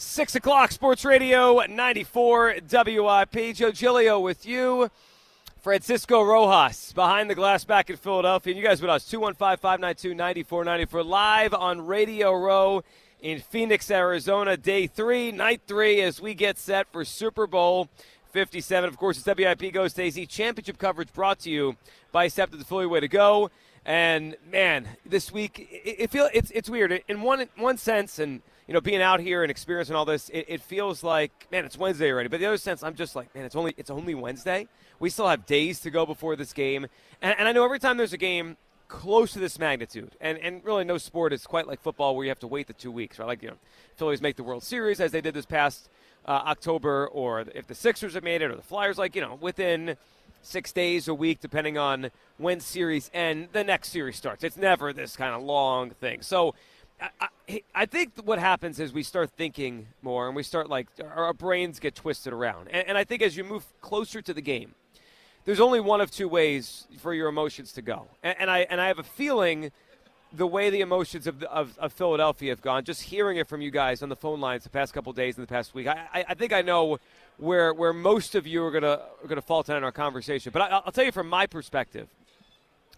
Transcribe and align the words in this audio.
Six 0.00 0.36
o'clock, 0.36 0.70
Sports 0.70 1.04
Radio 1.04 1.58
94 1.58 2.58
WIP. 2.70 3.56
Joe 3.56 3.72
Giglio 3.72 4.20
with 4.20 4.46
you. 4.46 4.92
Francisco 5.60 6.22
Rojas 6.22 6.92
behind 6.92 7.28
the 7.28 7.34
glass 7.34 7.64
back 7.64 7.90
in 7.90 7.96
Philadelphia. 7.96 8.52
And 8.52 8.62
you 8.62 8.64
guys 8.64 8.80
with 8.80 8.92
us, 8.92 9.06
215 9.06 9.56
592 9.56 10.14
9494, 10.14 11.02
live 11.02 11.52
on 11.52 11.84
Radio 11.84 12.32
Row 12.32 12.84
in 13.20 13.40
Phoenix, 13.40 13.90
Arizona. 13.90 14.56
Day 14.56 14.86
three, 14.86 15.32
night 15.32 15.62
three, 15.66 16.00
as 16.00 16.20
we 16.20 16.32
get 16.32 16.58
set 16.58 16.86
for 16.92 17.04
Super 17.04 17.48
Bowl 17.48 17.88
57. 18.30 18.88
Of 18.88 18.96
course, 18.98 19.18
it's 19.18 19.26
WIP 19.26 19.72
Goes 19.72 19.94
Daisy 19.94 20.26
Championship 20.26 20.78
coverage 20.78 21.12
brought 21.12 21.40
to 21.40 21.50
you 21.50 21.76
by 22.12 22.28
SEPTA, 22.28 22.56
the 22.56 22.64
Philly 22.64 22.86
way 22.86 23.00
to 23.00 23.08
go. 23.08 23.50
And 23.84 24.36
man, 24.48 24.86
this 25.04 25.32
week 25.32 25.68
it, 25.72 26.02
it 26.02 26.10
feel 26.12 26.28
it's 26.32 26.52
it's 26.52 26.70
weird 26.70 27.02
in 27.08 27.20
one 27.22 27.48
one 27.56 27.78
sense, 27.78 28.20
and 28.20 28.42
you 28.68 28.74
know, 28.74 28.82
being 28.82 29.00
out 29.00 29.18
here 29.20 29.42
and 29.42 29.50
experiencing 29.50 29.96
all 29.96 30.04
this, 30.04 30.28
it, 30.28 30.44
it, 30.46 30.60
feels 30.60 31.02
like 31.02 31.48
man, 31.50 31.64
it's 31.64 31.78
Wednesday 31.78 32.12
already. 32.12 32.28
But 32.28 32.38
the 32.38 32.46
other 32.46 32.58
sense, 32.58 32.82
I'm 32.82 32.94
just 32.94 33.16
like 33.16 33.34
man, 33.34 33.46
it's 33.46 33.56
only 33.56 33.74
it's 33.78 33.90
only 33.90 34.14
Wednesday. 34.14 34.68
We 35.00 35.08
still 35.08 35.26
have 35.26 35.46
days 35.46 35.80
to 35.80 35.90
go 35.90 36.04
before 36.04 36.36
this 36.36 36.52
game, 36.52 36.86
and, 37.22 37.34
and 37.38 37.48
I 37.48 37.52
know 37.52 37.64
every 37.64 37.78
time 37.78 37.96
there's 37.96 38.12
a 38.12 38.18
game 38.18 38.58
close 38.88 39.32
to 39.32 39.38
this 39.38 39.58
magnitude, 39.58 40.16
and 40.20 40.38
and 40.38 40.62
really 40.64 40.84
no 40.84 40.98
sport 40.98 41.32
is 41.32 41.46
quite 41.46 41.66
like 41.66 41.80
football 41.80 42.14
where 42.14 42.24
you 42.24 42.30
have 42.30 42.40
to 42.40 42.46
wait 42.46 42.66
the 42.66 42.74
two 42.74 42.92
weeks, 42.92 43.18
right? 43.18 43.26
Like 43.26 43.42
you 43.42 43.48
know, 43.48 43.56
Phillies 43.96 44.20
make 44.20 44.36
the 44.36 44.44
World 44.44 44.62
Series 44.62 45.00
as 45.00 45.12
they 45.12 45.22
did 45.22 45.32
this 45.32 45.46
past 45.46 45.88
uh, 46.26 46.42
October, 46.46 47.08
or 47.08 47.40
if 47.54 47.66
the 47.66 47.74
Sixers 47.74 48.12
have 48.12 48.22
made 48.22 48.42
it, 48.42 48.50
or 48.50 48.56
the 48.56 48.62
Flyers, 48.62 48.98
like 48.98 49.16
you 49.16 49.22
know, 49.22 49.38
within 49.40 49.96
six 50.42 50.72
days, 50.72 51.08
a 51.08 51.14
week, 51.14 51.40
depending 51.40 51.78
on 51.78 52.10
when 52.36 52.60
series 52.60 53.10
end, 53.12 53.48
the 53.52 53.64
next 53.64 53.90
series 53.90 54.16
starts. 54.16 54.44
It's 54.44 54.56
never 54.56 54.92
this 54.92 55.16
kind 55.16 55.34
of 55.34 55.42
long 55.42 55.90
thing. 55.90 56.22
So 56.22 56.54
I, 57.00 57.62
I, 57.74 57.86
think 57.86 58.12
what 58.24 58.38
happens 58.38 58.80
is 58.80 58.92
we 58.92 59.02
start 59.02 59.30
thinking 59.30 59.88
more 60.02 60.26
and 60.26 60.34
we 60.34 60.42
start 60.42 60.68
like 60.68 60.88
our 61.14 61.32
brains 61.32 61.78
get 61.78 61.94
twisted 61.94 62.32
around. 62.32 62.68
And, 62.68 62.88
and 62.88 62.98
I 62.98 63.04
think 63.04 63.22
as 63.22 63.36
you 63.36 63.44
move 63.44 63.64
closer 63.80 64.20
to 64.20 64.34
the 64.34 64.40
game, 64.42 64.74
there's 65.44 65.60
only 65.60 65.80
one 65.80 66.00
of 66.00 66.10
two 66.10 66.28
ways 66.28 66.86
for 66.98 67.14
your 67.14 67.28
emotions 67.28 67.72
to 67.72 67.82
go. 67.82 68.08
And, 68.22 68.36
and 68.40 68.50
I 68.50 68.66
and 68.68 68.80
I 68.80 68.88
have 68.88 68.98
a 68.98 69.04
feeling 69.04 69.70
the 70.32 70.46
way 70.46 70.68
the 70.70 70.80
emotions 70.80 71.26
of, 71.26 71.42
of, 71.44 71.78
of, 71.78 71.90
Philadelphia 71.92 72.50
have 72.52 72.60
gone, 72.60 72.84
just 72.84 73.02
hearing 73.02 73.38
it 73.38 73.48
from 73.48 73.62
you 73.62 73.70
guys 73.70 74.02
on 74.02 74.10
the 74.10 74.16
phone 74.16 74.40
lines 74.40 74.62
the 74.64 74.68
past 74.68 74.92
couple 74.92 75.10
days 75.14 75.38
and 75.38 75.46
the 75.46 75.48
past 75.48 75.74
week, 75.74 75.86
I, 75.86 76.06
I, 76.12 76.24
I 76.28 76.34
think 76.34 76.52
I 76.52 76.60
know 76.60 76.98
where 77.38 77.72
where 77.72 77.92
most 77.92 78.34
of 78.34 78.46
you 78.46 78.62
are 78.64 78.70
gonna 78.70 79.00
are 79.22 79.28
gonna 79.28 79.40
fall 79.40 79.62
tonight 79.62 79.78
in 79.78 79.84
our 79.84 79.92
conversation. 79.92 80.52
But 80.52 80.62
I, 80.62 80.82
will 80.84 80.92
tell 80.92 81.04
you 81.04 81.12
from 81.12 81.28
my 81.28 81.46
perspective, 81.46 82.08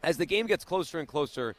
as 0.03 0.17
the 0.17 0.27
game 0.27 0.47
gets 0.47 0.64
closer 0.64 0.98
and 0.98 1.07
closer, 1.07 1.55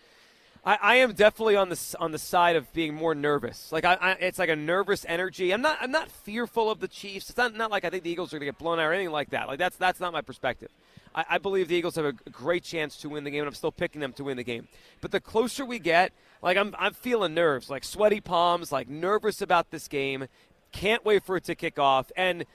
I, 0.64 0.78
I, 0.82 0.96
am 0.98 1.14
definitely 1.14 1.56
on 1.56 1.70
the 1.70 1.96
on 2.00 2.12
the 2.12 2.20
side 2.20 2.56
of 2.56 2.72
being 2.72 2.94
more 2.94 3.16
nervous. 3.16 3.72
Like 3.72 3.84
I, 3.84 3.96
I, 3.96 4.12
it's 4.14 4.38
like 4.38 4.50
a 4.50 4.56
nervous 4.56 5.06
energy. 5.08 5.52
I'm 5.52 5.62
not 5.62 5.78
I'm 5.82 5.92
not 5.92 6.12
fearful 6.12 6.70
of 6.70 6.80
the 6.80 6.88
Chiefs. 6.88 7.30
It's 7.30 7.38
not 7.38 7.56
not 7.56 7.72
like 7.72 7.84
I 7.84 7.90
think 7.90 8.04
the 8.04 8.12
Eagles 8.12 8.32
are 8.34 8.38
going 8.38 8.48
to 8.48 8.54
get 8.54 8.60
blown 8.60 8.80
out 8.80 8.86
or 8.86 8.94
anything 8.94 9.12
like 9.12 9.32
that. 9.32 9.48
Like 9.48 9.58
that's 9.58 9.76
that's 9.76 10.00
not 10.00 10.14
my 10.14 10.22
perspective. 10.22 10.70
I, 11.16 11.26
I 11.32 11.38
believe 11.40 11.68
the 11.68 11.76
Eagles 11.76 11.96
have 11.96 12.06
a 12.06 12.14
great 12.14 12.64
chance 12.64 12.98
to 12.98 13.10
win 13.10 13.24
the 13.24 13.32
game, 13.32 13.42
and 13.42 13.48
I'm 13.48 13.56
still 13.56 13.72
picking 13.72 14.02
them 14.02 14.14
to 14.14 14.24
win 14.24 14.38
the 14.38 14.44
game. 14.44 14.68
But 15.02 15.12
the 15.12 15.20
closer 15.20 15.66
we 15.66 15.80
get, 15.80 16.14
like 16.44 16.58
I'm 16.58 16.76
I'm 16.78 16.94
feeling 16.94 17.34
nerves, 17.34 17.70
like 17.70 17.84
sweaty 17.84 18.22
palms, 18.22 18.72
like 18.72 18.88
nervous 18.88 19.42
about 19.42 19.72
this 19.72 19.88
game. 19.88 20.28
Can't 20.72 21.04
wait 21.04 21.24
for 21.24 21.38
it 21.38 21.44
to 21.46 21.56
kick 21.56 21.80
off 21.80 22.12
and 22.16 22.46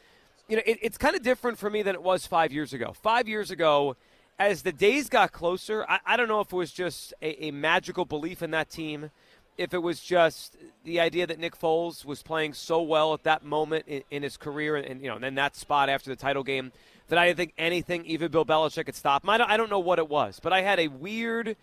you 0.49 0.57
know, 0.57 0.63
it, 0.65 0.79
it's 0.81 0.99
kind 0.99 1.17
of 1.17 1.23
different 1.23 1.59
for 1.59 1.69
me 1.69 1.83
than 1.83 1.95
it 1.95 2.03
was 2.03 2.27
five 2.27 2.53
years 2.53 2.73
ago. 2.73 2.95
Five 3.03 3.29
years 3.29 3.51
ago, 3.51 3.97
as 4.39 4.63
the 4.63 4.73
days 4.73 5.09
got 5.09 5.33
closer, 5.33 5.85
I, 5.89 6.01
I 6.05 6.17
don't 6.17 6.29
know 6.29 6.41
if 6.41 6.53
it 6.53 6.57
was 6.57 6.73
just 6.73 7.15
a, 7.23 7.47
a, 7.47 7.51
magical 7.51 8.05
belief 8.05 8.43
in 8.43 8.51
that 8.51 8.69
team, 8.69 9.11
if 9.57 9.73
it 9.73 9.79
was 9.79 10.01
just 10.01 10.57
the 10.85 11.01
idea 11.01 11.27
that 11.27 11.39
Nick 11.39 11.59
Foles 11.59 12.05
was 12.05 12.23
playing 12.23 12.53
so 12.53 12.83
well 12.83 13.15
at 13.15 13.23
that 13.23 13.45
moment 13.45 13.87
in, 13.89 14.03
in 14.11 14.23
his 14.23 14.37
career, 14.37 14.77
and, 14.77 14.87
and 14.87 15.01
you 15.01 15.09
know, 15.09 15.17
in 15.17 15.35
that 15.37 15.57
spot 15.57 15.89
after 15.89 16.11
the 16.11 16.17
title 16.17 16.43
game, 16.43 16.73
that 17.09 17.19
I 17.19 17.27
didn't 17.27 17.39
think 17.39 17.55
anything, 17.57 18.05
even 18.05 18.31
Bill 18.31 18.45
Belichick, 18.45 18.87
could 18.87 18.95
stop 18.95 19.25
him. 19.25 19.31
I 19.31 19.39
don't, 19.39 19.51
I 19.51 19.57
don't 19.57 19.71
know 19.71 19.79
what 19.79 19.99
it 19.99 20.09
was, 20.09 20.41
but 20.43 20.53
I 20.53 20.63
had 20.63 20.79
a 20.81 20.89
weird, 20.89 21.57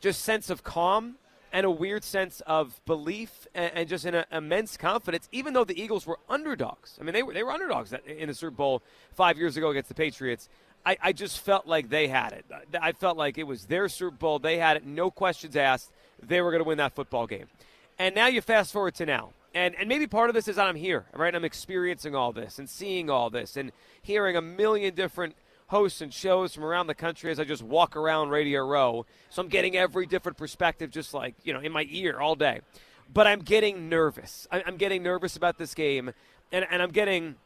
just 0.00 0.22
sense 0.22 0.50
of 0.50 0.64
calm 0.64 1.16
and 1.52 1.66
a 1.66 1.70
weird 1.70 2.02
sense 2.02 2.40
of 2.46 2.80
belief 2.86 3.46
and, 3.54 3.70
and 3.74 3.88
just 3.88 4.06
an 4.06 4.14
uh, 4.14 4.24
immense 4.32 4.76
confidence, 4.76 5.28
even 5.30 5.52
though 5.52 5.64
the 5.64 5.80
Eagles 5.80 6.06
were 6.06 6.18
underdogs. 6.28 6.98
I 7.00 7.04
mean, 7.04 7.12
they 7.12 7.22
were 7.22 7.34
they 7.34 7.42
were 7.42 7.52
underdogs 7.52 7.92
in 8.06 8.28
the 8.28 8.34
Super 8.34 8.56
Bowl 8.56 8.82
five 9.12 9.36
years 9.36 9.56
ago 9.56 9.70
against 9.70 9.88
the 9.88 9.94
Patriots. 9.94 10.48
I, 10.84 10.96
I 11.00 11.12
just 11.12 11.40
felt 11.40 11.66
like 11.66 11.88
they 11.88 12.08
had 12.08 12.32
it. 12.32 12.44
I 12.80 12.92
felt 12.92 13.16
like 13.16 13.38
it 13.38 13.44
was 13.44 13.66
their 13.66 13.88
Super 13.88 14.16
Bowl. 14.16 14.38
They 14.38 14.58
had 14.58 14.78
it, 14.78 14.86
no 14.86 15.10
questions 15.10 15.56
asked. 15.56 15.90
They 16.20 16.40
were 16.40 16.50
going 16.50 16.62
to 16.62 16.68
win 16.68 16.78
that 16.78 16.94
football 16.94 17.26
game. 17.26 17.46
And 17.98 18.14
now 18.14 18.26
you 18.26 18.40
fast 18.40 18.72
forward 18.72 18.94
to 18.96 19.06
now. 19.06 19.30
And, 19.54 19.74
and 19.76 19.88
maybe 19.88 20.06
part 20.06 20.30
of 20.30 20.34
this 20.34 20.48
is 20.48 20.58
I'm 20.58 20.76
here, 20.76 21.04
right? 21.12 21.34
I'm 21.34 21.44
experiencing 21.44 22.14
all 22.14 22.32
this 22.32 22.58
and 22.58 22.68
seeing 22.68 23.10
all 23.10 23.30
this 23.30 23.56
and 23.56 23.70
hearing 24.00 24.36
a 24.36 24.42
million 24.42 24.94
different 24.94 25.36
hosts 25.68 26.00
and 26.00 26.12
shows 26.12 26.54
from 26.54 26.64
around 26.64 26.86
the 26.86 26.94
country 26.94 27.30
as 27.30 27.38
I 27.38 27.44
just 27.44 27.62
walk 27.62 27.96
around 27.96 28.30
Radio 28.30 28.64
Row. 28.64 29.06
So 29.30 29.42
I'm 29.42 29.48
getting 29.48 29.76
every 29.76 30.06
different 30.06 30.38
perspective 30.38 30.90
just 30.90 31.14
like, 31.14 31.34
you 31.44 31.52
know, 31.52 31.60
in 31.60 31.72
my 31.72 31.86
ear 31.90 32.18
all 32.18 32.34
day. 32.34 32.60
But 33.12 33.26
I'm 33.26 33.40
getting 33.40 33.88
nervous. 33.88 34.46
I'm 34.50 34.76
getting 34.76 35.02
nervous 35.02 35.36
about 35.36 35.58
this 35.58 35.74
game. 35.74 36.12
And, 36.50 36.66
and 36.70 36.82
I'm 36.82 36.90
getting 36.90 37.36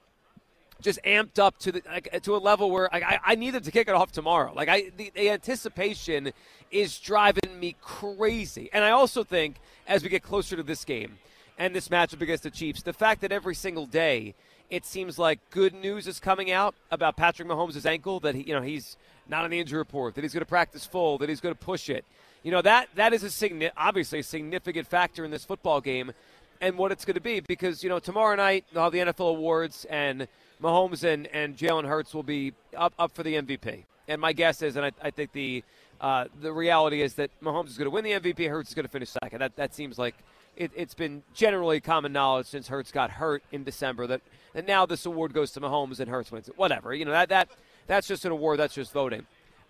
just 0.83 0.99
amped 1.05 1.39
up 1.39 1.59
to 1.59 1.73
the 1.73 1.81
to 2.23 2.37
a 2.37 2.39
level 2.39 2.71
where 2.71 2.95
I, 2.95 3.19
I 3.25 3.35
needed 3.35 3.65
to 3.65 3.71
kick 3.71 3.89
it 3.89 3.95
off 3.95 4.13
tomorrow. 4.13 4.53
Like 4.55 4.69
I, 4.69 4.91
the, 4.97 5.11
the 5.15 5.31
anticipation 5.31 6.33
is 6.71 6.99
driving 6.99 7.59
me 7.59 7.77
crazy. 7.81 8.69
And 8.73 8.85
I 8.85 8.91
also 8.91 9.25
think 9.25 9.57
as 9.87 10.03
we 10.03 10.09
get 10.09 10.23
closer 10.23 10.57
to 10.57 10.63
this 10.63 10.85
game 10.85 11.19
and 11.59 11.75
this 11.75 11.89
matchup 11.89 12.21
against 12.21 12.43
the 12.43 12.51
Chiefs, 12.51 12.83
the 12.83 12.93
fact 12.93 13.23
that 13.23 13.33
every 13.33 13.55
single 13.55 13.87
day 13.87 14.35
it 14.69 14.85
seems 14.85 15.19
like 15.19 15.39
good 15.51 15.75
news 15.75 16.07
is 16.07 16.19
coming 16.19 16.51
out 16.51 16.75
about 16.91 17.17
Patrick 17.17 17.49
Mahomes' 17.49 17.87
ankle 17.87 18.21
that 18.21 18.35
he, 18.35 18.43
you 18.43 18.55
know 18.55 18.63
he's 18.63 18.97
not 19.29 19.45
on 19.45 19.51
the 19.51 19.59
injury 19.59 19.79
report, 19.79 20.15
that 20.15 20.23
he's 20.23 20.33
going 20.33 20.43
to 20.43 20.47
practice 20.47 20.85
full, 20.85 21.19
that 21.19 21.29
he's 21.29 21.41
going 21.41 21.55
to 21.55 21.61
push 21.61 21.89
it. 21.89 22.05
You 22.43 22.53
know 22.53 22.63
that 22.63 22.89
that 22.97 23.13
is 23.13 23.23
a 23.25 23.29
signi- 23.29 23.71
obviously 23.77 24.21
a 24.21 24.23
significant 24.23 24.87
factor 24.87 25.25
in 25.25 25.31
this 25.31 25.45
football 25.45 25.81
game 25.81 26.13
and 26.61 26.79
what 26.79 26.93
it's 26.93 27.05
going 27.05 27.15
to 27.15 27.21
be 27.21 27.41
because 27.41 27.83
you 27.83 27.89
know 27.89 27.99
tomorrow 27.99 28.35
night 28.37 28.65
have 28.75 28.93
the 28.93 28.99
NFL 28.99 29.31
awards 29.31 29.85
and 29.89 30.29
Mahomes 30.63 31.05
and 31.05 31.27
and 31.29 31.57
Jalen 31.57 31.87
Hurts 31.87 32.15
will 32.15 32.23
be 32.23 32.53
up 32.77 32.95
up 32.99 33.13
for 33.13 33.23
the 33.23 33.35
MVP. 33.35 33.85
And 34.09 34.21
my 34.21 34.33
guess 34.33 34.63
is, 34.63 34.77
and 34.77 34.87
I, 34.87 34.93
I 35.03 35.11
think 35.11 35.33
the 35.33 35.65
uh, 36.01 36.27
the 36.41 36.53
reality 36.53 37.03
is 37.03 37.15
that 37.15 37.31
Mahomes 37.43 37.69
is 37.69 37.79
going 37.79 37.87
to 37.87 37.91
win 37.91 38.05
the 38.05 38.13
MVP. 38.13 38.49
Hurts 38.49 38.71
is 38.71 38.75
going 38.75 38.85
to 38.85 38.91
finish 38.91 39.11
second. 39.11 39.41
That 39.41 39.57
that 39.57 39.75
seems 39.75 39.99
like 39.99 40.15
it, 40.57 40.73
has 40.79 40.95
been 40.95 41.23
generally 41.35 41.81
common 41.81 42.13
knowledge 42.13 42.47
since 42.47 42.69
Hurts 42.69 42.93
got 42.93 43.11
hurt 43.11 43.43
in 43.53 43.65
December 43.65 44.07
that 44.07 44.21
and 44.55 44.67
now 44.67 44.87
this 44.87 45.05
award 45.05 45.35
goes 45.35 45.53
to 45.53 45.61
Mahomes 45.61 46.01
and 46.01 46.11
Hurts 46.11 46.33
wins 46.33 46.49
it. 46.49 46.57
Whatever. 46.57 46.95
You 46.95 47.05
know, 47.05 47.11
that, 47.11 47.29
that 47.29 47.49
that's 47.87 48.07
just 48.07 48.25
an 48.25 48.33
award, 48.33 48.59
that's 48.59 48.75
just 48.75 48.93
voting. 48.93 49.27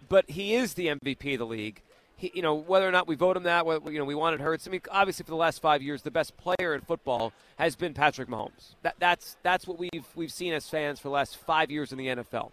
But 0.09 0.31
he 0.31 0.55
is 0.55 0.75
the 0.75 0.87
MVP 0.87 1.35
of 1.35 1.39
the 1.41 1.47
league. 1.47 1.83
He, 2.17 2.33
you 2.35 2.43
know, 2.43 2.55
whether 2.55 2.89
or 2.89 2.93
not 2.93 3.07
we 3.07 3.15
vote 3.15 3.37
him 3.37 3.43
that, 3.43 3.67
you 3.67 3.99
know, 3.99 4.05
we 4.05 4.15
wanted 4.15 4.41
Hurts. 4.41 4.67
I 4.67 4.71
mean, 4.71 4.81
obviously 4.91 5.25
for 5.25 5.31
the 5.31 5.37
last 5.37 5.61
five 5.61 5.83
years, 5.83 6.03
the 6.03 6.11
best 6.11 6.35
player 6.37 6.75
in 6.75 6.81
football 6.81 7.33
has 7.57 7.77
been 7.77 7.93
Patrick 7.93 8.29
Mahomes. 8.29 8.75
That, 8.83 8.97
that's 8.99 9.37
that's 9.43 9.67
what 9.67 9.79
we've 9.79 10.07
we've 10.15 10.33
seen 10.33 10.55
as 10.55 10.69
fans 10.69 10.99
for 10.99 11.09
the 11.09 11.15
last 11.15 11.37
five 11.37 11.71
years 11.71 11.93
in 11.93 11.99
the 11.99 12.07
NFL. 12.07 12.53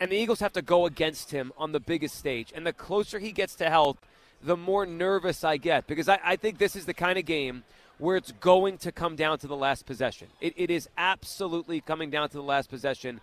And 0.00 0.10
the 0.10 0.16
Eagles 0.16 0.40
have 0.40 0.52
to 0.54 0.62
go 0.62 0.86
against 0.86 1.30
him 1.30 1.52
on 1.56 1.72
the 1.72 1.80
biggest 1.80 2.16
stage. 2.16 2.52
And 2.54 2.66
the 2.66 2.72
closer 2.72 3.18
he 3.18 3.32
gets 3.32 3.54
to 3.56 3.70
health, 3.70 3.98
the 4.42 4.56
more 4.56 4.84
nervous 4.86 5.44
I 5.44 5.56
get 5.56 5.86
because 5.86 6.08
I, 6.08 6.18
I 6.22 6.36
think 6.36 6.58
this 6.58 6.76
is 6.76 6.86
the 6.86 6.94
kind 6.94 7.18
of 7.18 7.24
game 7.24 7.64
where 7.98 8.16
it's 8.16 8.32
going 8.32 8.78
to 8.78 8.92
come 8.92 9.16
down 9.16 9.38
to 9.38 9.46
the 9.46 9.56
last 9.56 9.86
possession. 9.86 10.28
It, 10.40 10.52
it 10.56 10.70
is 10.70 10.88
absolutely 10.98 11.80
coming 11.80 12.10
down 12.10 12.28
to 12.28 12.36
the 12.36 12.42
last 12.42 12.68
possession. 12.68 13.20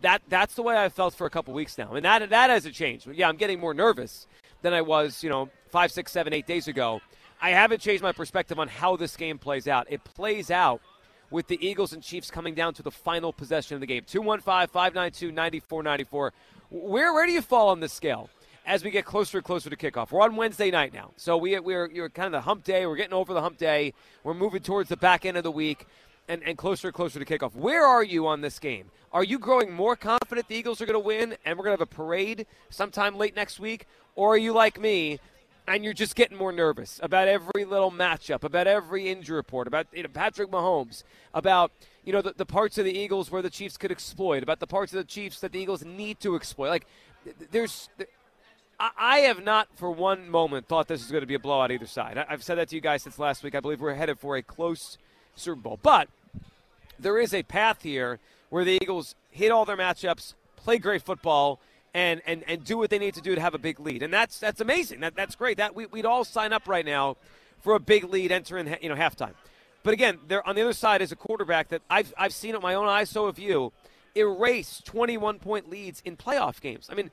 That 0.00 0.22
that's 0.28 0.54
the 0.54 0.62
way 0.62 0.76
I 0.76 0.88
felt 0.88 1.14
for 1.14 1.26
a 1.26 1.30
couple 1.30 1.54
weeks 1.54 1.78
now, 1.78 1.94
and 1.94 2.04
that 2.04 2.28
that 2.30 2.50
hasn't 2.50 2.74
changed. 2.74 3.06
Yeah, 3.12 3.28
I'm 3.28 3.36
getting 3.36 3.60
more 3.60 3.72
nervous 3.72 4.26
than 4.66 4.74
I 4.74 4.82
was, 4.82 5.22
you 5.22 5.30
know, 5.30 5.48
five, 5.68 5.92
six, 5.92 6.10
seven, 6.10 6.32
eight 6.32 6.44
days 6.44 6.66
ago. 6.66 7.00
I 7.40 7.50
haven't 7.50 7.80
changed 7.80 8.02
my 8.02 8.10
perspective 8.10 8.58
on 8.58 8.66
how 8.66 8.96
this 8.96 9.16
game 9.16 9.38
plays 9.38 9.68
out. 9.68 9.86
It 9.88 10.02
plays 10.02 10.50
out 10.50 10.80
with 11.30 11.46
the 11.46 11.64
Eagles 11.64 11.92
and 11.92 12.02
Chiefs 12.02 12.32
coming 12.32 12.54
down 12.54 12.74
to 12.74 12.82
the 12.82 12.90
final 12.90 13.32
possession 13.32 13.76
of 13.76 13.80
the 13.80 13.86
game. 13.86 14.02
215 14.04 14.66
592 14.66 15.30
9494. 15.30 16.32
Where, 16.70 17.14
where 17.14 17.26
do 17.26 17.32
you 17.32 17.42
fall 17.42 17.68
on 17.68 17.78
this 17.78 17.92
scale? 17.92 18.28
as 18.68 18.82
we 18.82 18.90
get 18.90 19.04
closer 19.04 19.38
and 19.38 19.44
closer 19.44 19.70
to 19.70 19.76
kickoff. 19.76 20.10
We're 20.10 20.22
on 20.22 20.34
Wednesday 20.34 20.72
night 20.72 20.92
now, 20.92 21.12
so 21.16 21.36
we 21.36 21.56
we're 21.60 21.88
you're 21.88 22.08
kind 22.08 22.26
of 22.26 22.32
the 22.32 22.40
hump 22.40 22.64
day. 22.64 22.84
We're 22.84 22.96
getting 22.96 23.12
over 23.12 23.32
the 23.32 23.40
hump 23.40 23.58
day. 23.58 23.94
We're 24.24 24.34
moving 24.34 24.60
towards 24.60 24.88
the 24.88 24.96
back 24.96 25.24
end 25.24 25.36
of 25.36 25.44
the 25.44 25.52
week. 25.52 25.86
And, 26.28 26.42
and 26.42 26.58
closer 26.58 26.88
and 26.88 26.94
closer 26.94 27.22
to 27.22 27.24
kickoff. 27.24 27.54
Where 27.54 27.84
are 27.84 28.04
you 28.04 28.26
on 28.26 28.40
this 28.40 28.58
game? 28.58 28.90
Are 29.12 29.24
you 29.24 29.38
growing 29.38 29.72
more 29.72 29.96
confident 29.96 30.48
the 30.48 30.56
Eagles 30.56 30.80
are 30.80 30.86
going 30.86 30.94
to 30.94 30.98
win 30.98 31.36
and 31.44 31.58
we're 31.58 31.64
going 31.64 31.76
to 31.76 31.82
have 31.82 31.88
a 31.92 31.94
parade 31.94 32.46
sometime 32.70 33.16
late 33.16 33.34
next 33.34 33.60
week? 33.60 33.86
Or 34.14 34.34
are 34.34 34.38
you 34.38 34.52
like 34.52 34.80
me 34.80 35.20
and 35.68 35.84
you're 35.84 35.92
just 35.92 36.14
getting 36.14 36.36
more 36.36 36.52
nervous 36.52 37.00
about 37.02 37.28
every 37.28 37.64
little 37.64 37.90
matchup, 37.90 38.44
about 38.44 38.66
every 38.66 39.08
injury 39.08 39.36
report, 39.36 39.66
about 39.66 39.86
you 39.92 40.02
know, 40.02 40.08
Patrick 40.08 40.50
Mahomes, 40.50 41.02
about 41.34 41.72
you 42.04 42.12
know 42.12 42.22
the, 42.22 42.34
the 42.36 42.46
parts 42.46 42.78
of 42.78 42.84
the 42.84 42.96
Eagles 42.96 43.30
where 43.30 43.42
the 43.42 43.50
Chiefs 43.50 43.76
could 43.76 43.90
exploit, 43.90 44.42
about 44.42 44.60
the 44.60 44.66
parts 44.66 44.92
of 44.92 44.98
the 44.98 45.04
Chiefs 45.04 45.40
that 45.40 45.52
the 45.52 45.58
Eagles 45.58 45.84
need 45.84 46.20
to 46.20 46.36
exploit? 46.36 46.68
Like, 46.68 46.86
there's. 47.50 47.88
I 48.78 49.20
have 49.20 49.42
not 49.42 49.68
for 49.74 49.90
one 49.90 50.28
moment 50.28 50.68
thought 50.68 50.86
this 50.86 51.02
is 51.02 51.10
going 51.10 51.22
to 51.22 51.26
be 51.26 51.34
a 51.34 51.38
blowout 51.38 51.72
either 51.72 51.86
side. 51.86 52.22
I've 52.28 52.42
said 52.42 52.56
that 52.56 52.68
to 52.68 52.74
you 52.74 52.82
guys 52.82 53.02
since 53.02 53.18
last 53.18 53.42
week. 53.42 53.54
I 53.54 53.60
believe 53.60 53.80
we're 53.80 53.94
headed 53.94 54.18
for 54.18 54.36
a 54.36 54.42
close 54.42 54.98
Super 55.34 55.60
Bowl. 55.60 55.78
But 55.82 56.08
there 56.98 57.18
is 57.18 57.34
a 57.34 57.42
path 57.42 57.82
here 57.82 58.18
where 58.48 58.64
the 58.64 58.78
Eagles 58.80 59.14
hit 59.30 59.50
all 59.50 59.64
their 59.64 59.76
matchups, 59.76 60.34
play 60.56 60.78
great 60.78 61.02
football, 61.02 61.60
and, 61.94 62.20
and, 62.26 62.44
and 62.46 62.64
do 62.64 62.76
what 62.76 62.90
they 62.90 62.98
need 62.98 63.14
to 63.14 63.20
do 63.20 63.34
to 63.34 63.40
have 63.40 63.54
a 63.54 63.58
big 63.58 63.80
lead. 63.80 64.02
And 64.02 64.12
that's 64.12 64.38
that's 64.38 64.60
amazing. 64.60 65.00
That, 65.00 65.16
that's 65.16 65.34
great. 65.34 65.56
That 65.56 65.74
we, 65.74 65.86
we'd 65.86 66.04
all 66.04 66.24
sign 66.24 66.52
up 66.52 66.68
right 66.68 66.84
now 66.84 67.16
for 67.60 67.74
a 67.74 67.80
big 67.80 68.04
lead 68.04 68.32
entering 68.32 68.76
you 68.82 68.88
know 68.88 68.94
halftime. 68.94 69.32
But 69.82 69.94
again, 69.94 70.18
there 70.26 70.46
on 70.46 70.56
the 70.56 70.62
other 70.62 70.72
side 70.72 71.00
is 71.00 71.12
a 71.12 71.16
quarterback 71.16 71.68
that 71.68 71.80
I've, 71.88 72.12
I've 72.18 72.34
seen 72.34 72.54
it 72.54 72.60
my 72.60 72.74
own 72.74 72.88
eyes, 72.88 73.08
so 73.08 73.26
have 73.26 73.38
you, 73.38 73.72
erase 74.16 74.82
21 74.84 75.38
point 75.38 75.70
leads 75.70 76.02
in 76.04 76.16
playoff 76.16 76.60
games. 76.60 76.88
I 76.90 76.94
mean, 76.94 77.10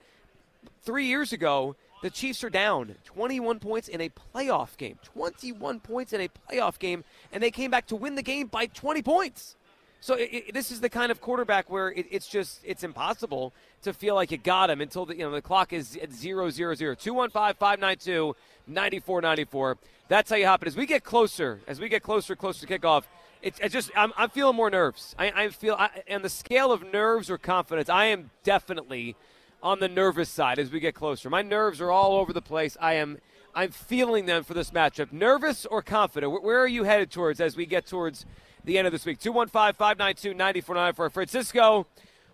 three 0.82 1.06
years 1.06 1.32
ago, 1.34 1.76
the 2.02 2.10
Chiefs 2.10 2.44
are 2.44 2.50
down 2.50 2.96
21 3.06 3.60
points 3.60 3.88
in 3.88 4.02
a 4.02 4.10
playoff 4.10 4.76
game. 4.78 4.98
21 5.04 5.82
points 5.82 6.14
in 6.14 6.22
a 6.22 6.30
playoff 6.30 6.80
game, 6.80 7.04
and 7.32 7.44
they 7.44 7.52
came 7.52 7.72
back 7.72 7.88
to 7.88 7.96
win 7.96 8.16
the 8.16 8.24
game 8.24 8.48
by 8.48 8.66
20 8.66 9.02
points. 9.02 9.56
So 10.04 10.16
it, 10.16 10.30
it, 10.34 10.54
this 10.54 10.70
is 10.70 10.82
the 10.82 10.90
kind 10.90 11.14
of 11.14 11.22
quarterback 11.22 11.70
where 11.70 11.90
it, 11.90 12.08
it's 12.12 12.28
just 12.28 12.60
it's 12.66 12.84
impossible 12.84 13.54
to 13.84 13.94
feel 13.94 14.16
like 14.16 14.32
you 14.32 14.38
got 14.38 14.70
him 14.70 14.82
until 14.82 15.06
the 15.06 15.16
you 15.16 15.24
know 15.24 15.32
the 15.32 15.42
clock 15.42 15.72
is 15.72 15.96
at 15.96 16.12
zero 16.12 16.50
zero 16.50 16.76
zero 16.76 16.94
two 16.94 17.14
one 17.14 17.30
five 17.30 17.56
five 17.56 17.80
nine 17.80 17.96
two 17.96 18.36
ninety 18.68 19.00
four 19.00 19.22
ninety 19.22 19.46
four. 19.46 19.78
That's 20.10 20.30
how 20.30 20.36
you 20.36 20.46
hop 20.46 20.62
it. 20.62 20.68
As 20.68 20.76
we 20.76 20.86
get 20.86 21.06
closer, 21.06 21.62
as 21.70 21.80
we 21.80 21.88
get 21.88 22.04
closer, 22.04 22.36
closer 22.36 22.68
to 22.68 22.80
kickoff, 22.80 23.04
it's, 23.42 23.58
it's 23.62 23.72
just 23.72 23.92
I'm, 23.96 24.12
I'm 24.18 24.30
feeling 24.30 24.58
more 24.58 24.70
nerves. 24.70 25.16
I, 25.18 25.32
I 25.44 25.48
feel 25.48 25.76
I, 25.76 25.90
on 26.12 26.22
the 26.22 26.28
scale 26.28 26.74
of 26.74 26.84
nerves 26.92 27.30
or 27.30 27.38
confidence, 27.38 27.88
I 27.88 28.08
am 28.08 28.30
definitely 28.44 29.16
on 29.62 29.80
the 29.80 29.88
nervous 29.88 30.28
side 30.28 30.60
as 30.60 30.70
we 30.70 30.82
get 30.82 30.96
closer. 30.96 31.30
My 31.30 31.44
nerves 31.44 31.80
are 31.80 31.92
all 31.92 32.18
over 32.18 32.34
the 32.34 32.42
place. 32.42 32.76
I 32.82 32.96
am 32.96 33.20
I'm 33.56 33.72
feeling 33.72 34.26
them 34.26 34.44
for 34.44 34.54
this 34.54 34.72
matchup. 34.72 35.14
Nervous 35.14 35.66
or 35.66 35.82
confident? 35.82 36.44
Where 36.44 36.60
are 36.60 36.68
you 36.68 36.84
headed 36.84 37.10
towards 37.10 37.40
as 37.40 37.56
we 37.56 37.66
get 37.66 37.86
towards 37.86 38.26
the 38.64 38.78
end 38.78 38.88
of 38.88 38.94
this 38.94 39.06
week? 39.06 39.20
215 39.20 39.74
592 39.74 40.34
9494. 40.34 41.10
Francisco, 41.10 41.88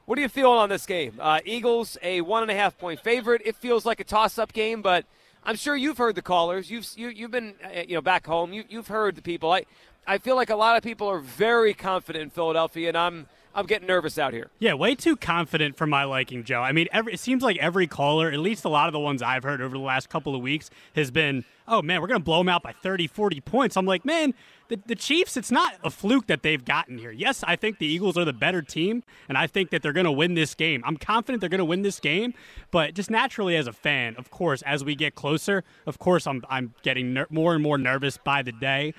what 0.06 0.18
are 0.18 0.22
you 0.22 0.30
feeling 0.30 0.58
on 0.58 0.70
this 0.70 0.86
game? 0.86 1.14
Uh, 1.20 1.40
Eagles, 1.46 1.98
a 2.02 2.22
one 2.22 2.42
and 2.42 2.52
a 2.52 2.56
half 2.56 2.78
point 2.78 3.00
favorite. 3.00 3.42
It 3.46 3.56
feels 3.56 3.86
like 3.86 4.00
a 4.00 4.04
toss 4.04 4.38
up 4.38 4.54
game, 4.54 4.82
but 4.82 5.06
I'm 5.44 5.56
sure 5.56 5.76
you've 5.76 5.98
heard 5.98 6.16
the 6.16 6.22
callers. 6.22 6.70
You've 6.72 6.88
you, 6.96 7.08
have 7.08 7.18
you 7.18 7.24
have 7.26 7.32
been 7.32 7.54
uh, 7.64 7.82
you 7.88 7.96
know 7.96 8.02
back 8.02 8.26
home. 8.26 8.54
You, 8.54 8.64
you've 8.70 8.88
heard 8.88 9.16
the 9.16 9.22
people. 9.22 9.52
I 9.52 9.66
I 10.08 10.18
feel 10.18 10.36
like 10.36 10.50
a 10.50 10.56
lot 10.56 10.78
of 10.78 10.84
people 10.84 11.08
are 11.08 11.20
very 11.20 11.74
confident 11.74 12.24
in 12.24 12.30
Philadelphia, 12.30 12.88
and 12.88 12.98
I'm 12.98 13.28
I'm 13.60 13.66
getting 13.66 13.90
nervous 13.90 14.18
out 14.18 14.32
here. 14.32 14.50
Yeah, 14.58 14.74
way 14.76 14.96
too 14.96 15.18
confident 15.18 15.76
for 15.76 15.86
my 15.86 16.06
liking, 16.06 16.46
Joe. 16.46 16.62
I 16.62 16.72
mean, 16.72 16.88
every, 16.94 17.14
it 17.14 17.20
seems 17.20 17.44
like 17.44 17.58
every 17.58 17.88
caller, 17.88 18.32
at 18.32 18.40
least 18.40 18.64
a 18.64 18.70
lot 18.70 18.88
of 18.88 18.94
the 18.94 19.02
ones 19.02 19.22
I've 19.22 19.44
heard 19.44 19.62
over 19.62 19.76
the 19.76 19.84
last 19.84 20.08
couple 20.08 20.34
of 20.34 20.42
weeks, 20.42 20.70
has 20.96 21.12
been, 21.12 21.44
oh 21.68 21.82
man, 21.82 22.00
we're 22.00 22.08
going 22.08 22.22
to 22.22 22.24
blow 22.24 22.38
them 22.38 22.48
out 22.48 22.64
by 22.64 22.72
30, 22.72 23.08
40 23.08 23.42
points. 23.42 23.76
I'm 23.76 23.86
like, 23.86 24.06
man, 24.06 24.34
the, 24.70 24.80
the 24.86 24.96
Chiefs, 24.96 25.36
it's 25.36 25.52
not 25.52 25.74
a 25.84 25.90
fluke 25.90 26.28
that 26.28 26.42
they've 26.42 26.64
gotten 26.64 27.00
here. 27.00 27.12
Yes, 27.12 27.44
I 27.46 27.58
think 27.58 27.80
the 27.80 27.86
Eagles 27.86 28.18
are 28.18 28.24
the 28.24 28.32
better 28.32 28.62
team, 28.62 29.04
and 29.28 29.38
I 29.38 29.46
think 29.46 29.72
that 29.72 29.82
they're 29.82 29.92
going 29.92 30.06
to 30.06 30.12
win 30.12 30.36
this 30.36 30.56
game. 30.56 30.82
I'm 30.86 30.96
confident 30.96 31.42
they're 31.42 31.50
going 31.50 31.60
to 31.60 31.66
win 31.66 31.82
this 31.82 32.00
game, 32.00 32.34
but 32.72 32.94
just 32.94 33.12
naturally 33.12 33.58
as 33.58 33.68
a 33.68 33.74
fan, 33.74 34.16
of 34.18 34.32
course, 34.32 34.62
as 34.62 34.86
we 34.86 34.96
get 34.96 35.16
closer, 35.16 35.66
of 35.86 36.00
course, 36.00 36.26
I'm, 36.28 36.46
I'm 36.50 36.76
getting 36.82 37.14
ner- 37.14 37.28
more 37.30 37.56
and 37.56 37.62
more 37.62 37.78
nervous 37.78 38.18
by 38.18 38.42
the 38.42 38.54
day. 38.54 38.94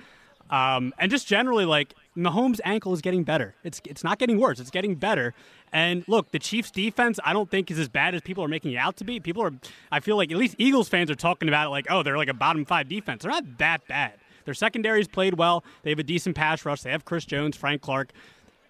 Um, 0.50 0.92
and 0.98 1.10
just 1.10 1.26
generally, 1.26 1.64
like 1.64 1.94
Mahomes' 2.16 2.60
ankle 2.64 2.92
is 2.92 3.00
getting 3.00 3.22
better. 3.22 3.54
It's 3.62 3.80
it's 3.84 4.02
not 4.02 4.18
getting 4.18 4.38
worse. 4.38 4.58
It's 4.58 4.70
getting 4.70 4.96
better. 4.96 5.34
And 5.72 6.06
look, 6.08 6.32
the 6.32 6.38
Chiefs' 6.38 6.70
defense, 6.70 7.20
I 7.24 7.32
don't 7.32 7.50
think 7.50 7.70
is 7.70 7.78
as 7.78 7.88
bad 7.88 8.14
as 8.14 8.20
people 8.22 8.42
are 8.42 8.48
making 8.48 8.72
it 8.72 8.76
out 8.76 8.96
to 8.96 9.04
be. 9.04 9.20
People 9.20 9.42
are, 9.42 9.52
I 9.92 10.00
feel 10.00 10.16
like 10.16 10.32
at 10.32 10.36
least 10.36 10.56
Eagles 10.58 10.88
fans 10.88 11.10
are 11.10 11.14
talking 11.14 11.48
about 11.48 11.68
it 11.68 11.70
like, 11.70 11.86
oh, 11.88 12.02
they're 12.02 12.16
like 12.16 12.28
a 12.28 12.34
bottom 12.34 12.64
five 12.64 12.88
defense. 12.88 13.22
They're 13.22 13.30
not 13.30 13.58
that 13.58 13.86
bad. 13.86 14.14
Their 14.44 14.54
secondary's 14.54 15.06
played 15.06 15.34
well. 15.34 15.62
They 15.82 15.90
have 15.90 16.00
a 16.00 16.04
decent 16.04 16.34
pass 16.34 16.64
rush. 16.64 16.82
They 16.82 16.90
have 16.90 17.04
Chris 17.04 17.24
Jones, 17.24 17.56
Frank 17.56 17.82
Clark. 17.82 18.10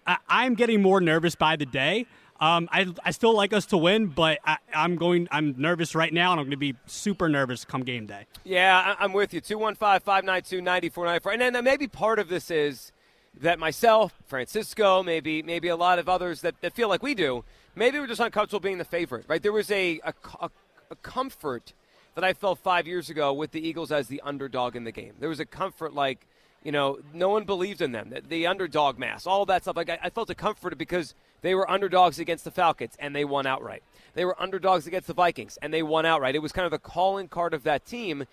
I, 0.05 0.17
I'm 0.27 0.53
getting 0.53 0.81
more 0.81 1.01
nervous 1.01 1.33
by 1.35 1.55
the 1.55 1.65
day. 1.65 2.05
Um, 2.39 2.69
I, 2.71 2.87
I 3.05 3.11
still 3.11 3.35
like 3.35 3.53
us 3.53 3.67
to 3.67 3.77
win, 3.77 4.07
but 4.07 4.39
I, 4.43 4.57
am 4.73 4.95
going. 4.95 5.27
I'm 5.31 5.53
nervous 5.59 5.93
right 5.93 6.11
now, 6.11 6.31
and 6.31 6.39
I'm 6.39 6.45
going 6.45 6.51
to 6.51 6.57
be 6.57 6.75
super 6.87 7.29
nervous 7.29 7.63
come 7.65 7.83
game 7.83 8.07
day. 8.07 8.25
Yeah, 8.43 8.95
I'm 8.99 9.13
with 9.13 9.31
you. 9.31 9.41
215-592-9494. 9.41 11.33
And 11.33 11.55
then 11.55 11.63
maybe 11.63 11.87
part 11.87 12.17
of 12.17 12.29
this 12.29 12.49
is 12.49 12.91
that 13.39 13.59
myself, 13.59 14.13
Francisco, 14.25 15.03
maybe 15.03 15.41
maybe 15.41 15.67
a 15.67 15.75
lot 15.75 15.99
of 15.99 16.09
others 16.09 16.41
that, 16.41 16.59
that 16.61 16.73
feel 16.73 16.89
like 16.89 17.01
we 17.01 17.15
do, 17.15 17.43
maybe 17.75 17.99
we're 17.99 18.07
just 18.07 18.19
uncomfortable 18.19 18.59
being 18.59 18.77
the 18.77 18.85
favorite, 18.85 19.25
right? 19.27 19.41
There 19.41 19.51
was 19.51 19.71
a, 19.71 19.99
a, 20.03 20.13
a, 20.41 20.95
comfort 21.01 21.73
that 22.15 22.23
I 22.23 22.33
felt 22.33 22.59
five 22.59 22.85
years 22.85 23.09
ago 23.09 23.31
with 23.31 23.51
the 23.51 23.65
Eagles 23.65 23.91
as 23.91 24.07
the 24.07 24.21
underdog 24.25 24.75
in 24.75 24.83
the 24.83 24.91
game. 24.91 25.13
There 25.19 25.29
was 25.29 25.39
a 25.39 25.45
comfort 25.45 25.93
like, 25.93 26.27
you 26.63 26.71
know, 26.73 26.99
no 27.13 27.29
one 27.29 27.45
believed 27.45 27.81
in 27.81 27.93
them, 27.93 28.09
the, 28.09 28.21
the 28.21 28.47
underdog 28.47 28.99
mass, 28.99 29.25
all 29.25 29.45
that 29.45 29.61
stuff. 29.61 29.77
Like 29.77 29.89
I, 29.89 29.99
I 30.03 30.09
felt 30.09 30.29
a 30.29 30.35
comfort 30.35 30.77
because– 30.77 31.15
they 31.41 31.55
were 31.55 31.69
underdogs 31.69 32.19
against 32.19 32.43
the 32.43 32.51
Falcons, 32.51 32.95
and 32.99 33.15
they 33.15 33.25
won 33.25 33.45
outright. 33.45 33.83
They 34.13 34.25
were 34.25 34.39
underdogs 34.41 34.87
against 34.87 35.07
the 35.07 35.13
Vikings, 35.13 35.57
and 35.61 35.73
they 35.73 35.83
won 35.83 36.05
outright. 36.05 36.35
It 36.35 36.41
was 36.41 36.51
kind 36.51 36.65
of 36.65 36.71
the 36.71 36.79
calling 36.79 37.27
card 37.27 37.53
of 37.53 37.63
that 37.63 37.85
team. 37.85 38.25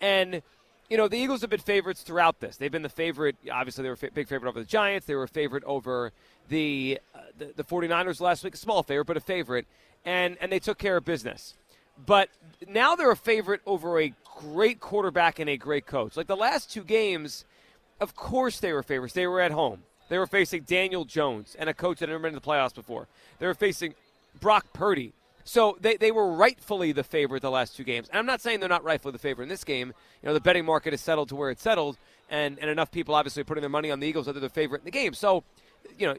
And, 0.00 0.42
you 0.92 0.98
know, 0.98 1.08
the 1.08 1.16
Eagles 1.16 1.40
have 1.40 1.48
been 1.48 1.58
favorites 1.58 2.02
throughout 2.02 2.40
this. 2.40 2.58
They've 2.58 2.70
been 2.70 2.82
the 2.82 2.88
favorite. 2.90 3.36
Obviously, 3.50 3.82
they 3.82 3.88
were 3.88 3.96
a 4.02 4.10
big 4.10 4.28
favorite 4.28 4.46
over 4.46 4.60
the 4.60 4.66
Giants. 4.66 5.06
They 5.06 5.14
were 5.14 5.22
a 5.22 5.28
favorite 5.28 5.64
over 5.64 6.12
the, 6.50 6.98
uh, 7.14 7.20
the, 7.38 7.54
the 7.56 7.64
49ers 7.64 8.20
last 8.20 8.44
week. 8.44 8.52
A 8.52 8.58
small 8.58 8.82
favorite, 8.82 9.06
but 9.06 9.16
a 9.16 9.20
favorite. 9.20 9.66
And, 10.04 10.36
and 10.38 10.52
they 10.52 10.58
took 10.58 10.76
care 10.76 10.98
of 10.98 11.06
business. 11.06 11.54
But 12.04 12.28
now 12.68 12.94
they're 12.94 13.10
a 13.10 13.16
favorite 13.16 13.62
over 13.64 14.02
a 14.02 14.12
great 14.38 14.80
quarterback 14.80 15.38
and 15.38 15.48
a 15.48 15.56
great 15.56 15.86
coach. 15.86 16.14
Like 16.14 16.26
the 16.26 16.36
last 16.36 16.70
two 16.70 16.84
games, 16.84 17.46
of 17.98 18.14
course 18.14 18.60
they 18.60 18.74
were 18.74 18.82
favorites. 18.82 19.14
They 19.14 19.26
were 19.26 19.40
at 19.40 19.50
home. 19.50 19.84
They 20.10 20.18
were 20.18 20.26
facing 20.26 20.64
Daniel 20.64 21.06
Jones 21.06 21.56
and 21.58 21.70
a 21.70 21.74
coach 21.74 22.00
that 22.00 22.10
had 22.10 22.12
never 22.12 22.24
been 22.24 22.34
in 22.34 22.34
the 22.34 22.42
playoffs 22.42 22.74
before. 22.74 23.08
They 23.38 23.46
were 23.46 23.54
facing 23.54 23.94
Brock 24.38 24.66
Purdy. 24.74 25.14
So 25.44 25.76
they, 25.80 25.96
they 25.96 26.10
were 26.10 26.32
rightfully 26.32 26.92
the 26.92 27.04
favorite 27.04 27.42
the 27.42 27.50
last 27.50 27.76
two 27.76 27.84
games. 27.84 28.08
And 28.08 28.18
I'm 28.18 28.26
not 28.26 28.40
saying 28.40 28.60
they're 28.60 28.68
not 28.68 28.84
rightfully 28.84 29.12
the 29.12 29.18
favorite 29.18 29.44
in 29.44 29.48
this 29.48 29.64
game. 29.64 29.92
You 30.22 30.28
know, 30.28 30.34
the 30.34 30.40
betting 30.40 30.64
market 30.64 30.94
is 30.94 31.00
settled 31.00 31.28
to 31.30 31.36
where 31.36 31.50
it's 31.50 31.62
settled, 31.62 31.98
and, 32.30 32.58
and 32.58 32.70
enough 32.70 32.90
people 32.90 33.14
obviously 33.14 33.42
putting 33.44 33.62
their 33.62 33.70
money 33.70 33.90
on 33.90 34.00
the 34.00 34.06
Eagles 34.06 34.26
that 34.26 34.32
they're 34.32 34.40
the 34.40 34.48
favorite 34.48 34.80
in 34.80 34.84
the 34.84 34.90
game. 34.90 35.14
So, 35.14 35.44
you 35.98 36.06
know, 36.06 36.16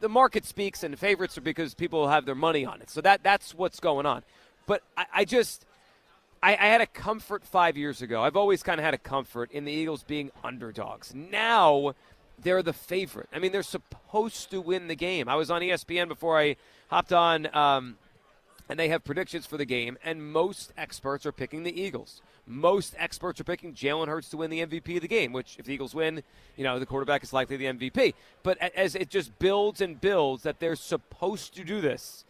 the 0.00 0.08
market 0.08 0.44
speaks, 0.44 0.82
and 0.82 0.98
favorites 0.98 1.36
are 1.36 1.42
because 1.42 1.74
people 1.74 2.08
have 2.08 2.24
their 2.24 2.34
money 2.34 2.64
on 2.64 2.80
it. 2.80 2.90
So 2.90 3.00
that 3.00 3.22
that's 3.22 3.54
what's 3.54 3.80
going 3.80 4.06
on. 4.06 4.22
But 4.66 4.82
I, 4.96 5.06
I 5.12 5.24
just 5.24 5.66
I, 6.42 6.52
I, 6.52 6.66
had 6.66 6.80
a 6.80 6.86
comfort 6.86 7.44
five 7.44 7.76
years 7.76 8.00
ago. 8.00 8.22
I've 8.22 8.36
always 8.36 8.62
kind 8.62 8.78
of 8.78 8.84
had 8.84 8.94
a 8.94 8.98
comfort 8.98 9.50
in 9.50 9.64
the 9.64 9.72
Eagles 9.72 10.04
being 10.04 10.30
underdogs. 10.44 11.14
Now 11.14 11.94
they're 12.40 12.62
the 12.62 12.72
favorite. 12.72 13.28
I 13.32 13.38
mean, 13.38 13.52
they're 13.52 13.62
supposed 13.62 14.50
to 14.50 14.60
win 14.60 14.86
the 14.86 14.94
game. 14.94 15.28
I 15.28 15.34
was 15.34 15.50
on 15.50 15.62
ESPN 15.62 16.08
before 16.08 16.38
I 16.38 16.56
hopped 16.88 17.12
on, 17.12 17.54
um, 17.54 17.96
and 18.68 18.78
they 18.78 18.88
have 18.88 19.04
predictions 19.04 19.46
for 19.46 19.56
the 19.56 19.64
game, 19.64 19.98
and 20.04 20.32
most 20.32 20.72
experts 20.76 21.24
are 21.24 21.32
picking 21.32 21.62
the 21.62 21.80
Eagles. 21.80 22.22
Most 22.46 22.94
experts 22.98 23.40
are 23.40 23.44
picking 23.44 23.74
Jalen 23.74 24.08
Hurts 24.08 24.28
to 24.30 24.36
win 24.36 24.50
the 24.50 24.64
MVP 24.64 24.96
of 24.96 25.02
the 25.02 25.08
game, 25.08 25.32
which, 25.32 25.56
if 25.58 25.66
the 25.66 25.74
Eagles 25.74 25.94
win, 25.94 26.22
you 26.56 26.64
know, 26.64 26.78
the 26.78 26.86
quarterback 26.86 27.22
is 27.22 27.32
likely 27.32 27.56
the 27.56 27.66
MVP. 27.66 28.14
But 28.42 28.58
as 28.58 28.94
it 28.94 29.10
just 29.10 29.38
builds 29.38 29.80
and 29.80 30.00
builds 30.00 30.42
that 30.42 30.60
they're 30.60 30.76
supposed 30.76 31.54
to 31.56 31.64
do 31.64 31.80
this, 31.80 32.24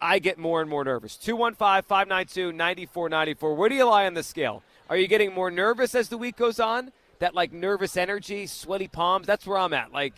I 0.00 0.18
get 0.18 0.38
more 0.38 0.60
and 0.60 0.70
more 0.70 0.84
nervous. 0.84 1.16
215 1.16 1.82
592 1.82 2.52
9494. 2.52 3.54
Where 3.54 3.68
do 3.68 3.74
you 3.74 3.84
lie 3.84 4.06
on 4.06 4.14
the 4.14 4.22
scale? 4.22 4.62
Are 4.88 4.96
you 4.96 5.06
getting 5.06 5.32
more 5.34 5.50
nervous 5.50 5.94
as 5.94 6.08
the 6.08 6.18
week 6.18 6.36
goes 6.36 6.58
on? 6.58 6.92
that 7.20 7.34
like 7.34 7.52
nervous 7.52 7.96
energy, 7.96 8.46
sweaty 8.46 8.88
palms. 8.88 9.26
That's 9.26 9.46
where 9.46 9.58
I'm 9.58 9.72
at. 9.72 9.92
Like, 9.92 10.14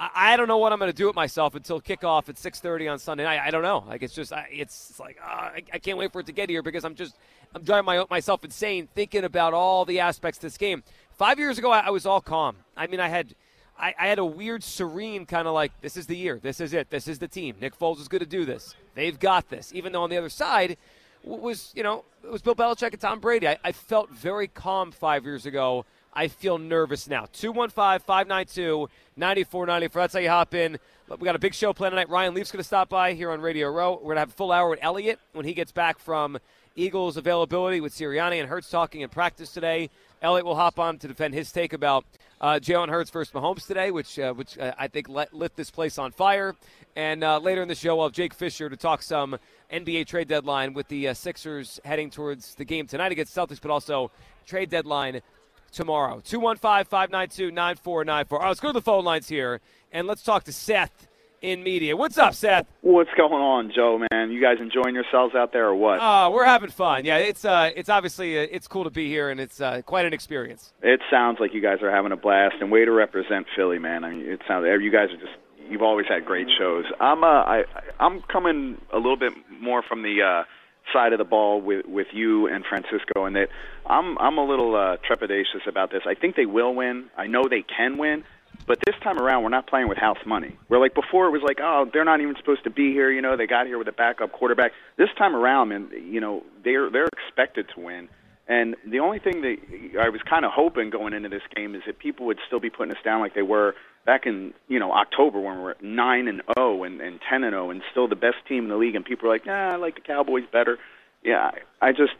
I, 0.00 0.32
I 0.32 0.36
don't 0.36 0.48
know 0.48 0.58
what 0.58 0.72
I'm 0.72 0.78
going 0.78 0.90
to 0.90 0.96
do 0.96 1.06
with 1.06 1.14
myself 1.14 1.54
until 1.54 1.80
kickoff 1.80 2.28
at 2.28 2.36
6:30 2.36 2.90
on 2.90 2.98
Sunday 2.98 3.24
night. 3.24 3.40
I 3.40 3.50
don't 3.50 3.62
know. 3.62 3.84
Like, 3.86 4.02
it's 4.02 4.14
just, 4.14 4.32
I, 4.32 4.48
it's, 4.50 4.98
like 4.98 5.18
uh, 5.22 5.28
I, 5.28 5.62
I, 5.72 5.78
can't 5.78 5.98
wait 5.98 6.10
for 6.12 6.20
it 6.20 6.26
to 6.26 6.32
get 6.32 6.48
here 6.48 6.62
because 6.62 6.84
I'm 6.84 6.94
just, 6.94 7.14
I'm 7.54 7.62
driving 7.62 7.84
my, 7.84 8.04
myself 8.08 8.42
insane 8.42 8.88
thinking 8.94 9.24
about 9.24 9.52
all 9.52 9.84
the 9.84 10.00
aspects 10.00 10.38
of 10.38 10.42
this 10.42 10.56
game. 10.56 10.82
Five 11.12 11.38
years 11.38 11.58
ago, 11.58 11.70
I, 11.70 11.80
I 11.80 11.90
was 11.90 12.06
all 12.06 12.20
calm. 12.20 12.56
I 12.76 12.86
mean, 12.86 13.00
I 13.00 13.08
had. 13.08 13.34
I, 13.78 13.94
I 13.98 14.08
had 14.08 14.18
a 14.18 14.24
weird, 14.26 14.62
serene 14.62 15.24
kind 15.24 15.48
of 15.48 15.54
like, 15.54 15.72
this 15.80 15.96
is 15.96 16.06
the 16.06 16.14
year. 16.14 16.38
This 16.38 16.60
is 16.60 16.74
it. 16.74 16.90
This 16.90 17.08
is 17.08 17.18
the 17.18 17.28
team. 17.28 17.56
Nick 17.62 17.78
Foles 17.78 17.98
is 17.98 18.08
going 18.08 18.20
to 18.20 18.26
do 18.26 18.44
this. 18.44 18.74
They've 18.94 19.18
got 19.18 19.48
this. 19.48 19.72
Even 19.74 19.92
though 19.92 20.02
on 20.02 20.10
the 20.10 20.18
other 20.18 20.28
side 20.28 20.76
was, 21.24 21.72
you 21.74 21.82
know, 21.82 22.04
it 22.22 22.30
was 22.30 22.42
Bill 22.42 22.54
Belichick 22.54 22.92
and 22.92 23.00
Tom 23.00 23.20
Brady. 23.20 23.48
I, 23.48 23.56
I 23.64 23.72
felt 23.72 24.10
very 24.10 24.48
calm 24.48 24.92
five 24.92 25.24
years 25.24 25.46
ago 25.46 25.86
I 26.20 26.28
feel 26.28 26.58
nervous 26.58 27.08
now. 27.08 27.28
215 27.32 28.00
592 28.04 28.90
9494. 29.16 30.02
That's 30.02 30.12
how 30.12 30.20
you 30.20 30.28
hop 30.28 30.52
in. 30.52 30.78
We 31.08 31.24
got 31.24 31.34
a 31.34 31.38
big 31.38 31.54
show 31.54 31.72
planned 31.72 31.92
tonight. 31.92 32.10
Ryan 32.10 32.34
Leaf's 32.34 32.52
going 32.52 32.60
to 32.60 32.66
stop 32.66 32.90
by 32.90 33.14
here 33.14 33.30
on 33.30 33.40
Radio 33.40 33.70
Row. 33.70 33.92
We're 33.94 34.02
going 34.02 34.16
to 34.16 34.20
have 34.20 34.28
a 34.28 34.34
full 34.34 34.52
hour 34.52 34.68
with 34.68 34.80
Eliot 34.82 35.18
when 35.32 35.46
he 35.46 35.54
gets 35.54 35.72
back 35.72 35.98
from 35.98 36.38
Eagles 36.76 37.16
availability 37.16 37.80
with 37.80 37.94
Sirianni 37.94 38.38
and 38.38 38.50
Hurts 38.50 38.68
talking 38.68 39.00
in 39.00 39.08
practice 39.08 39.50
today. 39.50 39.88
Eliot 40.20 40.44
will 40.44 40.56
hop 40.56 40.78
on 40.78 40.98
to 40.98 41.08
defend 41.08 41.32
his 41.32 41.50
take 41.52 41.72
about 41.72 42.04
uh, 42.42 42.58
Jalen 42.62 42.90
Hurts 42.90 43.08
versus 43.08 43.32
Mahomes 43.32 43.66
today, 43.66 43.90
which 43.90 44.18
uh, 44.18 44.34
which 44.34 44.58
uh, 44.58 44.74
I 44.76 44.88
think 44.88 45.08
let, 45.08 45.32
lit 45.32 45.56
this 45.56 45.70
place 45.70 45.96
on 45.96 46.12
fire. 46.12 46.54
And 46.96 47.24
uh, 47.24 47.38
later 47.38 47.62
in 47.62 47.68
the 47.68 47.74
show, 47.74 47.98
I'll 47.98 48.08
have 48.08 48.12
Jake 48.12 48.34
Fisher 48.34 48.68
to 48.68 48.76
talk 48.76 49.00
some 49.00 49.38
NBA 49.72 50.06
trade 50.06 50.28
deadline 50.28 50.74
with 50.74 50.86
the 50.88 51.08
uh, 51.08 51.14
Sixers 51.14 51.80
heading 51.82 52.10
towards 52.10 52.56
the 52.56 52.66
game 52.66 52.86
tonight 52.86 53.10
against 53.10 53.34
Celtics, 53.34 53.58
but 53.62 53.70
also 53.70 54.10
trade 54.46 54.68
deadline 54.68 55.22
tomorrow. 55.70 56.20
215 56.24 56.84
592 56.84 57.50
9494. 57.50 58.38
All 58.38 58.42
right, 58.42 58.48
let's 58.48 58.60
go 58.60 58.68
to 58.68 58.72
the 58.72 58.80
phone 58.80 59.04
lines 59.04 59.28
here, 59.28 59.60
and 59.92 60.06
let's 60.06 60.22
talk 60.22 60.44
to 60.44 60.52
Seth 60.52 61.08
in 61.42 61.62
Media. 61.62 61.96
What's 61.96 62.18
up, 62.18 62.34
Seth? 62.34 62.66
What's 62.82 63.10
going 63.16 63.32
on, 63.32 63.72
Joe? 63.74 63.98
Man, 64.10 64.30
you 64.30 64.40
guys 64.40 64.58
enjoying 64.60 64.94
yourselves 64.94 65.34
out 65.34 65.52
there, 65.52 65.68
or 65.68 65.74
what? 65.74 65.98
Uh, 65.98 66.30
we're 66.32 66.44
having 66.44 66.70
fun. 66.70 67.04
Yeah, 67.04 67.16
it's 67.16 67.44
uh, 67.44 67.70
it's 67.74 67.88
obviously 67.88 68.38
uh, 68.38 68.46
it's 68.50 68.68
cool 68.68 68.84
to 68.84 68.90
be 68.90 69.08
here, 69.08 69.30
and 69.30 69.40
it's 69.40 69.60
uh, 69.60 69.82
quite 69.82 70.06
an 70.06 70.12
experience. 70.12 70.72
It 70.82 71.00
sounds 71.10 71.38
like 71.40 71.54
you 71.54 71.60
guys 71.60 71.82
are 71.82 71.90
having 71.90 72.12
a 72.12 72.16
blast, 72.16 72.56
and 72.60 72.70
way 72.70 72.84
to 72.84 72.92
represent 72.92 73.46
Philly, 73.56 73.78
man. 73.78 74.04
I 74.04 74.10
mean, 74.10 74.26
it 74.26 74.40
sounds 74.46 74.66
you 74.66 74.90
guys 74.90 75.10
are 75.10 75.16
just 75.16 75.32
you've 75.68 75.82
always 75.82 76.06
had 76.06 76.24
great 76.24 76.48
shows. 76.58 76.84
I'm 77.00 77.24
uh, 77.24 77.26
I 77.26 77.64
I'm 77.98 78.22
coming 78.22 78.80
a 78.92 78.96
little 78.96 79.16
bit 79.16 79.32
more 79.60 79.82
from 79.82 80.02
the. 80.02 80.22
Uh, 80.22 80.44
side 80.92 81.12
of 81.12 81.18
the 81.18 81.24
ball 81.24 81.60
with 81.60 81.86
with 81.86 82.08
you 82.12 82.46
and 82.46 82.64
Francisco, 82.64 83.24
and 83.24 83.36
that 83.36 83.48
I'm 83.86 84.18
I'm 84.18 84.38
a 84.38 84.44
little 84.44 84.74
uh, 84.74 84.96
trepidatious 85.08 85.66
about 85.66 85.90
this. 85.90 86.02
I 86.06 86.14
think 86.14 86.36
they 86.36 86.46
will 86.46 86.74
win. 86.74 87.10
I 87.16 87.26
know 87.26 87.48
they 87.48 87.62
can 87.62 87.98
win, 87.98 88.24
but 88.66 88.78
this 88.84 88.94
time 89.02 89.18
around, 89.18 89.42
we're 89.42 89.48
not 89.48 89.66
playing 89.66 89.88
with 89.88 89.98
house 89.98 90.18
money. 90.26 90.56
We're 90.68 90.78
like 90.78 90.94
before, 90.94 91.26
it 91.26 91.30
was 91.30 91.42
like, 91.42 91.58
oh, 91.60 91.88
they're 91.92 92.04
not 92.04 92.20
even 92.20 92.36
supposed 92.36 92.64
to 92.64 92.70
be 92.70 92.92
here. 92.92 93.10
You 93.10 93.22
know, 93.22 93.36
they 93.36 93.46
got 93.46 93.66
here 93.66 93.78
with 93.78 93.88
a 93.88 93.92
backup 93.92 94.32
quarterback. 94.32 94.72
This 94.96 95.08
time 95.18 95.34
around, 95.34 95.70
man, 95.70 95.90
you 96.04 96.20
know, 96.20 96.44
they're 96.64 96.90
they're 96.90 97.08
expected 97.08 97.66
to 97.74 97.80
win. 97.80 98.08
And 98.46 98.74
the 98.84 98.98
only 98.98 99.20
thing 99.20 99.42
that 99.42 100.00
I 100.00 100.08
was 100.08 100.20
kind 100.28 100.44
of 100.44 100.50
hoping 100.52 100.90
going 100.90 101.12
into 101.14 101.28
this 101.28 101.42
game 101.54 101.74
is 101.76 101.82
that 101.86 101.98
people 101.98 102.26
would 102.26 102.38
still 102.46 102.58
be 102.58 102.68
putting 102.68 102.92
us 102.92 103.02
down 103.04 103.20
like 103.20 103.34
they 103.34 103.42
were 103.42 103.76
back 104.04 104.26
in 104.26 104.54
you 104.68 104.78
know 104.78 104.92
October 104.92 105.40
when 105.40 105.56
we 105.56 105.62
were 105.62 105.76
nine 105.80 106.28
and 106.28 106.42
zero 106.42 106.54
oh 106.56 106.82
and 106.84 107.00
and 107.00 107.20
ten 107.28 107.44
and 107.44 107.52
zero 107.52 107.66
oh 107.66 107.70
and 107.70 107.82
still 107.90 108.08
the 108.08 108.16
best 108.16 108.36
team 108.48 108.64
in 108.64 108.70
the 108.70 108.76
league, 108.76 108.94
and 108.94 109.04
people 109.04 109.28
are 109.28 109.32
like, 109.32 109.46
nah, 109.46 109.72
I 109.72 109.76
like 109.76 109.94
the 109.94 110.00
Cowboys 110.00 110.44
better. 110.52 110.78
Yeah, 111.22 111.50
I 111.82 111.92
just 111.92 112.12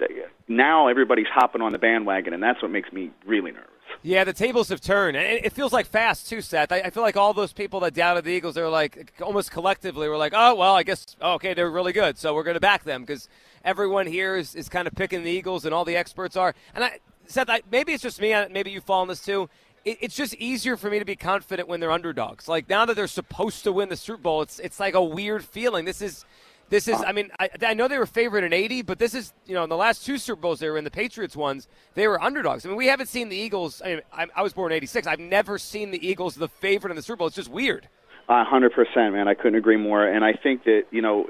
now 0.46 0.88
everybody's 0.88 1.26
hopping 1.32 1.62
on 1.62 1.72
the 1.72 1.78
bandwagon, 1.78 2.34
and 2.34 2.42
that's 2.42 2.60
what 2.60 2.70
makes 2.70 2.92
me 2.92 3.10
really 3.24 3.50
nervous. 3.50 3.70
Yeah, 4.02 4.24
the 4.24 4.32
tables 4.32 4.68
have 4.68 4.80
turned, 4.80 5.16
and 5.16 5.44
it 5.44 5.52
feels 5.52 5.72
like 5.72 5.86
fast 5.86 6.28
too, 6.28 6.40
Seth. 6.40 6.70
I, 6.72 6.90
feel 6.90 7.02
like 7.02 7.16
all 7.16 7.34
those 7.34 7.52
people 7.52 7.80
that 7.80 7.94
doubted 7.94 8.24
the 8.24 8.30
Eagles, 8.30 8.54
they 8.54 8.62
were 8.62 8.68
like 8.68 9.12
almost 9.20 9.50
collectively 9.50 10.08
were 10.08 10.16
like, 10.16 10.32
oh 10.34 10.54
well, 10.54 10.74
I 10.74 10.82
guess 10.82 11.16
oh, 11.20 11.34
okay, 11.34 11.54
they're 11.54 11.70
really 11.70 11.92
good, 11.92 12.18
so 12.18 12.34
we're 12.34 12.42
going 12.42 12.54
to 12.54 12.60
back 12.60 12.84
them 12.84 13.02
because 13.02 13.28
everyone 13.64 14.06
here 14.06 14.36
is, 14.36 14.54
is 14.54 14.68
kind 14.68 14.86
of 14.86 14.94
picking 14.94 15.22
the 15.22 15.30
Eagles, 15.30 15.64
and 15.64 15.74
all 15.74 15.84
the 15.84 15.96
experts 15.96 16.36
are. 16.36 16.54
And 16.74 16.84
I, 16.84 16.98
Seth, 17.26 17.48
I, 17.48 17.62
maybe 17.70 17.92
it's 17.92 18.02
just 18.02 18.20
me, 18.20 18.34
maybe 18.50 18.70
you 18.70 18.80
fall 18.80 19.02
in 19.02 19.08
this 19.08 19.24
too. 19.24 19.48
It, 19.84 19.98
it's 20.00 20.16
just 20.16 20.34
easier 20.34 20.76
for 20.76 20.90
me 20.90 20.98
to 20.98 21.04
be 21.04 21.16
confident 21.16 21.68
when 21.68 21.80
they're 21.80 21.90
underdogs. 21.90 22.48
Like 22.48 22.68
now 22.68 22.84
that 22.86 22.94
they're 22.94 23.06
supposed 23.06 23.64
to 23.64 23.72
win 23.72 23.88
the 23.88 23.96
Super 23.96 24.22
Bowl, 24.22 24.42
it's 24.42 24.58
it's 24.58 24.80
like 24.80 24.94
a 24.94 25.02
weird 25.02 25.44
feeling. 25.44 25.84
This 25.84 26.02
is 26.02 26.24
this 26.70 26.86
is, 26.86 27.02
I 27.04 27.10
mean, 27.10 27.30
I, 27.40 27.50
I, 27.62 27.74
know 27.74 27.88
they 27.88 27.98
were 27.98 28.06
favored 28.06 28.44
in 28.44 28.52
80, 28.52 28.82
but 28.82 29.00
this 29.00 29.12
is, 29.12 29.32
you 29.44 29.54
know, 29.54 29.64
in 29.64 29.68
the 29.68 29.76
last 29.76 30.06
two 30.06 30.18
Super 30.18 30.40
Bowls 30.40 30.60
they 30.60 30.70
were 30.70 30.78
in, 30.78 30.84
the 30.84 30.90
Patriots 30.90 31.34
ones, 31.34 31.66
they 31.94 32.06
were 32.06 32.22
underdogs. 32.22 32.64
I 32.64 32.68
mean, 32.68 32.78
we 32.78 32.86
haven't 32.86 33.08
seen 33.08 33.28
the 33.28 33.36
Eagles. 33.36 33.82
I 33.84 33.88
mean, 33.88 34.00
I, 34.12 34.26
I 34.36 34.42
was 34.42 34.52
born 34.52 34.70
in 34.70 34.76
86. 34.76 35.08
I've 35.08 35.18
never 35.18 35.58
seen 35.58 35.90
the 35.90 36.06
Eagles 36.06 36.36
the 36.36 36.46
favorite 36.46 36.90
in 36.90 36.96
the 36.96 37.02
Super 37.02 37.16
Bowl. 37.16 37.26
It's 37.26 37.34
just 37.34 37.50
weird. 37.50 37.88
A 38.28 38.44
hundred 38.44 38.72
percent, 38.72 39.14
man. 39.14 39.26
I 39.26 39.34
couldn't 39.34 39.56
agree 39.56 39.76
more. 39.76 40.06
And 40.06 40.24
I 40.24 40.34
think 40.34 40.62
that 40.62 40.82
you 40.92 41.02
know, 41.02 41.26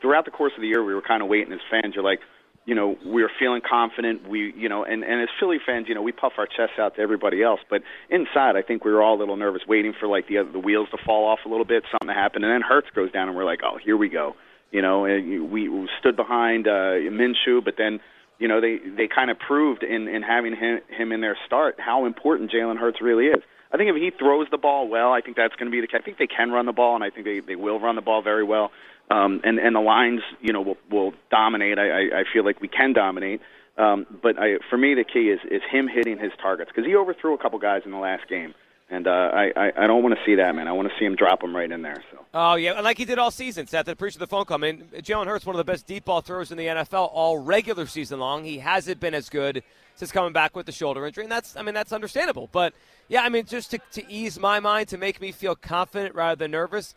throughout 0.00 0.24
the 0.24 0.32
course 0.32 0.52
of 0.56 0.62
the 0.62 0.66
year, 0.66 0.82
we 0.82 0.92
were 0.92 1.02
kind 1.02 1.22
of 1.22 1.28
waiting 1.28 1.52
as 1.52 1.60
fans. 1.70 1.94
You're 1.94 2.02
like, 2.02 2.18
you 2.66 2.74
know, 2.74 2.96
we 3.04 3.22
were 3.22 3.30
feeling 3.38 3.60
confident. 3.68 4.28
We, 4.28 4.52
you 4.56 4.68
know, 4.68 4.84
and 4.84 5.04
and 5.04 5.20
as 5.20 5.28
Philly 5.38 5.58
fans, 5.64 5.86
you 5.88 5.94
know, 5.94 6.02
we 6.02 6.12
puff 6.12 6.32
our 6.38 6.46
chests 6.46 6.78
out 6.78 6.96
to 6.96 7.02
everybody 7.02 7.42
else, 7.42 7.60
but 7.68 7.82
inside, 8.08 8.56
I 8.56 8.62
think 8.62 8.84
we 8.84 8.92
were 8.92 9.02
all 9.02 9.16
a 9.16 9.20
little 9.20 9.36
nervous, 9.36 9.62
waiting 9.68 9.92
for 9.98 10.08
like 10.08 10.28
the 10.28 10.48
the 10.50 10.58
wheels 10.58 10.88
to 10.90 10.98
fall 11.04 11.26
off 11.26 11.40
a 11.44 11.48
little 11.48 11.66
bit, 11.66 11.84
something 11.90 12.08
to 12.08 12.14
happen, 12.14 12.42
and 12.42 12.52
then 12.52 12.62
Hurts 12.62 12.88
goes 12.94 13.12
down, 13.12 13.28
and 13.28 13.36
we're 13.36 13.44
like, 13.44 13.60
oh, 13.64 13.78
here 13.84 13.96
we 13.96 14.08
go. 14.08 14.34
You 14.70 14.82
know, 14.82 15.02
we 15.02 15.88
stood 16.00 16.16
behind 16.16 16.66
uh, 16.66 16.98
Minshew, 17.12 17.64
but 17.64 17.74
then 17.76 18.00
you 18.38 18.48
know 18.48 18.60
they 18.60 18.78
they 18.78 19.08
kind 19.08 19.30
of 19.30 19.38
proved 19.38 19.82
in 19.82 20.08
in 20.08 20.22
having 20.22 20.56
him, 20.56 20.80
him 20.88 21.12
in 21.12 21.20
their 21.20 21.36
start 21.46 21.76
how 21.78 22.06
important 22.06 22.50
Jalen 22.50 22.78
Hurts 22.78 23.00
really 23.00 23.26
is. 23.26 23.42
I 23.72 23.76
think 23.76 23.90
if 23.90 23.96
he 23.96 24.10
throws 24.16 24.46
the 24.50 24.58
ball 24.58 24.88
well, 24.88 25.12
I 25.12 25.20
think 25.20 25.36
that's 25.36 25.54
going 25.56 25.70
to 25.70 25.74
be 25.74 25.80
the. 25.80 25.98
I 25.98 26.00
think 26.00 26.16
they 26.16 26.28
can 26.28 26.50
run 26.50 26.64
the 26.64 26.72
ball, 26.72 26.94
and 26.94 27.04
I 27.04 27.10
think 27.10 27.26
they 27.26 27.40
they 27.40 27.56
will 27.56 27.80
run 27.80 27.96
the 27.96 28.02
ball 28.02 28.22
very 28.22 28.44
well. 28.44 28.70
Um, 29.10 29.40
and 29.44 29.58
and 29.58 29.76
the 29.76 29.80
lines, 29.80 30.20
you 30.40 30.52
know, 30.52 30.62
will 30.62 30.78
will 30.90 31.12
dominate. 31.30 31.78
I 31.78 31.88
I, 31.88 32.20
I 32.20 32.24
feel 32.32 32.44
like 32.44 32.60
we 32.60 32.68
can 32.68 32.92
dominate. 32.92 33.40
Um, 33.76 34.06
but 34.22 34.38
I, 34.38 34.58
for 34.70 34.78
me, 34.78 34.94
the 34.94 35.04
key 35.04 35.30
is 35.30 35.40
is 35.50 35.62
him 35.70 35.88
hitting 35.88 36.18
his 36.18 36.32
targets 36.40 36.70
because 36.74 36.86
he 36.86 36.96
overthrew 36.96 37.34
a 37.34 37.38
couple 37.38 37.58
guys 37.58 37.82
in 37.84 37.90
the 37.90 37.98
last 37.98 38.28
game. 38.28 38.54
And 38.90 39.06
uh, 39.06 39.10
I, 39.10 39.50
I, 39.56 39.72
I 39.78 39.86
don't 39.86 40.02
want 40.02 40.14
to 40.14 40.20
see 40.26 40.34
that, 40.34 40.54
man. 40.54 40.68
I 40.68 40.72
want 40.72 40.88
to 40.88 40.94
see 40.98 41.06
him 41.06 41.16
drop 41.16 41.42
him 41.42 41.56
right 41.56 41.70
in 41.70 41.80
there. 41.80 42.04
So. 42.12 42.18
Oh 42.34 42.54
yeah, 42.54 42.80
like 42.80 42.98
he 42.98 43.06
did 43.06 43.18
all 43.18 43.30
season. 43.30 43.66
Seth, 43.66 43.88
appreciate 43.88 44.20
the 44.20 44.26
phone 44.26 44.44
call. 44.44 44.56
I 44.56 44.60
mean, 44.60 44.88
Jalen 44.96 45.26
Hurts, 45.26 45.46
one 45.46 45.56
of 45.56 45.58
the 45.58 45.70
best 45.70 45.86
deep 45.86 46.04
ball 46.04 46.20
throwers 46.20 46.52
in 46.52 46.58
the 46.58 46.66
NFL 46.66 47.10
all 47.12 47.38
regular 47.38 47.86
season 47.86 48.20
long. 48.20 48.44
He 48.44 48.58
hasn't 48.58 49.00
been 49.00 49.14
as 49.14 49.30
good 49.30 49.62
since 49.94 50.12
coming 50.12 50.32
back 50.32 50.54
with 50.54 50.66
the 50.66 50.72
shoulder 50.72 51.06
injury, 51.06 51.24
and 51.24 51.32
that's 51.32 51.56
I 51.56 51.62
mean 51.62 51.74
that's 51.74 51.92
understandable. 51.92 52.50
But 52.52 52.74
yeah, 53.08 53.22
I 53.22 53.30
mean 53.30 53.46
just 53.46 53.70
to, 53.70 53.78
to 53.92 54.12
ease 54.12 54.38
my 54.38 54.60
mind 54.60 54.88
to 54.88 54.98
make 54.98 55.20
me 55.20 55.32
feel 55.32 55.56
confident 55.56 56.14
rather 56.14 56.36
than 56.36 56.50
nervous. 56.50 56.94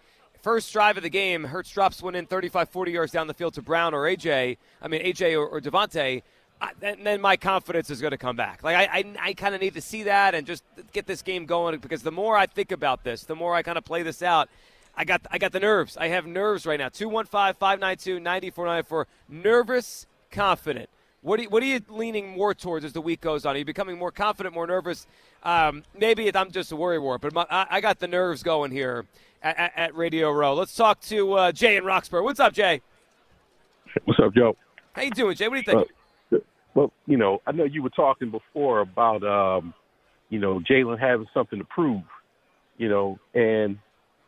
First 0.47 0.71
drive 0.71 0.95
of 0.95 1.03
the 1.03 1.09
game, 1.09 1.43
Hurts 1.43 1.69
drops 1.71 2.01
one 2.01 2.15
in 2.15 2.25
35, 2.25 2.69
40 2.69 2.91
yards 2.93 3.11
down 3.11 3.27
the 3.27 3.33
field 3.33 3.55
to 3.55 3.61
Brown 3.61 3.93
or 3.93 4.03
AJ. 4.03 4.55
I 4.81 4.87
mean 4.87 5.03
AJ 5.03 5.37
or, 5.37 5.45
or 5.45 5.59
DeVonta 5.59 6.23
and 6.81 7.05
then 7.05 7.19
my 7.19 7.35
confidence 7.35 7.89
is 7.89 7.99
going 7.99 8.11
to 8.11 8.17
come 8.17 8.37
back. 8.37 8.63
Like 8.63 8.77
I, 8.77 8.99
I, 8.99 9.03
I 9.21 9.33
kind 9.33 9.53
of 9.53 9.59
need 9.59 9.73
to 9.73 9.81
see 9.81 10.03
that 10.03 10.35
and 10.35 10.47
just 10.47 10.63
get 10.93 11.05
this 11.05 11.21
game 11.21 11.47
going 11.47 11.77
because 11.79 12.01
the 12.01 12.13
more 12.13 12.37
I 12.37 12.45
think 12.45 12.71
about 12.71 13.03
this, 13.03 13.25
the 13.25 13.35
more 13.35 13.55
I 13.55 13.61
kind 13.61 13.77
of 13.77 13.83
play 13.83 14.03
this 14.03 14.23
out. 14.23 14.47
I 14.95 15.03
got, 15.03 15.19
I 15.29 15.37
got 15.37 15.51
the 15.51 15.59
nerves. 15.59 15.97
I 15.97 16.07
have 16.07 16.25
nerves 16.25 16.65
right 16.65 16.79
now. 16.79 16.87
215-592-9494. 16.87 19.03
Nervous, 19.27 20.07
confident. 20.31 20.89
What 21.23 21.41
are, 21.41 21.43
you, 21.43 21.49
what 21.49 21.61
are 21.61 21.65
you 21.65 21.81
leaning 21.89 22.29
more 22.29 22.53
towards 22.53 22.85
as 22.85 22.93
the 22.93 23.01
week 23.01 23.19
goes 23.19 23.45
on? 23.45 23.55
Are 23.55 23.57
you 23.57 23.65
becoming 23.65 23.97
more 23.97 24.11
confident, 24.11 24.55
more 24.55 24.65
nervous? 24.65 25.07
Um, 25.43 25.83
maybe 25.93 26.33
I'm 26.33 26.51
just 26.51 26.71
a 26.71 26.77
worry 26.77 26.99
war, 26.99 27.17
but 27.17 27.33
my, 27.33 27.45
I, 27.49 27.67
I, 27.69 27.81
got 27.81 27.99
the 27.99 28.07
nerves 28.07 28.43
going 28.43 28.71
here 28.71 29.05
at, 29.57 29.73
at, 29.75 29.95
Radio 29.95 30.31
Row. 30.31 30.53
Let's 30.53 30.75
talk 30.75 30.99
to 31.01 31.33
uh, 31.33 31.51
Jay 31.51 31.77
in 31.77 31.83
Roxborough. 31.83 32.23
What's 32.23 32.39
up, 32.39 32.53
Jay? 32.53 32.81
What's 34.05 34.19
up, 34.19 34.33
Joe? 34.33 34.55
How 34.93 35.03
you 35.03 35.11
doing, 35.11 35.35
Jay? 35.35 35.47
What 35.47 35.63
do 35.63 35.71
you 35.71 35.77
think? 35.77 35.91
Uh, 36.33 36.37
well, 36.73 36.93
you 37.05 37.17
know, 37.17 37.41
I 37.47 37.51
know 37.51 37.63
you 37.63 37.81
were 37.81 37.89
talking 37.89 38.29
before 38.29 38.81
about, 38.81 39.23
um, 39.23 39.73
you 40.29 40.39
know, 40.39 40.59
Jalen 40.59 40.99
having 40.99 41.27
something 41.33 41.59
to 41.59 41.65
prove, 41.65 42.03
you 42.77 42.89
know, 42.89 43.19
and 43.33 43.77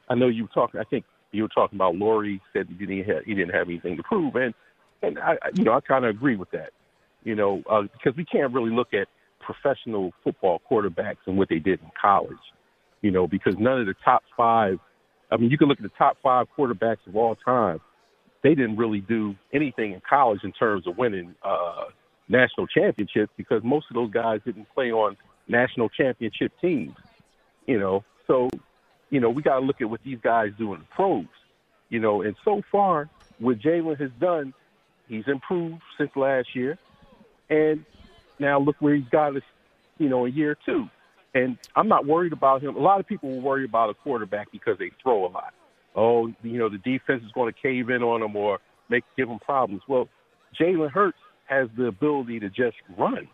I 0.09 0.15
know 0.15 0.27
you 0.27 0.43
were 0.43 0.49
talking. 0.49 0.79
I 0.79 0.83
think 0.83 1.05
you 1.31 1.43
were 1.43 1.49
talking 1.49 1.77
about 1.77 1.95
Lurie 1.95 2.39
said 2.53 2.67
he 2.67 2.85
didn't 2.85 3.05
have 3.05 3.23
he 3.25 3.35
didn't 3.35 3.53
have 3.53 3.67
anything 3.67 3.97
to 3.97 4.03
prove, 4.03 4.35
and 4.35 4.53
and 5.01 5.19
I, 5.19 5.37
you 5.53 5.63
know, 5.63 5.73
I 5.73 5.81
kind 5.81 6.05
of 6.05 6.09
agree 6.09 6.35
with 6.35 6.49
that, 6.51 6.71
you 7.23 7.35
know, 7.35 7.61
uh, 7.69 7.83
because 7.83 8.15
we 8.17 8.25
can't 8.25 8.51
really 8.53 8.71
look 8.71 8.93
at 8.93 9.07
professional 9.39 10.11
football 10.23 10.61
quarterbacks 10.69 11.17
and 11.25 11.37
what 11.37 11.49
they 11.49 11.59
did 11.59 11.79
in 11.81 11.91
college, 11.99 12.37
you 13.01 13.11
know, 13.11 13.27
because 13.27 13.55
none 13.57 13.79
of 13.79 13.85
the 13.85 13.95
top 14.03 14.23
five. 14.35 14.79
I 15.31 15.37
mean, 15.37 15.49
you 15.49 15.57
can 15.57 15.67
look 15.67 15.79
at 15.79 15.83
the 15.83 15.91
top 15.97 16.17
five 16.21 16.47
quarterbacks 16.57 17.05
of 17.07 17.15
all 17.15 17.35
time. 17.35 17.79
They 18.41 18.55
didn't 18.55 18.77
really 18.77 19.01
do 19.01 19.35
anything 19.53 19.93
in 19.93 20.01
college 20.07 20.43
in 20.43 20.51
terms 20.53 20.87
of 20.87 20.97
winning 20.97 21.35
uh, 21.43 21.85
national 22.27 22.67
championships 22.67 23.31
because 23.35 23.63
most 23.63 23.87
of 23.89 23.95
those 23.95 24.11
guys 24.11 24.39
didn't 24.45 24.67
play 24.73 24.91
on 24.91 25.17
national 25.47 25.89
championship 25.89 26.53
teams. 26.61 26.95
You 27.65 27.79
know, 27.79 28.03
so 28.27 28.49
you 29.09 29.19
know 29.19 29.29
we 29.29 29.41
got 29.41 29.59
to 29.59 29.65
look 29.65 29.81
at 29.81 29.89
what 29.89 30.01
these 30.03 30.19
guys 30.21 30.51
do 30.57 30.73
in 30.73 30.79
the 30.79 30.85
pros. 30.85 31.25
You 31.89 31.99
know, 31.99 32.21
and 32.21 32.35
so 32.45 32.61
far 32.71 33.09
what 33.39 33.59
Jalen 33.59 33.99
has 33.99 34.11
done, 34.19 34.53
he's 35.07 35.27
improved 35.27 35.81
since 35.97 36.11
last 36.15 36.55
year, 36.55 36.77
and 37.49 37.83
now 38.39 38.59
look 38.59 38.77
where 38.79 38.95
he's 38.95 39.09
got 39.09 39.35
us. 39.35 39.43
You 39.97 40.07
know, 40.07 40.25
in 40.25 40.33
year 40.33 40.57
two. 40.65 40.89
And 41.33 41.57
I'm 41.75 41.87
not 41.87 42.05
worried 42.05 42.33
about 42.33 42.63
him. 42.63 42.75
A 42.75 42.79
lot 42.79 42.99
of 42.99 43.07
people 43.07 43.29
will 43.29 43.41
worry 43.41 43.65
about 43.65 43.89
a 43.89 43.93
quarterback 43.93 44.51
because 44.51 44.77
they 44.79 44.91
throw 45.01 45.25
a 45.25 45.29
lot. 45.29 45.53
Oh, 45.95 46.27
you 46.43 46.57
know, 46.57 46.69
the 46.69 46.77
defense 46.77 47.23
is 47.23 47.31
going 47.33 47.51
to 47.53 47.59
cave 47.59 47.89
in 47.89 48.01
on 48.03 48.21
him 48.21 48.35
or 48.35 48.59
make 48.89 49.03
give 49.17 49.29
him 49.29 49.39
problems. 49.39 49.81
Well, 49.87 50.07
Jalen 50.59 50.91
Hurts 50.91 51.17
has 51.47 51.67
the 51.77 51.85
ability 51.85 52.39
to 52.39 52.49
just 52.49 52.77
run. 52.97 53.27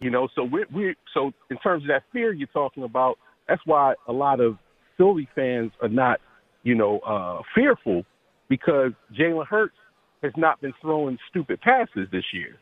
You 0.00 0.10
know, 0.10 0.28
so 0.34 0.44
we're, 0.44 0.66
we're 0.72 0.96
so 1.14 1.32
in 1.50 1.56
terms 1.58 1.84
of 1.84 1.88
that 1.88 2.02
fear 2.12 2.32
you're 2.32 2.48
talking 2.48 2.82
about, 2.82 3.18
that's 3.48 3.62
why 3.64 3.94
a 4.08 4.12
lot 4.12 4.40
of 4.40 4.58
Philly 4.96 5.28
fans 5.34 5.70
are 5.80 5.88
not, 5.88 6.20
you 6.64 6.74
know, 6.74 6.98
uh, 7.00 7.42
fearful 7.54 8.04
because 8.48 8.92
Jalen 9.18 9.46
Hurts 9.46 9.76
has 10.22 10.32
not 10.36 10.60
been 10.60 10.72
throwing 10.80 11.18
stupid 11.30 11.60
passes 11.60 12.08
this 12.10 12.24
year. 12.32 12.56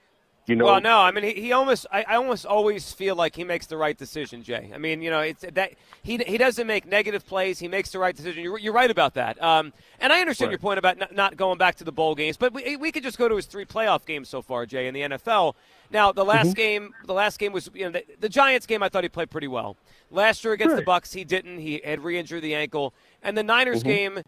You 0.50 0.56
know, 0.56 0.64
well, 0.66 0.80
no, 0.80 0.98
I 0.98 1.10
mean, 1.12 1.24
he, 1.24 1.32
he 1.40 1.52
almost, 1.52 1.86
I, 1.92 2.02
I 2.08 2.16
almost 2.16 2.44
always 2.44 2.92
feel 2.92 3.14
like 3.14 3.36
he 3.36 3.44
makes 3.44 3.66
the 3.66 3.76
right 3.76 3.96
decision, 3.96 4.42
Jay. 4.42 4.70
I 4.74 4.78
mean, 4.78 5.00
you 5.00 5.10
know, 5.10 5.20
it's 5.20 5.42
that 5.52 5.72
he 6.02 6.18
he 6.18 6.36
doesn't 6.38 6.66
make 6.66 6.86
negative 6.86 7.24
plays; 7.26 7.58
he 7.60 7.68
makes 7.68 7.90
the 7.92 7.98
right 7.98 8.14
decision. 8.14 8.42
You're, 8.42 8.58
you're 8.58 8.72
right 8.72 8.90
about 8.90 9.14
that. 9.14 9.40
Um, 9.42 9.72
and 10.00 10.12
I 10.12 10.20
understand 10.20 10.48
Right. 10.48 10.52
your 10.52 10.58
point 10.58 10.78
about 10.78 10.98
not, 10.98 11.14
not 11.14 11.36
going 11.36 11.56
back 11.58 11.76
to 11.76 11.84
the 11.84 11.92
bowl 11.92 12.14
games, 12.14 12.36
but 12.36 12.52
we, 12.52 12.76
we 12.76 12.92
could 12.92 13.02
just 13.02 13.16
go 13.18 13.28
to 13.28 13.36
his 13.36 13.46
three 13.46 13.64
playoff 13.64 14.04
games 14.04 14.28
so 14.28 14.42
far, 14.42 14.66
Jay, 14.66 14.88
in 14.88 14.94
the 14.94 15.02
NFL. 15.02 15.54
Now, 15.92 16.12
the 16.12 16.24
last 16.24 16.54
Mm-hmm. 16.54 16.56
game, 16.56 16.94
the 17.06 17.14
last 17.14 17.38
game 17.38 17.52
was, 17.52 17.70
you 17.74 17.84
know, 17.84 17.90
the, 17.92 18.04
the 18.20 18.28
Giants 18.28 18.66
game. 18.66 18.82
I 18.82 18.88
thought 18.88 19.04
he 19.04 19.08
played 19.08 19.30
pretty 19.30 19.48
well. 19.48 19.76
Last 20.10 20.44
year 20.44 20.52
against 20.52 20.76
the 20.76 20.82
Bucs, 20.82 21.14
he 21.14 21.24
didn't. 21.24 21.58
He 21.58 21.80
had 21.84 22.02
re-injured 22.04 22.42
the 22.42 22.54
ankle, 22.54 22.92
and 23.22 23.36
the 23.38 23.42
Niners 23.44 23.82
Mm-hmm. 23.82 23.88
game 23.88 24.22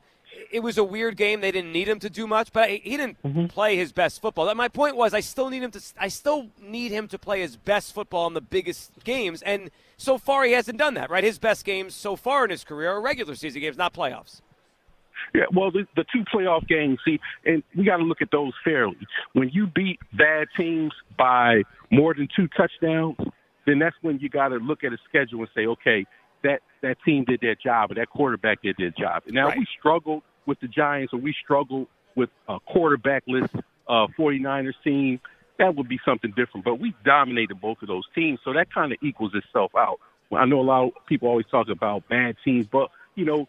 it 0.51 0.61
was 0.61 0.79
a 0.79 0.85
weird 0.85 1.17
game. 1.17 1.41
They 1.41 1.51
didn't 1.53 1.73
need 1.73 1.89
him 1.89 1.99
to 2.01 2.11
do 2.11 2.27
much, 2.27 2.53
but 2.53 2.71
he 2.71 2.77
he 2.85 2.97
didn't 2.97 3.17
Mm-hmm. 3.23 3.47
play 3.47 3.77
his 3.77 3.93
best 3.93 4.21
football. 4.21 4.53
My 4.55 4.69
point 4.69 4.97
was, 4.97 5.15
I 5.15 5.21
still 5.21 5.49
need 5.49 5.62
him 5.62 5.71
to. 5.73 5.81
I 5.99 6.09
still 6.09 6.49
need 6.61 6.91
him 6.93 7.09
to 7.09 7.19
play 7.19 7.41
his 7.41 7.57
best 7.57 7.95
football 7.95 8.27
in 8.27 8.35
the 8.35 8.41
biggest 8.41 8.93
games, 9.05 9.43
and 9.43 9.71
so 9.97 10.19
far 10.19 10.45
he 10.45 10.53
hasn't 10.53 10.79
done 10.79 10.95
that. 10.95 11.11
Right, 11.11 11.25
his 11.25 11.39
best 11.39 11.65
games 11.65 11.95
so 11.95 12.17
far 12.17 12.45
in 12.45 12.51
his 12.51 12.65
career 12.65 12.91
are 12.93 13.01
regular 13.01 13.35
season 13.35 13.61
games, 13.61 13.77
not 13.77 13.95
playoffs. 13.95 14.41
Yeah, 15.35 15.45
well, 15.55 15.71
the, 15.71 15.87
the 15.97 16.05
two 16.12 16.25
playoff 16.35 16.67
games, 16.69 16.99
see, 17.07 17.19
and 17.47 17.62
we 17.75 17.85
got 17.85 17.99
to 17.99 18.03
look 18.03 18.21
at 18.21 18.31
those 18.31 18.53
fairly. 18.65 18.99
When 19.33 19.49
you 19.51 19.67
beat 19.67 19.99
bad 20.12 20.49
teams 20.59 20.93
by 21.17 21.62
more 21.91 22.12
than 22.12 22.29
two 22.37 22.49
touchdowns, 22.49 23.17
then 23.67 23.79
that's 23.79 23.97
when 24.03 24.19
you 24.19 24.29
got 24.29 24.49
to 24.49 24.57
look 24.57 24.85
at 24.85 24.93
a 24.93 24.99
schedule 25.09 25.39
and 25.41 25.49
say, 25.55 25.67
okay, 25.67 26.05
that 26.42 26.61
that 26.82 26.96
team 27.04 27.25
did 27.25 27.40
their 27.40 27.54
job, 27.54 27.90
or 27.90 27.94
that 27.94 28.11
quarterback 28.11 28.62
did 28.62 28.76
their 28.78 28.90
job. 28.90 29.22
Now 29.28 29.46
Right. 29.49 29.58
we 29.58 29.66
struggled 29.78 30.22
with 30.46 30.58
the 30.61 30.68
Giants, 30.68 31.12
or 31.12 31.18
we 31.20 31.32
struggled 31.42 31.87
with 32.16 32.30
a 32.49 32.58
quarterbackless 32.61 33.49
uh, 33.88 34.06
49ers 34.18 34.75
team. 34.84 35.20
That 35.58 35.76
would 35.76 35.88
be 35.88 36.00
something 36.04 36.32
different. 36.37 36.64
But 36.64 36.76
we 36.80 36.94
dominated 37.04 37.61
both 37.61 37.82
of 37.82 37.88
those 37.88 38.04
teams, 38.14 38.40
so 38.44 38.52
that 38.54 38.72
kind 38.72 38.92
of 38.92 38.99
equals 39.02 39.32
itself 39.34 39.72
out. 39.76 39.99
I 40.34 40.46
know 40.46 40.61
a 40.61 40.62
lot 40.62 40.84
of 40.87 41.06
people 41.06 41.28
always 41.28 41.46
talk 41.46 41.68
about 41.68 42.08
bad 42.08 42.37
teams, 42.44 42.66
but 42.66 42.90
you 43.14 43.25
know 43.25 43.49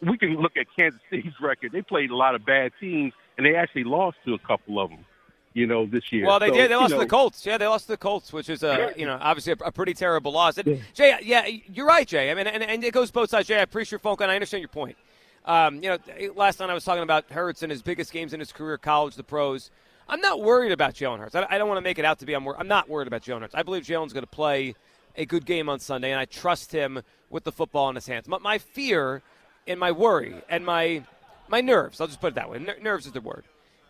we 0.00 0.16
can 0.16 0.36
look 0.36 0.56
at 0.56 0.66
Kansas 0.76 1.00
City's 1.10 1.32
record. 1.40 1.72
They 1.72 1.82
played 1.82 2.10
a 2.10 2.16
lot 2.16 2.34
of 2.34 2.44
bad 2.46 2.72
teams, 2.80 3.12
and 3.36 3.44
they 3.44 3.54
actually 3.56 3.84
lost 3.84 4.16
to 4.24 4.34
a 4.34 4.38
couple 4.38 4.80
of 4.80 4.90
them. 4.90 5.04
You 5.52 5.66
know, 5.66 5.84
this 5.84 6.12
year. 6.12 6.26
Well, 6.26 6.38
they 6.38 6.48
So, 6.48 6.54
did. 6.54 6.70
They 6.70 6.76
lost 6.76 6.90
know, 6.92 6.98
to 6.98 7.04
the 7.04 7.10
Colts. 7.10 7.44
Yeah, 7.44 7.58
they 7.58 7.66
lost 7.66 7.86
to 7.86 7.92
the 7.92 7.96
Colts, 7.96 8.32
which 8.32 8.48
is 8.48 8.62
a 8.62 8.92
you 8.96 9.04
know 9.04 9.18
obviously 9.20 9.52
a, 9.52 9.64
a 9.66 9.72
pretty 9.72 9.94
terrible 9.94 10.30
loss. 10.32 10.58
And 10.58 10.80
Jay, 10.94 11.16
yeah, 11.22 11.44
you're 11.46 11.86
right, 11.86 12.06
Jay. 12.06 12.30
I 12.30 12.34
mean, 12.34 12.46
and, 12.46 12.62
and 12.62 12.84
it 12.84 12.92
goes 12.94 13.10
both 13.10 13.30
sides. 13.30 13.48
Jay, 13.48 13.56
I 13.58 13.62
appreciate 13.62 13.92
your 13.92 13.98
phone 13.98 14.16
call. 14.16 14.24
and 14.26 14.30
I 14.32 14.36
understand 14.36 14.60
your 14.62 14.68
point. 14.68 14.96
Um, 15.44 15.82
you 15.82 15.88
know, 15.88 15.98
last 16.36 16.60
night 16.60 16.70
I 16.70 16.74
was 16.74 16.84
talking 16.84 17.02
about 17.02 17.30
Hurts 17.30 17.62
and 17.62 17.72
his 17.72 17.82
biggest 17.82 18.12
games 18.12 18.32
in 18.32 18.38
his 18.40 18.52
career, 18.52 18.78
college, 18.78 19.16
the 19.16 19.24
pros. 19.24 19.70
I'm 20.08 20.20
not 20.20 20.40
worried 20.40 20.70
about 20.72 20.94
Jalen 20.94 21.18
Hurts. 21.18 21.34
I, 21.34 21.46
I 21.48 21.58
don't 21.58 21.68
want 21.68 21.78
to 21.78 21.82
make 21.82 21.98
it 21.98 22.04
out 22.04 22.18
to 22.20 22.26
be. 22.26 22.34
I'm, 22.34 22.44
wor- 22.44 22.58
I'm 22.58 22.68
not 22.68 22.88
worried 22.88 23.08
about 23.08 23.22
Jalen 23.22 23.40
Hurts. 23.40 23.54
I 23.54 23.62
believe 23.62 23.84
Jalen's 23.84 24.12
going 24.12 24.24
to 24.24 24.30
play 24.30 24.74
a 25.16 25.24
good 25.24 25.46
game 25.46 25.68
on 25.68 25.80
Sunday, 25.80 26.10
and 26.12 26.20
I 26.20 26.24
trust 26.26 26.70
him 26.72 27.02
with 27.30 27.44
the 27.44 27.52
football 27.52 27.88
in 27.88 27.94
his 27.96 28.06
hands. 28.06 28.28
My, 28.28 28.38
my 28.38 28.58
fear 28.58 29.22
and 29.66 29.80
my 29.80 29.90
worry 29.92 30.34
and 30.48 30.64
my 30.64 31.02
my 31.48 31.60
nerves. 31.60 32.00
I'll 32.00 32.06
just 32.06 32.20
put 32.20 32.28
it 32.28 32.34
that 32.34 32.48
way. 32.50 32.58
Ner- 32.60 32.76
nerves 32.80 33.06
is 33.06 33.12
the 33.12 33.20
word. 33.20 33.44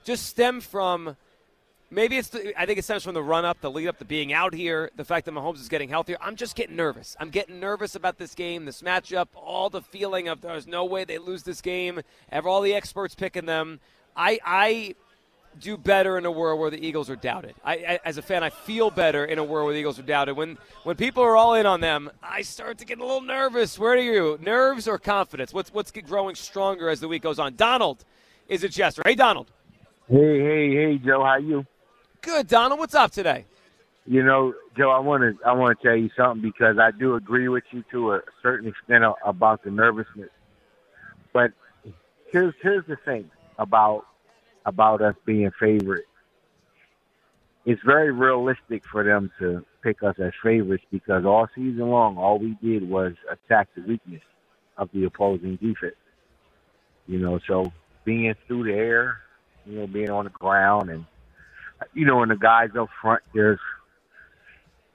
Just 0.04 0.26
stem 0.26 0.60
from 0.62 1.16
maybe 1.90 2.16
it's 2.16 2.28
the, 2.28 2.58
I 2.60 2.66
think 2.66 2.78
it 2.78 2.84
stems 2.84 3.04
from 3.04 3.14
the 3.14 3.22
run 3.22 3.44
up, 3.44 3.60
the 3.60 3.70
lead 3.70 3.88
up 3.88 3.98
the 3.98 4.04
being 4.04 4.32
out 4.32 4.54
here, 4.54 4.90
the 4.96 5.04
fact 5.04 5.26
that 5.26 5.32
Mahomes 5.32 5.60
is 5.60 5.68
getting 5.68 5.88
healthier. 5.88 6.16
I'm 6.20 6.36
just 6.36 6.54
getting 6.56 6.76
nervous. 6.76 7.16
I'm 7.20 7.30
getting 7.30 7.60
nervous 7.60 7.94
about 7.94 8.18
this 8.18 8.34
game, 8.34 8.64
this 8.64 8.82
matchup, 8.82 9.28
all 9.34 9.70
the 9.70 9.82
feeling 9.82 10.28
of 10.28 10.40
there's 10.40 10.66
no 10.66 10.84
way 10.84 11.04
they 11.04 11.18
lose 11.18 11.42
this 11.42 11.60
game. 11.60 12.00
Have 12.30 12.46
all 12.46 12.60
the 12.60 12.74
experts 12.74 13.14
picking 13.14 13.46
them. 13.46 13.80
I 14.16 14.38
I 14.44 14.94
do 15.58 15.76
better 15.76 16.16
in 16.16 16.24
a 16.24 16.30
world 16.30 16.60
where 16.60 16.70
the 16.70 16.84
Eagles 16.84 17.10
are 17.10 17.16
doubted. 17.16 17.54
I, 17.64 17.74
I 17.74 18.00
as 18.04 18.18
a 18.18 18.22
fan, 18.22 18.44
I 18.44 18.50
feel 18.50 18.90
better 18.90 19.24
in 19.24 19.38
a 19.38 19.44
world 19.44 19.66
where 19.66 19.74
the 19.74 19.80
Eagles 19.80 19.98
are 19.98 20.02
doubted. 20.02 20.36
When 20.36 20.58
when 20.84 20.96
people 20.96 21.22
are 21.22 21.36
all 21.36 21.54
in 21.54 21.66
on 21.66 21.80
them, 21.80 22.10
I 22.22 22.42
start 22.42 22.78
to 22.78 22.84
get 22.84 22.98
a 22.98 23.04
little 23.04 23.20
nervous. 23.20 23.78
Where 23.78 23.92
are 23.92 23.96
you? 23.96 24.38
Nerves 24.40 24.86
or 24.86 24.98
confidence? 24.98 25.52
What's 25.52 25.72
what's 25.72 25.90
growing 25.90 26.34
stronger 26.36 26.88
as 26.88 27.00
the 27.00 27.08
week 27.08 27.22
goes 27.22 27.38
on? 27.38 27.56
Donald 27.56 28.04
is 28.48 28.62
a 28.64 28.68
Chester. 28.68 29.02
Hey 29.04 29.14
Donald. 29.14 29.50
Hey, 30.08 30.40
hey, 30.40 30.74
hey, 30.74 30.98
Joe, 30.98 31.22
how 31.24 31.36
you? 31.36 31.64
Good, 32.22 32.48
Donald. 32.48 32.78
What's 32.78 32.94
up 32.94 33.10
today? 33.10 33.46
You 34.06 34.22
know, 34.22 34.54
Joe, 34.76 34.90
I 34.90 34.98
want 34.98 35.22
to 35.22 35.44
I 35.44 35.52
want 35.52 35.78
to 35.78 35.86
tell 35.86 35.96
you 35.96 36.10
something 36.16 36.42
because 36.42 36.78
I 36.78 36.90
do 36.90 37.14
agree 37.14 37.48
with 37.48 37.64
you 37.70 37.84
to 37.92 38.14
a 38.14 38.20
certain 38.42 38.68
extent 38.68 39.04
about 39.24 39.62
the 39.62 39.70
nervousness. 39.70 40.30
But 41.32 41.52
here's 42.30 42.54
here's 42.62 42.84
the 42.86 42.96
thing 43.04 43.30
about 43.58 44.04
about 44.66 45.00
us 45.00 45.14
being 45.24 45.50
favorites. 45.58 46.06
It's 47.64 47.80
very 47.84 48.10
realistic 48.10 48.82
for 48.90 49.04
them 49.04 49.30
to 49.38 49.64
pick 49.82 50.02
us 50.02 50.16
as 50.18 50.32
favorites 50.42 50.84
because 50.90 51.24
all 51.24 51.46
season 51.54 51.88
long, 51.90 52.16
all 52.18 52.38
we 52.38 52.56
did 52.62 52.88
was 52.88 53.14
attack 53.30 53.68
the 53.74 53.82
weakness 53.82 54.22
of 54.76 54.88
the 54.92 55.04
opposing 55.04 55.56
defense. 55.56 55.94
You 57.06 57.18
know, 57.18 57.38
so 57.46 57.72
being 58.04 58.34
through 58.46 58.64
the 58.64 58.72
air, 58.72 59.18
you 59.66 59.78
know, 59.78 59.86
being 59.86 60.10
on 60.10 60.24
the 60.24 60.30
ground 60.30 60.90
and 60.90 61.04
you 61.94 62.06
know, 62.06 62.22
and 62.22 62.30
the 62.30 62.36
guys 62.36 62.70
up 62.78 62.88
front, 63.00 63.22
there's 63.34 63.58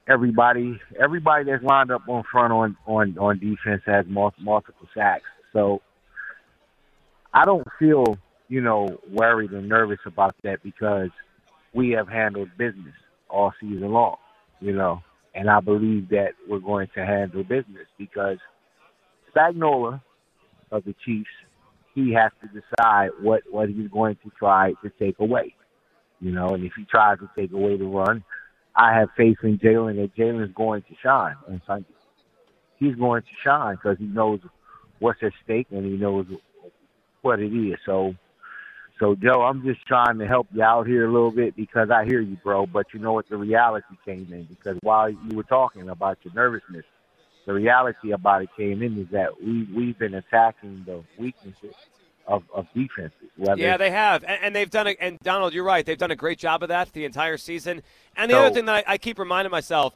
everybody. 0.08 0.80
Everybody 1.00 1.44
that's 1.44 1.62
lined 1.62 1.90
up 1.90 2.02
on 2.08 2.24
front 2.30 2.52
on 2.52 2.76
on 2.86 3.16
on 3.18 3.38
defense 3.38 3.82
has 3.86 4.06
mul- 4.08 4.34
multiple 4.38 4.88
sacks. 4.94 5.24
So 5.52 5.82
I 7.32 7.44
don't 7.44 7.66
feel, 7.78 8.16
you 8.48 8.60
know, 8.60 9.00
worried 9.10 9.52
and 9.52 9.68
nervous 9.68 10.00
about 10.06 10.34
that 10.44 10.62
because 10.62 11.10
we 11.74 11.90
have 11.90 12.08
handled 12.08 12.48
business 12.56 12.94
all 13.28 13.52
season 13.60 13.92
long. 13.92 14.16
You 14.60 14.72
know, 14.72 15.02
and 15.34 15.50
I 15.50 15.60
believe 15.60 16.08
that 16.10 16.30
we're 16.48 16.60
going 16.60 16.88
to 16.94 17.04
handle 17.04 17.42
business 17.42 17.86
because 17.98 18.38
Spagnuolo 19.34 20.00
of 20.72 20.84
the 20.84 20.94
Chiefs, 21.04 21.28
he 21.94 22.12
has 22.14 22.32
to 22.42 22.48
decide 22.48 23.10
what 23.20 23.42
what 23.50 23.68
he's 23.68 23.88
going 23.88 24.16
to 24.24 24.30
try 24.38 24.72
to 24.82 24.90
take 24.98 25.18
away 25.18 25.55
you 26.20 26.32
know, 26.32 26.48
and 26.48 26.64
if 26.64 26.72
he 26.76 26.84
tries 26.84 27.18
to 27.18 27.30
take 27.36 27.52
away 27.52 27.76
the 27.76 27.84
run, 27.84 28.24
I 28.74 28.94
have 28.94 29.08
faith 29.16 29.38
in 29.42 29.58
Jalen 29.58 29.96
that 29.96 30.14
Jalen's 30.16 30.54
going 30.54 30.82
to 30.82 30.94
shine 31.02 31.36
on 31.48 31.62
Sunday. 31.66 31.88
He's 32.78 32.94
going 32.94 33.22
to 33.22 33.28
shine 33.42 33.76
because 33.76 33.96
he 33.98 34.04
knows 34.04 34.40
what's 34.98 35.22
at 35.22 35.32
stake 35.44 35.68
and 35.70 35.84
he 35.84 35.92
knows 35.92 36.26
what 37.22 37.40
it 37.40 37.52
is. 37.52 37.78
So, 37.86 38.14
so 39.00 39.14
Joe, 39.14 39.42
I'm 39.42 39.62
just 39.64 39.86
trying 39.86 40.18
to 40.18 40.26
help 40.26 40.46
you 40.52 40.62
out 40.62 40.86
here 40.86 41.06
a 41.06 41.12
little 41.12 41.30
bit 41.30 41.56
because 41.56 41.88
I 41.90 42.04
hear 42.04 42.20
you, 42.20 42.36
bro. 42.42 42.66
But 42.66 42.86
you 42.92 43.00
know 43.00 43.14
what? 43.14 43.28
The 43.28 43.36
reality 43.36 43.96
came 44.04 44.28
in 44.30 44.44
because 44.44 44.78
while 44.82 45.08
you 45.08 45.36
were 45.36 45.42
talking 45.42 45.88
about 45.88 46.18
your 46.22 46.34
nervousness, 46.34 46.84
the 47.46 47.52
reality 47.54 48.12
about 48.12 48.42
it 48.42 48.48
came 48.56 48.82
in 48.82 48.98
is 48.98 49.06
that 49.12 49.40
we 49.40 49.68
we've 49.74 49.98
been 49.98 50.14
attacking 50.14 50.82
the 50.84 51.02
weaknesses 51.18 51.74
of, 52.26 52.42
of 52.54 52.66
defenses. 52.74 53.12
Yeah, 53.56 53.76
they 53.76 53.90
have, 53.90 54.24
and, 54.24 54.38
and 54.42 54.56
they've 54.56 54.70
done 54.70 54.86
it. 54.86 54.96
And 55.00 55.18
Donald, 55.22 55.52
you're 55.54 55.64
right; 55.64 55.84
they've 55.84 55.98
done 55.98 56.10
a 56.10 56.16
great 56.16 56.38
job 56.38 56.62
of 56.62 56.68
that 56.70 56.92
the 56.92 57.04
entire 57.04 57.36
season. 57.36 57.82
And 58.16 58.30
the 58.30 58.34
So- 58.34 58.40
other 58.44 58.54
thing 58.54 58.64
that 58.66 58.84
I, 58.88 58.94
I 58.94 58.98
keep 58.98 59.18
reminding 59.18 59.50
myself, 59.50 59.94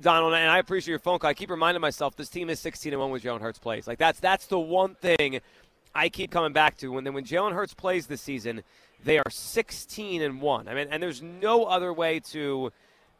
Donald, 0.00 0.34
and 0.34 0.50
I 0.50 0.58
appreciate 0.58 0.90
your 0.92 0.98
phone 0.98 1.18
call. 1.18 1.30
I 1.30 1.34
keep 1.34 1.50
reminding 1.50 1.80
myself 1.80 2.16
this 2.16 2.28
team 2.28 2.50
is 2.50 2.58
16 2.60 2.92
and 2.92 3.00
one 3.00 3.10
when 3.10 3.20
Jalen 3.20 3.40
Hurts 3.40 3.58
plays. 3.58 3.86
Like 3.86 3.98
that's 3.98 4.18
that's 4.20 4.46
the 4.46 4.58
one 4.58 4.94
thing 4.96 5.40
I 5.94 6.08
keep 6.08 6.30
coming 6.30 6.52
back 6.52 6.76
to. 6.78 6.88
When 6.88 7.04
when 7.12 7.24
Jalen 7.24 7.52
Hurts 7.52 7.74
plays 7.74 8.06
this 8.08 8.20
season, 8.22 8.62
they 9.04 9.18
are 9.18 9.30
16 9.30 10.22
and 10.22 10.40
one. 10.40 10.68
I 10.68 10.74
mean, 10.74 10.88
and 10.90 11.02
there's 11.02 11.22
no 11.22 11.64
other 11.64 11.92
way 11.92 12.20
to. 12.30 12.72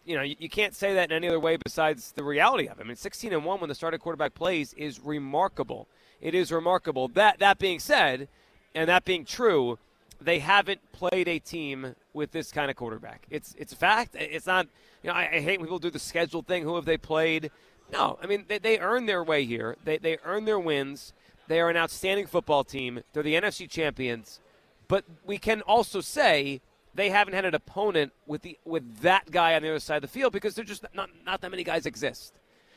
You 0.04 0.16
know, 0.16 0.22
you, 0.22 0.34
you 0.40 0.48
can't 0.48 0.74
say 0.74 0.94
that 0.94 1.12
in 1.12 1.16
any 1.16 1.28
other 1.28 1.38
way 1.38 1.56
besides 1.56 2.10
the 2.10 2.24
reality 2.24 2.66
of 2.66 2.80
it. 2.80 2.82
I 2.82 2.84
mean, 2.84 2.96
16 2.96 3.32
and 3.32 3.44
one 3.44 3.60
when 3.60 3.68
the 3.68 3.74
starting 3.76 4.00
quarterback 4.00 4.34
plays 4.34 4.72
is 4.74 4.98
remarkable. 4.98 5.86
It 6.20 6.34
is 6.34 6.50
remarkable. 6.50 7.06
That 7.06 7.38
that 7.38 7.58
being 7.60 7.78
said, 7.78 8.26
and 8.74 8.88
that 8.88 9.04
being 9.04 9.24
true, 9.24 9.78
they 10.20 10.38
haven't 10.38 10.80
played 10.92 11.28
a 11.28 11.38
team 11.38 11.94
with 12.12 12.32
this 12.32 12.50
kind 12.50 12.70
of 12.70 12.76
quarterback. 12.76 13.26
It's 13.30 13.54
it's 13.58 13.72
a 13.72 13.76
fact. 13.76 14.14
It's 14.14 14.46
not. 14.46 14.66
You 15.02 15.10
know, 15.10 15.16
I, 15.16 15.22
I 15.22 15.40
hate 15.40 15.58
when 15.58 15.66
people 15.66 15.78
do 15.78 15.90
the 15.90 15.98
schedule 15.98 16.42
thing. 16.42 16.62
Who 16.62 16.76
have 16.76 16.84
they 16.84 16.96
played? 16.96 17.50
No, 17.92 18.18
I 18.22 18.26
mean 18.26 18.44
they, 18.48 18.58
they 18.58 18.78
earned 18.78 19.08
their 19.08 19.22
way 19.24 19.44
here. 19.44 19.76
They 19.84 19.98
they 19.98 20.18
earned 20.24 20.46
their 20.46 20.58
wins. 20.58 21.12
They 21.48 21.60
are 21.60 21.70
an 21.70 21.76
outstanding 21.76 22.26
football 22.26 22.64
team. 22.64 23.02
They're 23.12 23.22
the 23.22 23.34
NFC 23.34 23.68
champions. 23.68 24.40
But 24.88 25.04
we 25.24 25.38
can 25.38 25.62
also 25.62 26.00
say 26.00 26.60
they 26.94 27.10
haven't 27.10 27.34
had 27.34 27.44
an 27.44 27.54
opponent 27.54 28.12
with 28.26 28.42
the 28.42 28.58
with 28.64 29.00
that 29.00 29.30
guy 29.30 29.54
on 29.54 29.62
the 29.62 29.70
other 29.70 29.80
side 29.80 29.96
of 29.96 30.02
the 30.02 30.08
field 30.08 30.32
because 30.32 30.54
they're 30.54 30.64
just 30.64 30.84
not 30.94 31.10
not 31.26 31.40
that 31.40 31.50
many 31.50 31.64
guys 31.64 31.86
exist. 31.86 32.34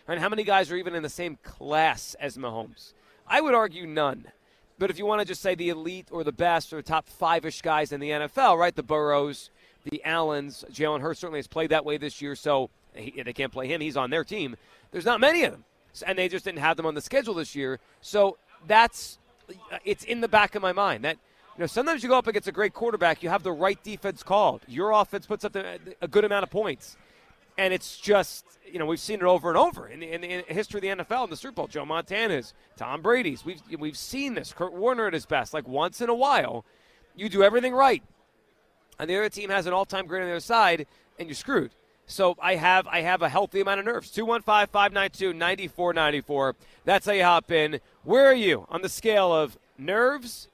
And 0.08 0.20
how 0.20 0.30
many 0.30 0.44
guys 0.44 0.72
are 0.72 0.76
even 0.76 0.94
in 0.94 1.04
the 1.04 1.10
same 1.10 1.38
class 1.44 2.16
as 2.20 2.38
Mahomes? 2.38 2.94
I 3.28 3.42
would 3.42 3.56
argue 3.56 3.88
none. 3.88 4.28
But 4.78 4.90
if 4.90 4.98
you 4.98 5.06
want 5.06 5.22
to 5.22 5.26
just 5.26 5.42
say 5.42 5.56
the 5.56 5.70
elite 5.70 6.10
or 6.12 6.24
the 6.24 6.34
best 6.34 6.74
or 6.74 6.78
the 6.78 6.84
top 6.84 7.08
five 7.08 7.46
ish 7.46 7.62
guys 7.62 7.92
in 7.92 8.00
the 8.00 8.10
NFL, 8.10 8.58
right? 8.58 8.76
The 8.76 8.84
Burrows, 8.84 9.50
the 9.90 10.04
Allens, 10.04 10.66
Jalen 10.72 11.02
Hurts 11.02 11.20
certainly 11.20 11.40
has 11.40 11.48
played 11.48 11.70
that 11.70 11.86
way 11.86 11.98
this 11.98 12.22
year, 12.22 12.36
so 12.36 12.70
he, 12.94 13.22
they 13.24 13.34
can't 13.34 13.52
play 13.54 13.68
him. 13.68 13.82
He's 13.82 13.98
on 13.98 14.10
their 14.10 14.24
team. 14.24 14.58
There's 14.92 15.06
not 15.06 15.20
many 15.20 15.44
of 15.44 15.52
them. 15.52 15.64
And 16.06 16.18
they 16.18 16.28
just 16.28 16.44
didn't 16.44 16.60
have 16.60 16.76
them 16.76 16.86
on 16.86 16.94
the 16.94 17.02
schedule 17.02 17.36
this 17.36 17.56
year. 17.56 17.80
So 18.02 18.38
that's 18.68 19.18
uh, 19.72 19.78
it's 19.86 20.04
in 20.04 20.20
the 20.22 20.28
back 20.28 20.56
of 20.56 20.62
my 20.62 20.74
mind 20.74 21.06
that 21.06 21.18
You 21.56 21.62
know, 21.62 21.68
sometimes 21.68 22.04
you 22.04 22.10
go 22.10 22.18
up 22.18 22.28
against 22.28 22.50
a 22.50 22.52
great 22.52 22.74
quarterback, 22.74 23.24
you 23.24 23.30
have 23.30 23.44
the 23.44 23.54
right 23.54 23.82
defense 23.82 24.24
called. 24.24 24.62
Your 24.68 24.92
offense 24.92 25.26
puts 25.26 25.46
up 25.46 25.56
a 25.56 26.08
good 26.08 26.26
amount 26.26 26.44
of 26.44 26.50
points. 26.50 26.98
And 27.58 27.74
it's 27.74 27.98
just, 27.98 28.46
you 28.70 28.80
know, 28.80 28.86
we've 28.86 29.00
seen 29.00 29.22
it 29.22 29.24
over 29.24 29.50
and 29.50 29.58
over 29.58 29.88
in 29.88 30.02
the, 30.02 30.12
in 30.12 30.22
the 30.22 30.54
history 30.54 30.80
of 30.80 30.98
the 30.98 31.04
NFL 31.04 31.26
in 31.26 31.30
the 31.30 31.38
Super 31.38 31.56
Bowl. 31.56 31.68
Joe 31.68 31.86
Montana's, 31.86 32.54
Tom 32.76 33.02
Brady's. 33.02 33.46
We've, 33.46 33.62
we've 33.80 33.98
seen 33.98 34.34
this. 34.34 34.54
Kurt 34.54 34.74
Warner 34.74 35.08
at 35.08 35.14
his 35.14 35.26
best. 35.26 35.54
Like 35.54 35.68
once 35.68 36.02
in 36.02 36.10
a 36.10 36.16
while, 36.16 36.66
you 37.16 37.30
do 37.30 37.44
everything 37.44 37.74
right. 37.74 38.04
And 39.00 39.10
the 39.10 39.18
other 39.18 39.30
team 39.30 39.50
has 39.50 39.66
an 39.66 39.74
all 39.74 39.86
time 39.86 40.06
great 40.06 40.22
on 40.22 40.28
the 40.28 40.34
other 40.34 40.40
side, 40.40 40.88
and 41.20 41.28
you're 41.28 41.36
screwed. 41.36 41.72
So 42.08 42.36
I 42.40 42.56
have 42.56 42.88
I 42.88 43.02
have 43.02 43.22
a 43.22 43.30
healthy 43.30 43.62
amount 43.62 43.80
of 43.80 43.86
nerves. 43.86 44.12
215-592-9494. 44.12 46.54
That's 46.84 47.06
how 47.06 47.14
you 47.14 47.24
hop 47.24 47.52
in. 47.52 47.80
Where 48.04 48.26
are 48.28 48.36
you 48.36 48.66
on 48.70 48.82
the 48.82 48.90
scale 48.90 49.34
of 49.34 49.58
nerves 49.78 50.50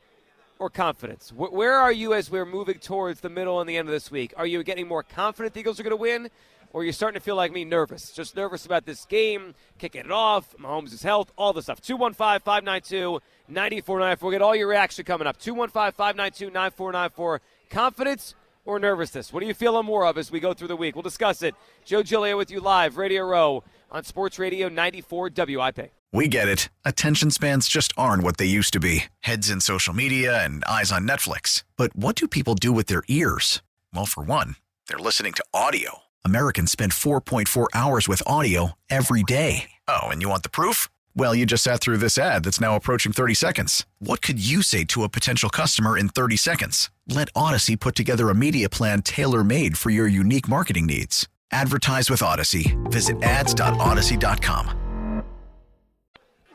or 0.60 0.70
confidence? 0.70 1.34
Where 1.36 1.74
are 1.74 1.92
you 1.92 2.14
as 2.14 2.32
we're 2.32 2.46
moving 2.46 2.80
towards 2.80 3.20
the 3.20 3.30
middle 3.30 3.60
and 3.60 3.70
the 3.70 3.76
end 3.78 3.90
of 3.90 3.94
this 3.94 4.10
week? 4.10 4.34
Are 4.38 4.46
you 4.46 4.64
getting 4.64 4.88
more 4.88 5.04
confident 5.04 5.54
the 5.54 5.60
Eagles 5.60 5.80
are 5.80 5.84
going 5.84 5.92
to 5.92 5.98
win? 5.98 6.30
Or 6.74 6.84
you're 6.84 6.88
you 6.88 6.92
starting 6.94 7.20
to 7.20 7.24
feel 7.24 7.36
like 7.36 7.52
me 7.52 7.66
nervous? 7.66 8.12
Just 8.12 8.36
nervous 8.36 8.66
about 8.66 8.86
this 8.86 9.06
game, 9.06 9.56
kicking 9.78 10.06
it 10.06 10.12
off, 10.12 10.56
Mahomes' 10.58 11.04
health, 11.04 11.32
all 11.38 11.52
the 11.52 11.62
stuff. 11.62 11.82
215 11.82 12.40
592 12.40 13.20
9494. 13.50 14.28
We'll 14.28 14.32
get 14.32 14.42
all 14.42 14.56
your 14.56 14.68
reaction 14.68 15.04
coming 15.04 15.28
up. 15.28 15.38
215 15.38 15.92
592 15.92 16.46
9494. 16.52 17.42
Confidence 17.70 18.36
or 18.64 18.80
nervousness? 18.80 19.34
What 19.34 19.44
are 19.44 19.46
you 19.46 19.54
feeling 19.54 19.86
more 19.86 20.06
of 20.06 20.18
as 20.18 20.32
we 20.32 20.40
go 20.40 20.54
through 20.54 20.70
the 20.70 20.76
week? 20.76 20.96
We'll 20.96 21.02
discuss 21.02 21.42
it. 21.42 21.56
Joe 21.84 22.04
Giglio 22.04 22.38
with 22.38 22.52
you 22.52 22.62
live, 22.62 22.98
Radio 22.98 23.24
Row 23.24 23.64
on 23.92 24.04
Sports 24.06 24.40
Radio 24.40 24.70
94 24.70 25.32
WIP. 25.36 25.92
We 26.14 26.28
get 26.28 26.48
it. 26.50 26.70
Attention 26.84 27.32
spans 27.32 27.68
just 27.70 27.94
aren't 27.98 28.24
what 28.24 28.38
they 28.38 28.46
used 28.46 28.74
to 28.74 28.80
be 28.80 29.06
heads 29.22 29.50
in 29.50 29.62
social 29.62 29.94
media 29.94 30.44
and 30.44 30.64
eyes 30.66 30.92
on 30.92 31.08
Netflix. 31.08 31.64
But 31.78 31.96
what 31.96 32.16
do 32.16 32.28
people 32.28 32.56
do 32.56 32.72
with 32.72 32.88
their 32.88 33.04
ears? 33.08 33.62
Well, 33.94 34.06
for 34.06 34.24
one, 34.24 34.56
they're 34.88 35.00
listening 35.00 35.34
to 35.34 35.46
audio. 35.54 36.02
Americans 36.26 36.72
spend 36.72 36.92
4.4 36.92 37.68
hours 37.74 38.08
with 38.10 38.22
audio 38.28 38.74
every 38.90 39.24
day. 39.24 39.72
Oh, 39.88 40.08
and 40.08 40.22
you 40.22 40.28
want 40.28 40.44
the 40.44 40.50
proof? 40.50 40.90
Well, 41.16 41.34
you 41.34 41.46
just 41.46 41.64
sat 41.64 41.80
through 41.82 41.98
this 41.98 42.18
ad 42.18 42.44
that's 42.44 42.60
now 42.62 42.76
approaching 42.76 43.12
30 43.14 43.34
seconds. 43.34 43.86
What 44.00 44.22
could 44.22 44.44
you 44.46 44.62
say 44.62 44.84
to 44.86 45.04
a 45.04 45.10
potential 45.10 45.50
customer 45.50 45.98
in 45.98 46.10
30 46.10 46.36
seconds? 46.36 46.92
Let 47.08 47.30
Odyssey 47.36 47.76
put 47.78 47.96
together 47.96 48.30
a 48.30 48.36
media 48.36 48.70
plan 48.70 49.02
tailor 49.02 49.44
made 49.44 49.78
for 49.78 49.90
your 49.90 50.08
unique 50.08 50.48
marketing 50.48 50.86
needs. 50.86 51.28
Advertise 51.52 52.10
with 52.10 52.22
Odyssey. 52.22 52.78
Visit 52.86 53.22
ads.odyssey.com. 53.24 54.78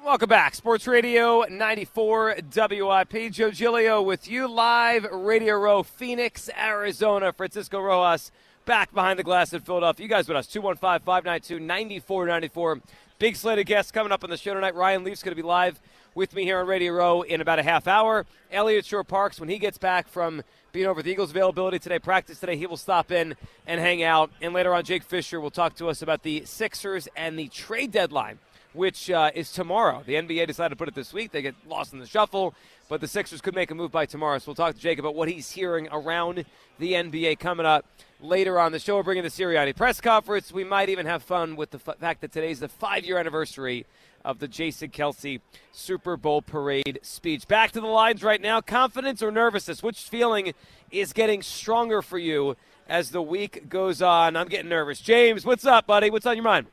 Welcome 0.03 0.29
back. 0.29 0.55
Sports 0.55 0.87
Radio 0.87 1.45
94 1.51 2.37
WIP. 2.55 3.33
Joe 3.33 3.51
Giglio 3.51 4.01
with 4.01 4.29
you 4.29 4.47
live, 4.47 5.05
Radio 5.11 5.57
Row, 5.57 5.83
Phoenix, 5.83 6.49
Arizona. 6.57 7.33
Francisco 7.33 7.81
Rojas 7.81 8.31
back 8.67 8.93
behind 8.93 9.19
the 9.19 9.23
glass 9.23 9.53
in 9.53 9.61
Philadelphia. 9.61 10.05
You 10.05 10.11
guys 10.11 10.29
with 10.29 10.37
us, 10.37 10.47
215 10.49 11.05
592 11.07 11.61
9494. 11.61 12.81
Big 13.19 13.37
slate 13.37 13.59
of 13.59 13.65
guests 13.65 13.91
coming 13.91 14.13
up 14.13 14.23
on 14.25 14.29
the 14.29 14.37
show 14.37 14.53
tonight. 14.53 14.75
Ryan 14.75 15.05
Leaf's 15.05 15.23
going 15.23 15.35
to 15.35 15.43
be 15.43 15.47
live 15.47 15.81
with 16.15 16.35
me 16.35 16.43
here 16.43 16.59
on 16.59 16.67
Radio 16.67 16.93
Row 16.93 17.23
in 17.23 17.41
about 17.41 17.59
a 17.59 17.63
half 17.63 17.87
hour. 17.87 18.27
Eliot 18.51 18.85
Shorr-Parks, 18.85 19.41
when 19.41 19.49
he 19.49 19.59
gets 19.59 19.79
back 19.79 20.09
from 20.09 20.43
being 20.73 20.87
over 20.87 21.03
the 21.03 21.11
Eagles' 21.11 21.31
availability 21.31 21.79
today, 21.79 21.99
practice 21.99 22.41
today, 22.41 22.57
he 22.57 22.67
will 22.67 22.77
stop 22.77 23.11
in 23.11 23.35
and 23.67 23.81
hang 23.81 24.03
out. 24.03 24.31
And 24.43 24.53
later 24.53 24.75
on, 24.75 24.85
Jake 24.85 25.03
Fisher 25.03 25.41
will 25.41 25.51
talk 25.51 25.77
to 25.77 25.89
us 25.89 26.03
about 26.03 26.25
the 26.25 26.45
Sixers 26.45 27.09
and 27.17 27.39
the 27.39 27.49
trade 27.49 27.93
deadline, 27.93 28.39
which 28.77 29.11
uh, 29.11 29.31
is 29.35 29.51
tomorrow. 29.51 30.03
The 30.07 30.15
NBA 30.15 30.47
decided 30.47 30.71
to 30.71 30.77
put 30.77 30.89
it 30.89 30.95
this 30.95 31.13
week. 31.13 31.33
They 31.33 31.43
get 31.43 31.55
lost 31.67 31.93
in 31.93 31.99
the 31.99 32.07
shuffle, 32.07 32.55
but 32.89 33.01
the 33.01 33.09
Sixers 33.09 33.41
could 33.41 33.55
make 33.55 33.71
a 33.71 33.75
move 33.75 33.91
by 33.91 34.07
tomorrow. 34.07 34.39
So 34.39 34.49
we'll 34.49 34.55
talk 34.55 34.75
to 34.75 34.81
Jake 34.81 34.99
about 34.99 35.15
what 35.15 35.29
he's 35.29 35.51
hearing 35.51 35.89
around 35.91 36.45
the 36.79 36.93
NBA 36.93 37.39
coming 37.39 37.67
up 37.67 37.87
later 38.21 38.61
on 38.61 38.73
the 38.73 38.79
show. 38.79 38.97
We're 38.97 39.03
bringing 39.03 39.25
the 39.25 39.31
Sirianni 39.31 39.75
press 39.75 40.01
conference. 40.01 40.53
We 40.53 40.65
might 40.65 40.89
even 40.91 41.07
have 41.07 41.23
fun 41.23 41.57
with 41.57 41.71
the 41.71 41.81
f- 41.85 41.99
fact 41.99 42.21
that 42.21 42.33
today's 42.33 42.61
the 42.61 42.69
five 42.69 43.05
year 43.05 43.19
anniversary 43.19 43.87
of 44.25 44.41
the 44.41 44.49
Jason 44.49 44.91
Kelce 44.91 45.41
Super 45.73 46.17
Bowl 46.17 46.43
parade 46.43 46.99
speech. 47.03 47.49
Back 47.49 47.73
to 47.73 47.81
the 47.81 47.87
lines 47.87 48.23
right 48.23 48.41
now. 48.41 48.61
Confidence 48.61 49.23
or 49.23 49.31
nervousness? 49.31 49.83
Which 49.83 50.01
feeling 50.01 50.53
is 50.91 51.13
getting 51.13 51.43
stronger 51.43 52.03
for 52.03 52.19
you 52.19 52.57
as 52.89 53.11
the 53.11 53.23
week 53.23 53.69
goes 53.69 54.03
on? 54.03 54.37
I'm 54.37 54.49
getting 54.49 54.69
nervous. 54.69 55.01
James, 55.01 55.47
what's 55.47 55.65
up, 55.65 55.87
buddy? 55.87 56.11
What's 56.11 56.27
on 56.27 56.37
your 56.37 56.45
mind? 56.45 56.67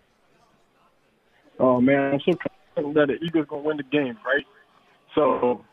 Oh 1.63 1.79
man, 1.79 2.13
I'm 2.13 2.19
so 2.19 2.37
confident 2.75 2.95
that 2.95 3.07
the 3.07 3.25
Eagles 3.25 3.45
gonna 3.49 3.61
win 3.61 3.77
the 3.77 3.83
game, 3.83 4.17
right? 4.25 4.45
So, 5.15 5.63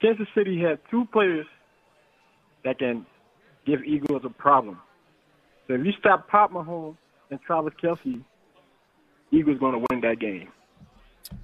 Kansas 0.00 0.28
City 0.36 0.60
had 0.60 0.78
two 0.88 1.04
players 1.06 1.46
that 2.64 2.78
can 2.78 3.04
give 3.66 3.82
Eagles 3.82 4.22
a 4.24 4.30
problem. 4.30 4.78
So 5.66 5.74
if 5.74 5.84
you 5.84 5.92
stop 5.98 6.28
Pop 6.28 6.52
Mahomes 6.52 6.96
and 7.32 7.40
Travis 7.42 7.72
Kelce, 7.82 8.22
Eagles 9.32 9.58
going 9.58 9.72
to 9.72 9.84
win 9.90 10.00
that 10.02 10.20
game. 10.20 10.48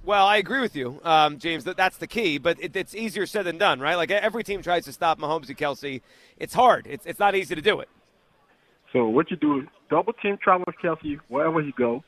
Well, 0.05 0.25
I 0.25 0.37
agree 0.37 0.61
with 0.61 0.77
you, 0.77 1.01
um, 1.03 1.37
James. 1.37 1.65
That 1.65 1.75
that's 1.75 1.97
the 1.97 2.07
key, 2.07 2.37
but 2.37 2.57
it, 2.61 2.73
it's 2.77 2.95
easier 2.95 3.25
said 3.25 3.43
than 3.43 3.57
done, 3.57 3.81
right? 3.81 3.95
Like 3.95 4.11
every 4.11 4.45
team 4.45 4.61
tries 4.61 4.85
to 4.85 4.93
stop 4.93 5.19
Mahomes 5.19 5.49
and 5.49 5.57
Kelce. 5.57 5.99
It's 6.37 6.53
hard. 6.53 6.87
It's 6.89 7.05
it's 7.05 7.19
not 7.19 7.35
easy 7.35 7.53
to 7.53 7.61
do 7.61 7.81
it. 7.81 7.89
So 8.93 9.09
what 9.09 9.29
you 9.29 9.35
do 9.35 9.59
is 9.59 9.65
double 9.89 10.13
team 10.13 10.37
Travis 10.41 10.73
Kelce 10.81 11.19
wherever 11.27 11.61
he 11.61 11.73
go. 11.73 12.01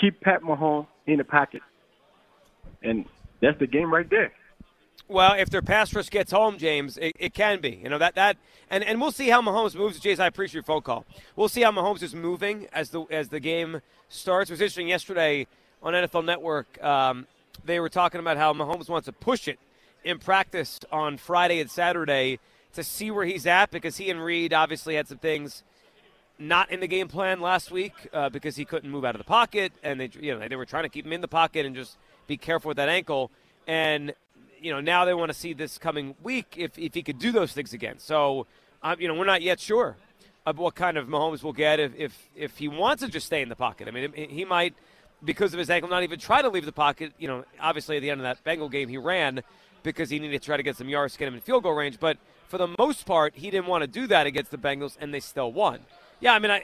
Keep 0.00 0.20
Pat 0.20 0.42
Mahomes 0.42 0.86
in 1.06 1.18
the 1.18 1.24
pocket, 1.24 1.62
and 2.82 3.04
that's 3.40 3.58
the 3.58 3.66
game 3.66 3.92
right 3.92 4.08
there. 4.08 4.32
Well, 5.06 5.34
if 5.34 5.50
their 5.50 5.60
pass 5.60 5.94
rush 5.94 6.08
gets 6.08 6.32
home, 6.32 6.56
James, 6.56 6.96
it, 6.96 7.14
it, 7.18 7.34
can 7.34 7.60
be. 7.60 7.80
You 7.82 7.90
know 7.90 7.98
that 7.98 8.14
that, 8.14 8.38
and, 8.70 8.82
and 8.82 9.00
we'll 9.00 9.12
see 9.12 9.28
how 9.28 9.42
Mahomes 9.42 9.74
moves. 9.74 10.00
James, 10.00 10.18
I 10.18 10.26
appreciate 10.26 10.54
your 10.54 10.62
phone 10.62 10.80
call. 10.80 11.04
We'll 11.36 11.50
see 11.50 11.60
how 11.60 11.72
Mahomes 11.72 12.02
is 12.02 12.14
moving 12.14 12.68
as 12.72 12.90
the 12.90 13.02
as 13.10 13.28
the 13.28 13.40
game 13.40 13.82
starts. 14.08 14.50
It 14.50 14.54
was 14.54 14.60
interesting 14.60 14.88
yesterday 14.88 15.46
on 15.82 15.92
NFL 15.92 16.24
Network. 16.24 16.82
Um, 16.82 17.26
they 17.64 17.80
were 17.80 17.90
talking 17.90 18.18
about 18.18 18.38
how 18.38 18.52
Mahomes 18.54 18.88
wants 18.88 19.06
to 19.06 19.12
push 19.12 19.46
it 19.46 19.58
in 20.04 20.18
practice 20.18 20.80
on 20.90 21.18
Friday 21.18 21.60
and 21.60 21.70
Saturday 21.70 22.38
to 22.74 22.82
see 22.82 23.10
where 23.10 23.24
he's 23.24 23.46
at 23.46 23.70
because 23.70 23.96
he 23.96 24.10
and 24.10 24.22
Reid 24.22 24.52
obviously 24.52 24.94
had 24.94 25.06
some 25.06 25.18
things 25.18 25.62
not 26.38 26.70
in 26.70 26.80
the 26.80 26.86
game 26.86 27.08
plan 27.08 27.40
last 27.40 27.70
week 27.70 27.92
uh, 28.12 28.28
because 28.28 28.56
he 28.56 28.64
couldn't 28.64 28.90
move 28.90 29.04
out 29.04 29.14
of 29.14 29.20
the 29.20 29.24
pocket, 29.24 29.72
and 29.82 30.00
they 30.00 30.10
you 30.20 30.34
know 30.34 30.46
they 30.46 30.56
were 30.56 30.66
trying 30.66 30.84
to 30.84 30.88
keep 30.88 31.06
him 31.06 31.12
in 31.12 31.20
the 31.20 31.28
pocket 31.28 31.64
and 31.66 31.74
just 31.74 31.96
be 32.26 32.36
careful 32.36 32.68
with 32.68 32.76
that 32.76 32.88
ankle. 32.88 33.30
And 33.66 34.14
you 34.64 34.72
know, 34.72 34.80
now 34.80 35.04
they 35.04 35.12
want 35.12 35.30
to 35.30 35.38
see 35.38 35.52
this 35.52 35.76
coming 35.76 36.14
week 36.22 36.54
if, 36.56 36.78
if 36.78 36.94
he 36.94 37.02
could 37.02 37.18
do 37.18 37.30
those 37.30 37.52
things 37.52 37.74
again. 37.74 37.98
So, 37.98 38.46
um, 38.82 38.98
you 38.98 39.06
know, 39.06 39.14
we're 39.14 39.26
not 39.26 39.42
yet 39.42 39.60
sure 39.60 39.96
of 40.46 40.58
what 40.58 40.74
kind 40.74 40.96
of 40.96 41.06
Mahomes 41.06 41.42
will 41.42 41.52
get 41.52 41.78
if, 41.80 41.94
if, 41.96 42.30
if 42.34 42.56
he 42.56 42.68
wants 42.68 43.02
to 43.02 43.08
just 43.10 43.26
stay 43.26 43.42
in 43.42 43.50
the 43.50 43.56
pocket. 43.56 43.88
I 43.88 43.90
mean, 43.90 44.12
he 44.14 44.46
might, 44.46 44.74
because 45.22 45.52
of 45.52 45.58
his 45.58 45.68
ankle, 45.68 45.90
not 45.90 46.02
even 46.02 46.18
try 46.18 46.40
to 46.40 46.48
leave 46.48 46.64
the 46.64 46.72
pocket. 46.72 47.12
You 47.18 47.28
know, 47.28 47.44
obviously 47.60 47.96
at 47.96 48.00
the 48.00 48.08
end 48.08 48.20
of 48.20 48.24
that 48.24 48.42
Bengal 48.42 48.70
game, 48.70 48.88
he 48.88 48.96
ran 48.96 49.42
because 49.82 50.08
he 50.08 50.18
needed 50.18 50.40
to 50.40 50.46
try 50.46 50.56
to 50.56 50.62
get 50.62 50.76
some 50.76 50.88
yards, 50.88 51.14
get 51.18 51.28
him 51.28 51.34
in 51.34 51.40
field 51.40 51.62
goal 51.62 51.74
range. 51.74 52.00
But 52.00 52.16
for 52.48 52.56
the 52.56 52.74
most 52.78 53.04
part, 53.04 53.34
he 53.36 53.50
didn't 53.50 53.66
want 53.66 53.82
to 53.82 53.86
do 53.86 54.06
that 54.06 54.26
against 54.26 54.50
the 54.50 54.58
Bengals, 54.58 54.96
and 54.98 55.12
they 55.12 55.20
still 55.20 55.52
won. 55.52 55.80
Yeah, 56.24 56.32
I 56.32 56.38
mean, 56.38 56.50
I, 56.50 56.62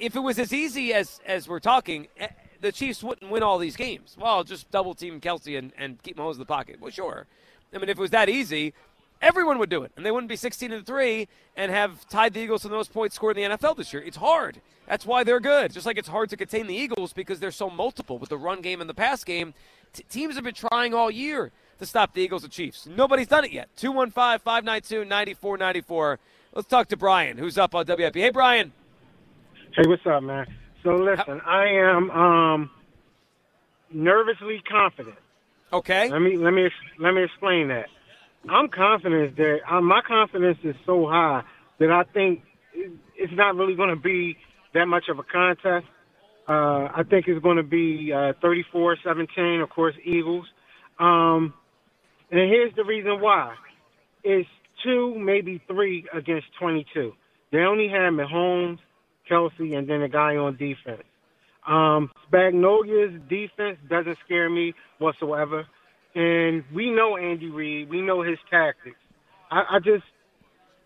if 0.00 0.16
it 0.16 0.18
was 0.18 0.40
as 0.40 0.52
easy 0.52 0.92
as 0.92 1.20
as 1.24 1.46
we're 1.46 1.60
talking, 1.60 2.08
eh, 2.18 2.26
the 2.60 2.72
Chiefs 2.72 3.04
wouldn't 3.04 3.30
win 3.30 3.40
all 3.44 3.58
these 3.58 3.76
games. 3.76 4.16
Well, 4.18 4.42
just 4.42 4.68
double 4.72 4.92
team 4.92 5.20
Kelce 5.20 5.56
and, 5.56 5.70
and 5.78 6.02
keep 6.02 6.16
Mahomes 6.16 6.32
in 6.32 6.40
the 6.40 6.46
pocket. 6.46 6.80
Well, 6.80 6.90
sure. 6.90 7.26
I 7.72 7.78
mean, 7.78 7.88
if 7.88 7.96
it 7.96 8.00
was 8.00 8.10
that 8.10 8.28
easy, 8.28 8.74
everyone 9.20 9.58
would 9.60 9.70
do 9.70 9.84
it, 9.84 9.92
and 9.96 10.04
they 10.04 10.10
wouldn't 10.10 10.28
be 10.28 10.34
16 10.34 10.72
and 10.72 10.84
three 10.84 11.28
and 11.56 11.70
have 11.70 12.08
tied 12.08 12.34
the 12.34 12.40
Eagles 12.40 12.62
to 12.62 12.68
the 12.68 12.74
most 12.74 12.92
points 12.92 13.14
scored 13.14 13.38
in 13.38 13.52
the 13.52 13.56
NFL 13.56 13.76
this 13.76 13.92
year. 13.92 14.02
It's 14.02 14.16
hard. 14.16 14.60
That's 14.88 15.06
why 15.06 15.22
they're 15.22 15.38
good. 15.38 15.72
Just 15.72 15.86
like 15.86 15.96
it's 15.96 16.08
hard 16.08 16.28
to 16.30 16.36
contain 16.36 16.66
the 16.66 16.74
Eagles 16.74 17.12
because 17.12 17.38
they're 17.38 17.52
so 17.52 17.70
multiple 17.70 18.18
with 18.18 18.30
the 18.30 18.36
run 18.36 18.62
game 18.62 18.80
and 18.80 18.90
the 18.90 18.94
pass 18.94 19.22
game. 19.22 19.54
T- 19.92 20.02
teams 20.10 20.34
have 20.34 20.42
been 20.42 20.54
trying 20.54 20.92
all 20.92 21.08
year 21.08 21.52
to 21.78 21.86
stop 21.86 22.14
the 22.14 22.20
Eagles 22.20 22.42
and 22.42 22.52
Chiefs. 22.52 22.88
Nobody's 22.88 23.28
done 23.28 23.44
it 23.44 23.52
yet. 23.52 23.68
215 23.76 24.40
592 24.40 25.04
9494. 25.04 26.18
Let's 26.54 26.68
talk 26.68 26.88
to 26.88 26.98
Brian, 26.98 27.38
who's 27.38 27.56
up 27.56 27.74
on 27.74 27.86
WIP. 27.86 28.14
Hey, 28.14 28.28
Brian. 28.28 28.72
Hey, 29.74 29.84
what's 29.86 30.02
up, 30.04 30.22
man? 30.22 30.46
So 30.84 30.96
listen, 30.96 31.40
I 31.46 31.64
am 31.66 32.10
um, 32.10 32.70
nervously 33.90 34.62
confident. 34.68 35.16
Okay. 35.72 36.10
Let 36.10 36.18
me 36.18 36.36
let 36.36 36.50
me 36.50 36.68
let 36.98 37.12
me 37.12 37.24
explain 37.24 37.68
that. 37.68 37.86
I'm 38.50 38.68
confident 38.68 39.36
that 39.36 39.60
uh, 39.70 39.80
my 39.80 40.02
confidence 40.06 40.58
is 40.62 40.74
so 40.84 41.06
high 41.06 41.42
that 41.78 41.90
I 41.90 42.02
think 42.12 42.42
it's 42.74 43.32
not 43.32 43.56
really 43.56 43.74
going 43.74 43.88
to 43.88 43.96
be 43.96 44.36
that 44.74 44.86
much 44.86 45.04
of 45.08 45.18
a 45.18 45.22
contest. 45.22 45.86
Uh, 46.46 46.88
I 46.94 47.02
think 47.08 47.28
it's 47.28 47.42
going 47.42 47.56
to 47.56 47.62
be 47.62 48.12
uh, 48.12 48.32
34-17, 48.42 49.62
of 49.62 49.70
course, 49.70 49.94
Eagles. 50.04 50.44
Um, 50.98 51.54
and 52.30 52.40
here's 52.40 52.74
the 52.74 52.84
reason 52.84 53.20
why: 53.20 53.54
it's 54.22 54.48
two, 54.82 55.14
maybe 55.18 55.62
three 55.66 56.04
against 56.14 56.46
22. 56.60 57.12
They 57.50 57.58
only 57.58 57.88
had 57.88 58.12
Mahomes 58.12 58.78
Kelce, 59.30 59.76
and 59.76 59.88
then 59.88 60.02
a 60.02 60.08
guy 60.08 60.36
on 60.36 60.56
defense. 60.56 61.02
Um, 61.66 62.10
Spagnuolo's 62.30 63.20
defense 63.28 63.78
doesn't 63.88 64.18
scare 64.24 64.50
me 64.50 64.74
whatsoever. 64.98 65.66
And 66.14 66.64
we 66.74 66.90
know 66.90 67.16
Andy 67.16 67.48
Reid. 67.48 67.88
We 67.88 68.02
know 68.02 68.22
his 68.22 68.38
tactics. 68.50 68.96
I, 69.50 69.76
I 69.76 69.78
just 69.78 70.04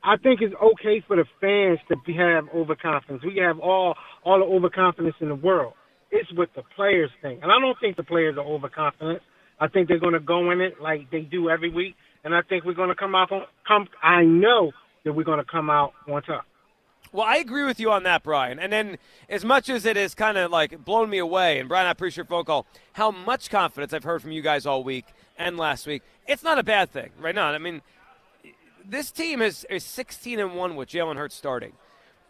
I 0.05 0.17
think 0.17 0.41
it's 0.41 0.55
okay 0.55 1.03
for 1.07 1.17
the 1.17 1.25
fans 1.41 1.81
to 1.89 2.13
have 2.13 2.45
overconfidence. 2.55 3.25
We 3.25 3.39
have 3.43 3.59
all 3.59 3.95
all 4.25 4.39
the 4.39 4.45
overconfidence 4.45 5.17
in 5.21 5.29
the 5.29 5.35
world. 5.35 5.75
It's 6.13 6.33
what 6.35 6.51
the 6.55 6.63
players 6.77 7.11
think, 7.23 7.43
and 7.43 7.51
I 7.51 7.59
don't 7.61 7.77
think 7.81 7.97
the 7.97 8.05
players 8.05 8.37
are 8.39 8.47
overconfident. 8.47 9.21
I 9.59 9.69
think 9.69 9.89
they're 9.89 9.99
going 9.99 10.13
to 10.13 10.21
go 10.21 10.51
in 10.53 10.61
it 10.61 10.75
like 10.81 11.11
they 11.11 11.23
do 11.23 11.49
every 11.49 11.71
week, 11.71 11.97
and 12.25 12.35
I 12.35 12.43
think 12.43 12.65
we're 12.65 12.75
going 12.75 12.89
to 12.89 12.95
come 12.95 13.15
out 13.15 13.33
on 13.33 13.45
come. 13.67 13.89
I 14.03 14.25
know 14.25 14.73
that 15.05 15.13
we're 15.13 15.25
going 15.25 15.39
to 15.39 15.45
come 15.45 15.71
out 15.71 15.93
on 16.09 16.23
top. 16.23 16.47
Well, 17.13 17.25
I 17.25 17.37
agree 17.37 17.65
with 17.65 17.79
you 17.79 17.91
on 17.93 18.03
that, 18.03 18.23
Brian. 18.23 18.59
And 18.59 18.73
then, 18.73 18.99
as 19.29 19.45
much 19.45 19.69
as 19.69 19.87
it 19.87 19.97
has 19.97 20.15
kind 20.15 20.37
of 20.37 20.51
like 20.51 20.85
blown 20.85 21.09
me 21.09 21.19
away, 21.19 21.59
and 21.59 21.69
Brian, 21.69 21.87
I 21.87 21.91
appreciate 21.91 22.25
your 22.25 22.27
phone 22.27 22.45
call. 22.45 22.67
How 22.95 23.11
much 23.11 23.49
confidence 23.49 23.93
I've 23.93 24.05
heard 24.05 24.23
from 24.23 24.33
you 24.33 24.43
guys 24.43 24.67
all 24.67 24.83
week 24.83 25.07
and 25.39 25.57
last 25.57 25.87
week. 25.87 26.03
It's 26.27 26.43
not 26.43 26.59
a 26.59 26.63
bad 26.63 26.91
thing 26.91 27.11
right 27.19 27.35
now. 27.35 27.49
I 27.49 27.59
mean, 27.59 27.83
this 28.85 29.11
team 29.11 29.43
is, 29.43 29.67
is 29.71 29.85
16 29.85 30.39
and 30.39 30.55
one 30.55 30.77
with 30.77 30.89
Jalen 30.89 31.17
Hurts 31.17 31.35
starting. 31.35 31.73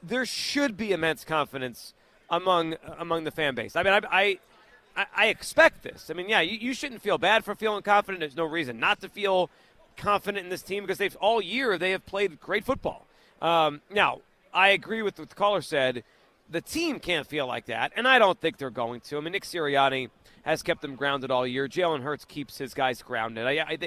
There 0.03 0.27
should 0.27 0.77
be 0.77 0.92
immense 0.92 1.25
confidence 1.25 1.94
among 2.29 2.75
among 2.99 3.25
the 3.25 3.31
fan 3.31 3.55
base. 3.55 3.77
I 3.77 3.83
mean, 3.83 3.94
I. 4.11 4.38
I, 4.99 5.07
I 5.14 5.27
expect 5.27 5.83
this. 5.83 6.09
I 6.09 6.14
mean, 6.14 6.31
yeah, 6.31 6.40
you, 6.40 6.57
you 6.57 6.72
shouldn't 6.72 7.03
feel 7.03 7.18
bad 7.18 7.44
for 7.44 7.55
feeling 7.55 7.83
confident. 7.83 8.20
There's 8.20 8.35
no 8.35 8.46
reason 8.46 8.81
not 8.81 9.03
to 9.03 9.11
feel 9.11 9.51
confident 9.96 10.44
in 10.44 10.50
this 10.50 10.62
team 10.62 10.85
because 10.85 10.98
they've 10.98 11.16
all 11.16 11.40
year 11.40 11.78
they 11.78 11.90
have 11.92 12.06
played 12.06 12.40
great 12.40 12.64
football. 12.64 13.06
Um, 13.40 13.80
now, 13.90 14.20
I 14.52 14.68
agree 14.68 15.02
with 15.02 15.18
what 15.18 15.28
the 15.28 15.35
caller 15.35 15.62
said. 15.62 16.04
The 16.48 16.61
team 16.61 17.00
can't 17.00 17.26
feel 17.26 17.46
like 17.46 17.66
that, 17.66 17.92
and 17.96 18.06
I 18.06 18.18
don't 18.18 18.40
think 18.40 18.59
they're 18.59 18.70
going 18.70 19.00
to. 19.02 19.16
I 19.16 19.20
mean, 19.20 19.32
Nick 19.32 19.44
Sirianni 19.44 20.11
has 20.44 20.62
kept 20.62 20.80
them 20.80 20.94
grounded 20.94 21.30
all 21.30 21.46
year. 21.46 21.66
Jalen 21.66 22.02
Hurts 22.02 22.24
keeps 22.24 22.59
his 22.59 22.72
guys 22.72 23.02
grounded. 23.02 23.46
I, 23.46 23.59
I, 23.68 23.78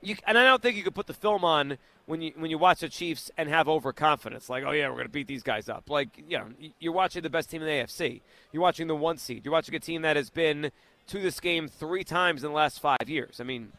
you, 0.00 0.16
and 0.26 0.38
I 0.38 0.44
don't 0.44 0.62
think 0.62 0.76
you 0.76 0.82
could 0.82 0.94
put 0.94 1.06
the 1.06 1.14
film 1.14 1.44
on 1.44 1.76
when 2.06 2.22
you 2.22 2.32
when 2.36 2.50
you 2.50 2.56
watch 2.56 2.80
the 2.80 2.88
Chiefs 2.88 3.30
and 3.36 3.48
have 3.48 3.68
overconfidence, 3.68 4.48
like, 4.48 4.64
oh 4.64 4.70
yeah, 4.70 4.88
we're 4.88 4.94
going 4.94 5.06
to 5.06 5.12
beat 5.12 5.26
these 5.26 5.42
guys 5.42 5.68
up. 5.68 5.90
Like, 5.90 6.08
you 6.16 6.38
know, 6.38 6.46
you're 6.80 6.92
watching 6.92 7.22
the 7.22 7.30
best 7.30 7.50
team 7.50 7.62
in 7.62 7.68
the 7.68 7.72
AFC. 7.74 8.22
You're 8.52 8.62
watching 8.62 8.86
the 8.86 8.96
one 8.96 9.18
seed. 9.18 9.44
You're 9.44 9.52
watching 9.52 9.74
a 9.74 9.80
team 9.80 10.02
that 10.02 10.16
has 10.16 10.30
been 10.30 10.72
to 11.08 11.18
this 11.20 11.40
game 11.40 11.68
three 11.68 12.04
times 12.04 12.44
in 12.44 12.50
the 12.50 12.56
last 12.56 12.80
five 12.80 13.08
years. 13.08 13.40
I 13.40 13.44
mean, 13.44 13.72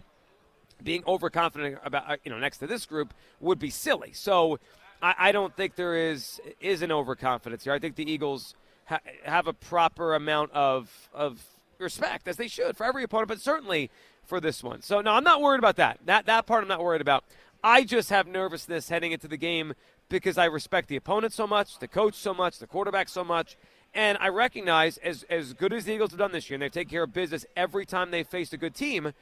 being 0.84 1.04
overconfident 1.08 1.80
about 1.84 2.10
uh, 2.10 2.18
you 2.24 2.32
know 2.32 2.40
next 2.40 2.60
to 2.60 2.68
this 2.68 2.86
group 2.86 3.14
would 3.40 3.60
be 3.60 3.70
silly. 3.70 4.12
So 4.14 4.60
I, 5.02 5.16
I 5.18 5.32
don't 5.32 5.56
think 5.56 5.76
there 5.76 5.96
is 5.96 6.40
is 6.60 6.82
an 6.82 6.92
overconfidence 6.92 7.64
here. 7.64 7.74
I 7.74 7.80
think 7.80 7.96
the 7.96 8.10
Eagles 8.10 8.56
ha- 8.86 9.00
have 9.24 9.48
a 9.48 9.54
proper 9.54 10.16
amount 10.16 10.52
of 10.52 11.10
of 11.14 11.44
respect 11.78 12.28
as 12.28 12.38
they 12.38 12.48
should 12.48 12.76
for 12.76 12.86
every 12.86 13.04
opponent, 13.04 13.30
but 13.30 13.40
certainly 13.40 13.90
for 14.24 14.40
this 14.40 14.64
one. 14.64 14.82
So 14.82 15.02
no, 15.02 15.12
I'm 15.12 15.24
not 15.24 15.42
worried 15.42 15.60
about 15.60 15.78
that. 15.78 16.00
That 16.06 16.26
that 16.26 16.46
part 16.46 16.64
I'm 16.64 16.68
not 16.68 16.84
worried 16.84 17.02
about. 17.02 17.24
I 17.64 17.84
just 17.84 18.10
have 18.10 18.26
nervousness 18.26 18.88
heading 18.88 19.12
into 19.12 19.28
the 19.28 19.38
game 19.38 19.74
because 20.08 20.38
I 20.38 20.46
respect 20.46 20.88
the 20.88 20.96
opponent 20.96 21.34
so 21.34 21.46
much, 21.46 21.80
the 21.80 21.88
coach 21.88 22.16
so 22.16 22.34
much, 22.34 22.58
the 22.60 22.68
quarterback 22.68 23.10
so 23.10 23.24
much. 23.24 23.58
And 23.94 24.18
I 24.22 24.30
recognize, 24.30 24.98
as, 24.98 25.24
as 25.30 25.54
good 25.54 25.74
as 25.74 25.86
the 25.86 25.94
Eagles 25.94 26.12
have 26.12 26.20
done 26.20 26.32
this 26.32 26.50
year, 26.50 26.56
and 26.56 26.62
they've 26.62 26.72
taken 26.72 26.92
care 26.92 27.04
of 27.04 27.14
business 27.14 27.46
every 27.56 27.86
time 27.86 28.12
they've 28.12 28.28
faced 28.28 28.54
a 28.54 28.58
good 28.58 28.76
team, 28.76 29.14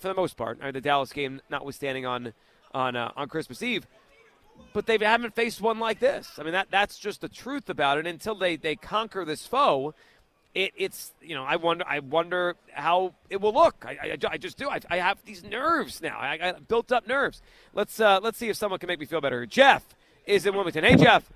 for 0.00 0.08
the 0.08 0.14
most 0.14 0.36
part, 0.36 0.58
I 0.60 0.66
mean 0.66 0.74
the 0.74 0.80
Dallas 0.80 1.12
game 1.12 1.40
notwithstanding 1.50 2.06
on 2.06 2.32
on 2.72 2.96
uh, 2.96 3.12
on 3.16 3.28
Christmas 3.28 3.62
Eve, 3.62 3.86
but 4.72 4.86
they 4.86 4.98
haven't 4.98 5.34
faced 5.34 5.60
one 5.60 5.78
like 5.78 5.98
this. 5.98 6.38
I 6.38 6.42
mean, 6.42 6.52
that 6.52 6.68
that's 6.70 6.98
just 6.98 7.20
the 7.20 7.28
truth 7.28 7.68
about 7.68 7.98
it. 7.98 8.06
Until 8.06 8.34
they, 8.34 8.56
they 8.56 8.76
conquer 8.76 9.24
this 9.24 9.46
foe, 9.46 9.94
it, 10.54 10.72
it's 10.76 11.12
you 11.20 11.34
know 11.34 11.44
I 11.44 11.56
wonder 11.56 11.84
I 11.86 12.00
wonder 12.00 12.56
how 12.72 13.14
it 13.28 13.40
will 13.40 13.54
look. 13.54 13.84
I, 13.86 13.98
I, 14.02 14.18
I 14.30 14.38
just 14.38 14.58
do. 14.58 14.68
I, 14.68 14.80
I, 14.88 14.98
have 14.98 15.18
these 15.24 15.44
nerves 15.44 16.00
now. 16.00 16.18
I, 16.18 16.36
got 16.36 16.68
built 16.68 16.92
up 16.92 17.06
nerves. 17.06 17.42
Let's 17.74 18.00
uh, 18.00 18.20
let's 18.22 18.38
see 18.38 18.48
if 18.48 18.56
someone 18.56 18.78
can 18.78 18.86
make 18.88 19.00
me 19.00 19.06
feel 19.06 19.20
better. 19.20 19.46
Jeff 19.46 19.84
is 20.26 20.46
in 20.46 20.54
Wilmington. 20.54 20.84
Hey 20.84 20.96
Jeff. 20.96 21.30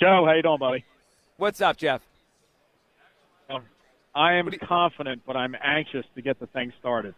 Joe, 0.00 0.24
how 0.26 0.32
you 0.32 0.42
doing, 0.42 0.58
buddy? 0.58 0.84
What's 1.36 1.60
up, 1.60 1.76
Jeff? 1.76 2.02
Um, 3.50 3.62
I 4.14 4.34
am 4.34 4.50
confident, 4.62 5.22
but 5.26 5.36
I'm 5.36 5.56
anxious 5.62 6.04
to 6.14 6.22
get 6.22 6.38
the 6.38 6.46
thing 6.46 6.72
started. 6.78 7.14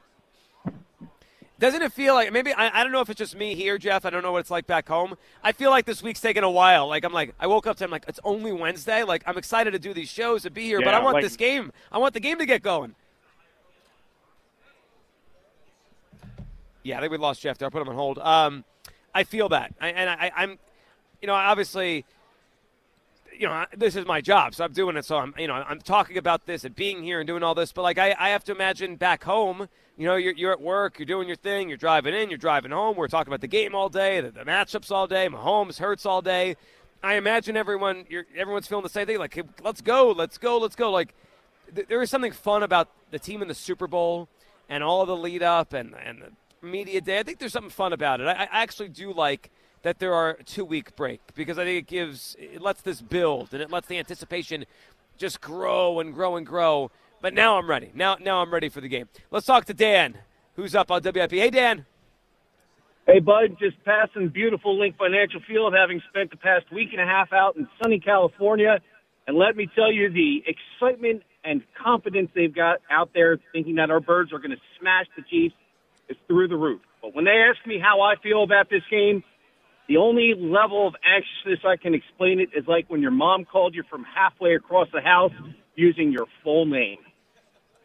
Doesn't 1.61 1.83
it 1.83 1.93
feel 1.93 2.15
like 2.15 2.33
maybe 2.33 2.55
I, 2.55 2.81
I 2.81 2.83
don't 2.83 2.91
know 2.91 3.03
if 3.03 3.11
it's 3.11 3.19
just 3.19 3.37
me 3.37 3.55
here, 3.55 3.77
Jeff. 3.77 4.07
I 4.07 4.11
don't 4.11 4.23
know 4.23 4.33
what 4.33 4.39
it's 4.39 4.51
like 4.51 4.67
back 4.67 4.89
home. 4.89 5.19
I 5.45 5.53
feel 5.53 5.69
like 5.69 5.85
this 5.85 6.03
week's 6.03 6.21
taking 6.21 6.43
a 6.43 6.51
while. 6.51 6.89
Like 6.89 7.05
I'm 7.05 7.13
like 7.13 7.35
I 7.39 7.47
woke 7.47 7.67
up 7.67 7.77
to 7.77 7.85
I'm 7.85 7.91
like 7.91 8.07
it's 8.09 8.19
only 8.25 8.51
Wednesday. 8.51 9.03
Like 9.03 9.23
I'm 9.27 9.37
excited 9.37 9.73
to 9.73 9.79
do 9.79 9.93
these 9.93 10.09
shows 10.09 10.47
and 10.47 10.55
be 10.55 10.65
here, 10.65 10.81
yeah, 10.81 10.87
but 10.87 10.95
I 10.95 11.01
want 11.01 11.15
like, 11.15 11.23
this 11.23 11.37
game. 11.37 11.71
I 11.93 11.99
want 11.99 12.15
the 12.15 12.21
game 12.21 12.39
to 12.39 12.47
get 12.47 12.63
going. 12.63 12.95
Yeah, 16.83 16.97
I 16.97 17.01
think 17.03 17.13
we 17.13 17.19
lost 17.19 17.43
Jeff 17.43 17.59
there. 17.59 17.67
I 17.67 17.71
put 17.71 17.83
him 17.83 17.91
on 17.91 17.95
hold. 17.95 18.19
Um, 18.19 18.65
I 19.15 19.25
feel 19.25 19.51
that, 19.51 19.75
I, 19.79 19.89
and 19.89 20.09
I, 20.09 20.33
I'm, 20.35 20.59
you 21.21 21.27
know, 21.27 21.35
obviously 21.35 22.07
you 23.41 23.47
know, 23.47 23.65
this 23.75 23.97
is 23.97 24.05
my 24.05 24.21
job, 24.21 24.55
so 24.55 24.65
I'm 24.65 24.73
doing 24.73 24.99
it. 24.99 25.05
So 25.07 25.17
I'm, 25.17 25.35
you 25.39 25.47
know, 25.47 25.55
I'm 25.55 25.81
talking 25.81 26.19
about 26.19 26.45
this 26.45 26.65
and 26.65 26.75
being 26.77 27.03
here 27.03 27.21
and 27.21 27.27
doing 27.27 27.43
all 27.43 27.55
this. 27.55 27.73
But 27.73 27.81
like, 27.81 27.97
I, 27.97 28.15
I 28.19 28.29
have 28.29 28.45
to 28.45 28.53
imagine 28.53 28.97
back 28.97 29.25
home, 29.25 29.67
you 29.97 30.07
know, 30.07 30.17
you're, 30.17 30.35
you're 30.35 30.53
at 30.53 30.61
work, 30.61 30.99
you're 30.99 31.07
doing 31.07 31.27
your 31.27 31.39
thing, 31.39 31.69
you're 31.71 31.79
driving 31.79 32.15
in, 32.15 32.29
you're 32.29 32.37
driving 32.37 32.71
home. 32.71 32.97
We're 32.97 33.09
talking 33.09 33.31
about 33.31 33.41
the 33.41 33.49
game 33.49 33.75
all 33.75 33.89
day, 33.89 34.21
the, 34.21 34.31
the 34.31 34.41
matchups 34.41 34.91
all 34.91 35.07
day. 35.07 35.27
Mahomes 35.27 35.79
hurts 35.79 36.05
all 36.05 36.21
day. 36.21 36.57
I 37.03 37.15
imagine 37.15 37.57
everyone, 37.57 38.05
everyone's 38.37 38.67
feeling 38.67 38.83
the 38.83 38.91
same 38.91 39.07
thing. 39.07 39.19
Like, 39.19 39.33
hey, 39.33 39.45
let's 39.65 39.81
go, 39.81 40.11
let's 40.11 40.37
go, 40.37 40.59
let's 40.59 40.77
go. 40.77 40.91
Like, 40.91 41.15
th- 41.75 41.89
there 41.89 42.03
is 42.03 42.11
something 42.11 42.33
fun 42.33 42.63
about 42.63 42.91
the 43.11 43.19
team 43.19 43.41
in 43.41 43.49
the 43.49 43.55
Super 43.55 43.87
Bowl 43.87 44.29
and 44.69 44.85
all 44.85 45.07
the 45.07 45.17
lead 45.17 45.43
up 45.43 45.73
and 45.73 45.95
and 45.95 46.21
the 46.21 46.67
media 46.67 47.01
day. 47.01 47.19
I 47.19 47.23
think 47.23 47.39
there's 47.39 47.55
something 47.55 47.71
fun 47.71 47.95
about 47.95 48.21
it. 48.21 48.27
I, 48.27 48.33
I 48.53 48.63
actually 48.63 48.91
do 48.91 49.15
like 49.15 49.51
that 49.83 49.99
there 49.99 50.15
are 50.15 50.31
a 50.31 50.43
two 50.43 50.65
week 50.65 50.95
break 50.97 51.21
because 51.35 51.59
I 51.59 51.65
think 51.65 51.79
it 51.79 51.87
gives 51.87 52.37
it 52.39 52.61
lets 52.61 52.83
this 52.83 53.01
build 53.01 53.53
and 53.53 53.63
it 53.63 53.71
lets 53.71 53.89
the 53.89 53.99
anticipation 53.99 54.65
just 55.17 55.41
grow 55.41 56.01
and 56.01 56.15
grow 56.15 56.37
and 56.37 56.47
grow. 56.47 56.91
But 57.21 57.35
now 57.35 57.59
I'm 57.59 57.69
ready. 57.69 57.91
Now 57.95 58.17
now 58.21 58.43
I'm 58.43 58.53
ready 58.53 58.69
for 58.69 58.81
the 58.81 58.89
game. 58.89 59.09
Let's 59.31 59.47
talk 59.47 59.65
to 59.67 59.75
Dan, 59.75 60.19
who's 60.57 60.75
up 60.75 60.91
on 60.91 61.03
WIP. 61.03 61.33
Hey 61.33 61.51
Dan. 61.51 61.87
Hey 63.07 63.19
bud, 63.19 63.57
just 63.59 63.83
passing 63.85 64.29
beautiful 64.29 64.79
Link 64.79 64.97
Financial 64.97 65.41
Field, 65.49 65.75
having 65.75 66.01
spent 66.11 66.31
the 66.31 66.37
past 66.37 66.71
week 66.71 66.91
and 66.93 67.01
a 67.01 67.07
half 67.07 67.33
out 67.33 67.57
in 67.57 67.67
sunny 67.83 67.99
California, 67.99 68.79
and 69.27 69.37
let 69.37 69.57
me 69.57 69.69
tell 69.75 69.91
you 69.91 70.11
the 70.13 70.45
excitement 70.47 71.23
and 71.43 71.63
confidence 71.83 72.31
they've 72.35 72.55
got 72.55 72.79
out 72.91 73.11
there, 73.15 73.39
thinking 73.53 73.77
that 73.77 73.91
our 73.91 74.01
birds 74.01 74.33
are 74.33 74.39
going 74.39 74.51
to 74.51 74.61
smash 74.79 75.07
the 75.17 75.23
Chiefs, 75.23 75.55
is 76.09 76.17
through 76.29 76.49
the 76.49 76.57
roof. 76.57 76.81
But 77.03 77.15
when 77.15 77.25
they 77.25 77.43
ask 77.49 77.67
me 77.67 77.81
how 77.83 78.03
I 78.03 78.15
feel 78.23 78.43
about 78.43 78.69
this 78.69 78.83
game, 78.91 79.25
the 79.91 79.97
only 79.97 80.35
level 80.39 80.87
of 80.87 80.95
anxiousness 81.05 81.69
I 81.69 81.77
can 81.77 81.95
explain 81.95 82.39
it 82.39 82.51
is 82.57 82.65
like 82.69 82.89
when 82.89 83.03
your 83.03 83.11
mom 83.11 83.45
called 83.45 83.75
you 83.75 83.83
from 83.91 84.05
halfway 84.05 84.55
across 84.55 84.87
the 84.93 85.01
house 85.01 85.33
using 85.75 86.13
your 86.13 86.27
full 86.45 86.65
name. 86.65 86.99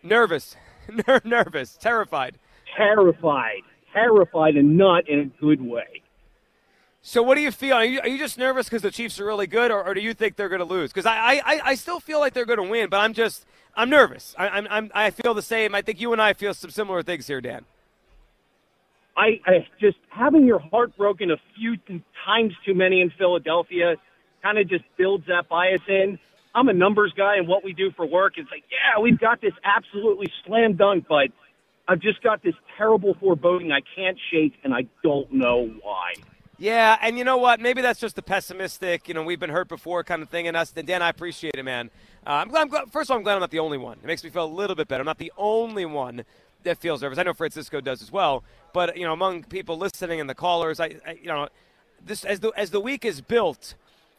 Nervous, 0.03 0.55
nervous, 1.25 1.75
terrified, 1.77 2.37
terrified, 2.77 3.61
terrified, 3.91 4.55
and 4.55 4.77
not 4.77 5.09
in 5.09 5.19
a 5.19 5.25
good 5.41 5.59
way. 5.59 6.03
So, 7.01 7.23
what 7.23 7.35
do 7.35 7.41
you 7.41 7.49
feel? 7.49 7.75
Are 7.77 7.83
you, 7.83 7.99
are 8.01 8.07
you 8.07 8.19
just 8.19 8.37
nervous 8.37 8.67
because 8.67 8.83
the 8.83 8.91
Chiefs 8.91 9.19
are 9.19 9.25
really 9.25 9.47
good, 9.47 9.71
or, 9.71 9.83
or 9.83 9.95
do 9.95 10.01
you 10.01 10.13
think 10.13 10.35
they're 10.35 10.49
going 10.49 10.59
to 10.59 10.65
lose? 10.65 10.91
Because 10.91 11.07
I, 11.07 11.41
I, 11.43 11.61
I 11.71 11.75
still 11.75 11.99
feel 11.99 12.19
like 12.19 12.33
they're 12.35 12.45
going 12.45 12.61
to 12.61 12.69
win, 12.69 12.87
but 12.87 12.97
I'm 12.97 13.13
just 13.13 13.47
I'm 13.75 13.89
nervous. 13.89 14.35
I, 14.37 14.49
I'm, 14.49 14.67
I'm 14.69 14.91
I 14.93 15.09
feel 15.09 15.33
the 15.33 15.41
same. 15.41 15.73
I 15.73 15.81
think 15.81 15.99
you 15.99 16.13
and 16.13 16.21
I 16.21 16.33
feel 16.33 16.53
some 16.53 16.69
similar 16.69 17.01
things 17.01 17.25
here, 17.25 17.41
Dan. 17.41 17.65
I, 19.17 19.39
I 19.45 19.67
just 19.79 19.97
having 20.09 20.45
your 20.45 20.59
heart 20.59 20.95
broken 20.97 21.31
a 21.31 21.37
few 21.57 21.77
times 22.25 22.53
too 22.65 22.73
many 22.73 23.01
in 23.01 23.11
Philadelphia 23.17 23.95
kind 24.43 24.57
of 24.57 24.69
just 24.69 24.83
builds 24.97 25.25
that 25.27 25.47
bias 25.49 25.81
in. 25.87 26.19
I'm 26.53 26.69
a 26.69 26.73
numbers 26.73 27.13
guy, 27.17 27.37
and 27.37 27.47
what 27.47 27.63
we 27.63 27.73
do 27.73 27.91
for 27.91 28.05
work 28.05 28.33
is 28.37 28.45
like, 28.51 28.63
yeah, 28.71 29.01
we've 29.01 29.19
got 29.19 29.41
this 29.41 29.53
absolutely 29.63 30.27
slam 30.45 30.75
dunk, 30.75 31.05
but 31.09 31.27
I've 31.87 31.99
just 31.99 32.23
got 32.23 32.43
this 32.43 32.55
terrible 32.77 33.15
foreboding 33.19 33.71
I 33.71 33.81
can't 33.95 34.17
shake, 34.31 34.53
and 34.63 34.73
I 34.73 34.87
don't 35.03 35.31
know 35.33 35.69
why. 35.81 36.13
Yeah, 36.57 36.97
and 37.01 37.17
you 37.17 37.25
know 37.25 37.35
what? 37.35 37.59
Maybe 37.59 37.81
that's 37.81 37.99
just 37.99 38.15
the 38.15 38.21
pessimistic, 38.21 39.09
you 39.09 39.13
know, 39.13 39.23
we've 39.23 39.39
been 39.39 39.49
hurt 39.49 39.67
before 39.67 40.05
kind 40.05 40.21
of 40.21 40.29
thing 40.29 40.45
in 40.45 40.55
us. 40.55 40.71
And 40.75 40.87
Dan, 40.87 41.01
I 41.01 41.09
appreciate 41.09 41.55
it, 41.55 41.63
man. 41.63 41.91
Uh, 42.25 42.29
I'm 42.31 42.47
glad, 42.47 42.61
I'm 42.61 42.67
glad. 42.69 42.91
First 42.91 43.09
of 43.09 43.11
all, 43.11 43.17
I'm 43.17 43.23
glad 43.23 43.33
I'm 43.33 43.41
not 43.41 43.51
the 43.51 43.59
only 43.59 43.77
one. 43.77 43.97
It 44.01 44.05
makes 44.05 44.23
me 44.23 44.29
feel 44.29 44.45
a 44.45 44.47
little 44.47 44.75
bit 44.75 44.87
better. 44.87 45.01
I'm 45.01 45.05
not 45.05 45.17
the 45.17 45.33
only 45.37 45.85
one 45.85 46.23
that 46.65 46.77
feels 46.77 47.01
nervous. 47.01 47.17
I 47.17 47.23
know 47.23 47.33
Francisco 47.33 47.79
does 47.81 48.01
as 48.01 48.11
well. 48.11 48.43
But 48.73 48.97
you 48.97 49.05
know, 49.05 49.13
among 49.13 49.43
people 49.43 49.77
listening 49.77 50.19
and 50.19 50.29
the 50.29 50.35
callers, 50.35 50.79
I, 50.79 50.97
I 51.07 51.17
you 51.21 51.27
know, 51.27 51.47
this 52.05 52.25
as 52.25 52.41
the 52.41 52.51
as 52.57 52.71
the 52.71 52.81
week 52.81 53.05
is 53.05 53.21
built, 53.21 53.75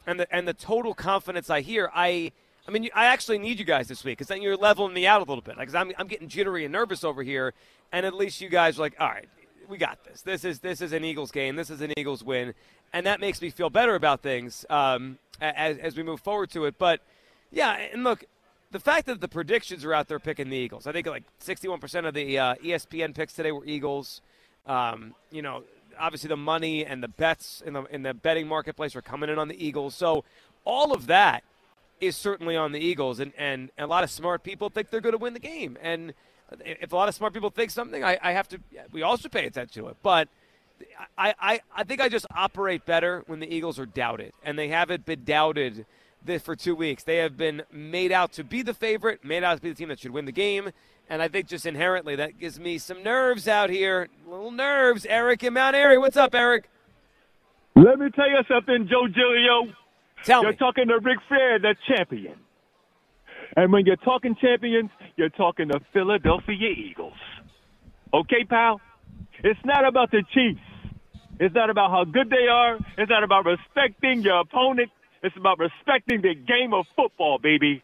and 0.07 0.19
the 0.19 0.35
and 0.35 0.47
the 0.47 0.53
total 0.53 0.93
confidence 0.93 1.49
I 1.49 1.61
hear, 1.61 1.91
I. 1.93 2.31
I 2.59 2.69
mean, 2.69 2.89
I 2.93 3.05
actually 3.05 3.37
need 3.37 3.59
you 3.59 3.63
guys 3.63 3.87
this 3.87 4.03
week 4.03 4.17
because 4.17 4.27
then 4.27 4.41
you're 4.41 4.57
leveling 4.57 4.93
me 4.93 5.07
out 5.07 5.21
a 5.21 5.23
little 5.23 5.41
bit. 5.41 5.57
Because 5.57 5.73
I'm, 5.73 5.93
I'm 5.97 6.07
getting 6.07 6.27
jittery 6.27 6.65
and 6.65 6.71
nervous 6.73 7.05
over 7.05 7.23
here, 7.23 7.53
and 7.93 8.05
at 8.05 8.13
least 8.13 8.41
you 8.41 8.49
guys 8.49 8.77
are 8.77 8.81
like, 8.81 8.93
all 8.99 9.07
right, 9.07 9.29
we 9.69 9.77
got 9.77 10.03
this. 10.03 10.21
This 10.21 10.43
is 10.43 10.59
this 10.59 10.81
is 10.81 10.91
an 10.91 11.05
Eagles 11.05 11.31
game. 11.31 11.55
This 11.55 11.69
is 11.69 11.79
an 11.79 11.93
Eagles 11.97 12.25
win, 12.25 12.53
and 12.91 13.05
that 13.05 13.21
makes 13.21 13.41
me 13.41 13.51
feel 13.51 13.69
better 13.69 13.95
about 13.95 14.21
things 14.21 14.65
um, 14.69 15.17
as 15.39 15.77
as 15.77 15.95
we 15.95 16.03
move 16.03 16.19
forward 16.19 16.49
to 16.51 16.65
it. 16.65 16.77
But 16.77 16.99
yeah, 17.51 17.71
and 17.93 18.03
look, 18.03 18.25
the 18.71 18.79
fact 18.79 19.05
that 19.07 19.21
the 19.21 19.27
predictions 19.27 19.85
are 19.85 19.93
out 19.93 20.07
there 20.07 20.19
picking 20.19 20.49
the 20.49 20.57
Eagles. 20.57 20.87
I 20.87 20.91
think 20.91 21.07
like 21.07 21.23
61% 21.43 22.07
of 22.07 22.13
the 22.13 22.37
uh, 22.37 22.55
ESPN 22.55 23.15
picks 23.15 23.33
today 23.33 23.51
were 23.51 23.65
Eagles. 23.65 24.21
Um, 24.65 25.15
you 25.31 25.41
know, 25.41 25.63
obviously 25.99 26.27
the 26.27 26.37
money 26.37 26.85
and 26.85 27.01
the 27.01 27.07
bets 27.07 27.61
in 27.65 27.73
the 27.73 27.83
in 27.85 28.03
the 28.03 28.13
betting 28.13 28.47
marketplace 28.47 28.95
are 28.95 29.01
coming 29.01 29.29
in 29.29 29.39
on 29.39 29.47
the 29.47 29.65
Eagles. 29.65 29.95
So 29.95 30.23
all 30.65 30.93
of 30.93 31.07
that 31.07 31.43
is 31.99 32.15
certainly 32.15 32.55
on 32.55 32.71
the 32.71 32.79
Eagles, 32.79 33.19
and 33.19 33.31
and 33.37 33.71
a 33.77 33.87
lot 33.87 34.03
of 34.03 34.11
smart 34.11 34.43
people 34.43 34.69
think 34.69 34.89
they're 34.89 35.01
going 35.01 35.13
to 35.13 35.19
win 35.19 35.33
the 35.33 35.39
game. 35.39 35.77
And 35.81 36.13
if 36.65 36.91
a 36.91 36.95
lot 36.95 37.09
of 37.09 37.15
smart 37.15 37.33
people 37.33 37.49
think 37.49 37.71
something, 37.71 38.03
I, 38.03 38.17
I 38.21 38.33
have 38.33 38.47
to. 38.49 38.59
We 38.91 39.01
also 39.01 39.29
pay 39.29 39.45
attention 39.45 39.83
to 39.83 39.89
it, 39.89 39.97
but. 40.01 40.27
I, 41.17 41.33
I, 41.41 41.61
I 41.75 41.83
think 41.85 42.01
I 42.01 42.07
just 42.07 42.27
operate 42.29 42.85
better 42.85 43.23
when 43.25 43.39
the 43.39 43.51
Eagles 43.51 43.79
are 43.79 43.87
doubted, 43.87 44.31
and 44.43 44.59
they 44.59 44.67
haven't 44.67 45.05
been 45.05 45.23
doubted 45.23 45.87
this 46.27 46.43
for 46.43 46.55
two 46.55 46.75
weeks. 46.75 47.03
They 47.03 47.17
have 47.17 47.35
been 47.35 47.63
made 47.71 48.11
out 48.11 48.33
to 48.33 48.43
be 48.43 48.61
the 48.61 48.73
favorite, 48.73 49.23
made 49.23 49.43
out 49.43 49.55
to 49.55 49.61
be 49.61 49.69
the 49.69 49.75
team 49.75 49.89
that 49.89 49.99
should 49.99 50.11
win 50.11 50.25
the 50.25 50.31
game, 50.31 50.71
and 51.09 51.21
I 51.21 51.27
think 51.27 51.47
just 51.47 51.65
inherently 51.65 52.15
that 52.17 52.37
gives 52.37 52.59
me 52.59 52.77
some 52.77 53.01
nerves 53.01 53.47
out 53.47 53.69
here. 53.69 54.09
Little 54.27 54.51
nerves. 54.51 55.05
Eric 55.09 55.43
in 55.43 55.53
Mount 55.53 55.75
Airy. 55.75 55.97
What's 55.97 56.17
up, 56.17 56.35
Eric? 56.35 56.69
Let 57.75 57.97
me 57.97 58.09
tell 58.11 58.29
you 58.29 58.41
something, 58.47 58.87
Joe 58.89 59.07
Giglio. 59.07 59.73
Tell 60.23 60.43
you're 60.43 60.51
me. 60.51 60.57
talking 60.57 60.87
to 60.87 60.99
Ric 60.99 61.19
Flair, 61.27 61.59
the 61.59 61.75
champion. 61.87 62.35
And 63.55 63.71
when 63.71 63.85
you're 63.85 63.95
talking 63.95 64.35
champions, 64.35 64.89
you're 65.15 65.29
talking 65.29 65.69
to 65.69 65.79
Philadelphia 65.93 66.69
Eagles. 66.69 67.13
Okay, 68.13 68.43
pal? 68.43 68.81
It's 69.43 69.59
not 69.63 69.87
about 69.87 70.11
the 70.11 70.23
Chiefs. 70.33 70.59
It's 71.39 71.53
not 71.53 71.69
about 71.69 71.91
how 71.91 72.03
good 72.03 72.29
they 72.29 72.47
are. 72.47 72.77
It's 72.97 73.09
not 73.09 73.23
about 73.23 73.45
respecting 73.45 74.21
your 74.21 74.39
opponent. 74.39 74.89
It's 75.23 75.35
about 75.37 75.59
respecting 75.59 76.21
the 76.21 76.35
game 76.35 76.73
of 76.73 76.85
football, 76.95 77.39
baby. 77.41 77.83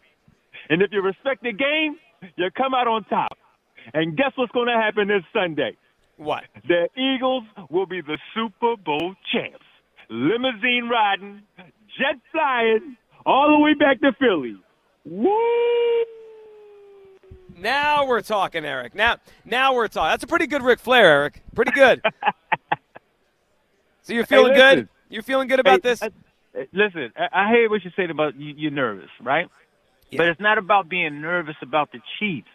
And 0.69 0.82
if 0.82 0.91
you 0.91 1.02
respect 1.02 1.43
the 1.43 1.52
game, 1.52 1.98
you 2.38 2.50
come 2.56 2.74
out 2.74 2.88
on 2.88 3.04
top. 3.06 3.38
And 3.93 4.15
guess 4.15 4.32
what's 4.36 4.52
going 4.54 4.67
to 4.67 4.74
happen 4.82 5.08
this 5.08 5.24
Sunday? 5.34 5.76
What? 6.17 6.43
The 6.67 6.88
Eagles 6.96 7.43
will 7.69 7.86
be 7.86 8.02
the 8.02 8.17
Super 8.34 8.76
Bowl 8.78 9.15
champs. 9.34 9.65
Limousine 10.10 10.89
riding, 10.91 11.41
jet 11.98 12.19
flying, 12.32 12.98
all 13.26 13.50
the 13.50 13.60
way 13.60 13.74
back 13.74 14.00
to 14.02 14.12
Philly. 14.19 14.56
Woo! 15.06 15.32
Now 17.58 18.06
we're 18.06 18.22
talking, 18.22 18.65
Eric. 18.65 18.96
Now, 18.96 19.17
now 19.46 19.74
we're 19.74 19.88
talking. 19.88 20.12
That's 20.12 20.24
a 20.24 20.28
pretty 20.28 20.48
good 20.48 20.62
Ric 20.63 20.80
Flair, 20.80 21.06
Eric. 21.06 21.41
Pretty 21.56 21.72
good. 21.72 22.02
so 24.02 24.13
you're 24.13 24.26
feeling 24.26 24.54
Hey, 24.54 24.76
good? 24.76 24.89
You're 25.10 25.24
feeling 25.24 25.48
good 25.48 25.60
about 25.60 25.82
Hey, 25.84 25.89
this? 25.89 26.02
uh, 26.02 26.10
listen, 26.72 27.12
I, 27.16 27.46
I 27.46 27.50
hear 27.52 27.70
what 27.70 27.84
you're 27.84 27.94
saying 27.96 28.12
about 28.12 28.36
you, 28.36 28.54
you're 28.56 28.72
nervous, 28.72 29.10
right? 29.22 29.48
But 30.16 30.28
it's 30.28 30.39
not 30.39 30.58
about 30.58 30.89
being 30.89 31.22
nervous 31.22 31.56
about 31.62 31.92
the 31.92 32.00
Chiefs. 32.20 32.48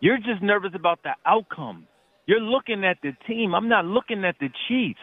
You're 0.00 0.18
just 0.18 0.42
nervous 0.42 0.72
about 0.74 1.02
the 1.02 1.10
outcome. 1.26 1.86
You're 2.26 2.40
looking 2.40 2.84
at 2.84 2.98
the 3.02 3.12
team. 3.26 3.54
I'm 3.54 3.68
not 3.68 3.84
looking 3.84 4.24
at 4.24 4.36
the 4.40 4.48
Chiefs. 4.68 5.00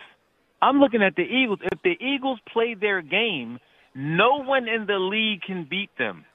I'm 0.62 0.80
looking 0.80 1.04
at 1.04 1.16
the 1.16 1.22
Eagles. 1.22 1.60
If 1.62 1.80
the 1.84 1.96
Eagles 2.04 2.40
play 2.52 2.76
their 2.80 3.02
game, 3.02 3.60
no 3.94 4.42
one 4.44 4.68
in 4.68 4.88
the 4.88 4.98
league 4.98 5.42
can 5.46 5.68
beat 5.70 5.92
them. 6.00 6.26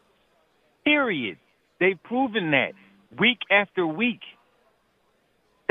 Period. 0.85 1.39
They've 1.81 2.01
proven 2.05 2.53
that 2.53 2.73
week 3.19 3.39
after 3.51 3.87
week. 3.87 4.21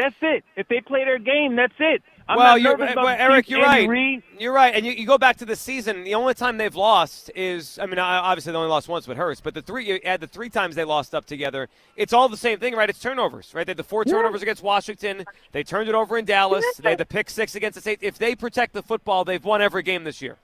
That's 0.02 0.16
it. 0.22 0.44
If 0.56 0.68
they 0.68 0.82
play 0.82 1.06
their 1.06 1.20
game, 1.20 1.56
that's 1.56 1.76
it. 1.78 2.02
I'm 2.28 2.38
well, 2.38 2.48
not 2.58 2.62
you're, 2.62 2.96
well, 2.96 3.08
Eric, 3.08 3.50
you're 3.50 3.62
right. 3.62 3.88
Reid, 3.88 4.24
You're 4.40 4.54
right, 4.54 4.74
and 4.74 4.84
you, 4.84 4.94
you 4.94 5.06
go 5.06 5.18
back 5.20 5.38
to 5.38 5.46
the 5.46 5.56
season. 5.56 6.04
The 6.04 6.16
only 6.16 6.34
time 6.34 6.58
they've 6.58 6.76
lost 6.76 7.30
is, 7.36 7.78
I 7.80 7.86
mean, 7.86 8.00
obviously 8.00 8.52
they 8.52 8.58
only 8.58 8.70
lost 8.70 8.88
once 8.88 9.08
with 9.08 9.18
Hurts, 9.18 9.42
but 9.42 9.54
the 9.54 9.62
three 9.62 9.86
you 9.86 10.00
add 10.04 10.22
the 10.22 10.28
three 10.28 10.50
times 10.50 10.76
they 10.76 10.84
lost 10.84 11.14
up 11.14 11.26
together, 11.26 11.70
it's 11.96 12.14
all 12.14 12.30
the 12.30 12.38
same 12.38 12.58
thing, 12.58 12.74
right? 12.74 12.90
It's 12.90 13.00
turnovers, 13.00 13.54
right? 13.54 13.66
They 13.66 13.72
had 13.72 13.78
the 13.78 13.84
four 13.84 14.06
turnovers 14.06 14.42
against 14.42 14.64
Washington. 14.64 15.24
They 15.52 15.64
turned 15.64 15.88
it 15.88 15.94
over 15.94 16.18
in 16.18 16.26
Dallas. 16.26 16.66
They 16.80 16.90
had 16.90 17.00
the 17.00 17.06
pick 17.06 17.30
six 17.30 17.54
against 17.54 17.76
the 17.76 17.82
Saints. 17.82 18.02
If 18.02 18.18
they 18.18 18.36
protect 18.36 18.74
the 18.74 18.82
football, 18.82 19.24
they've 19.24 19.44
won 19.44 19.62
every 19.62 19.84
game 19.84 20.04
this 20.04 20.20
year. 20.20 20.38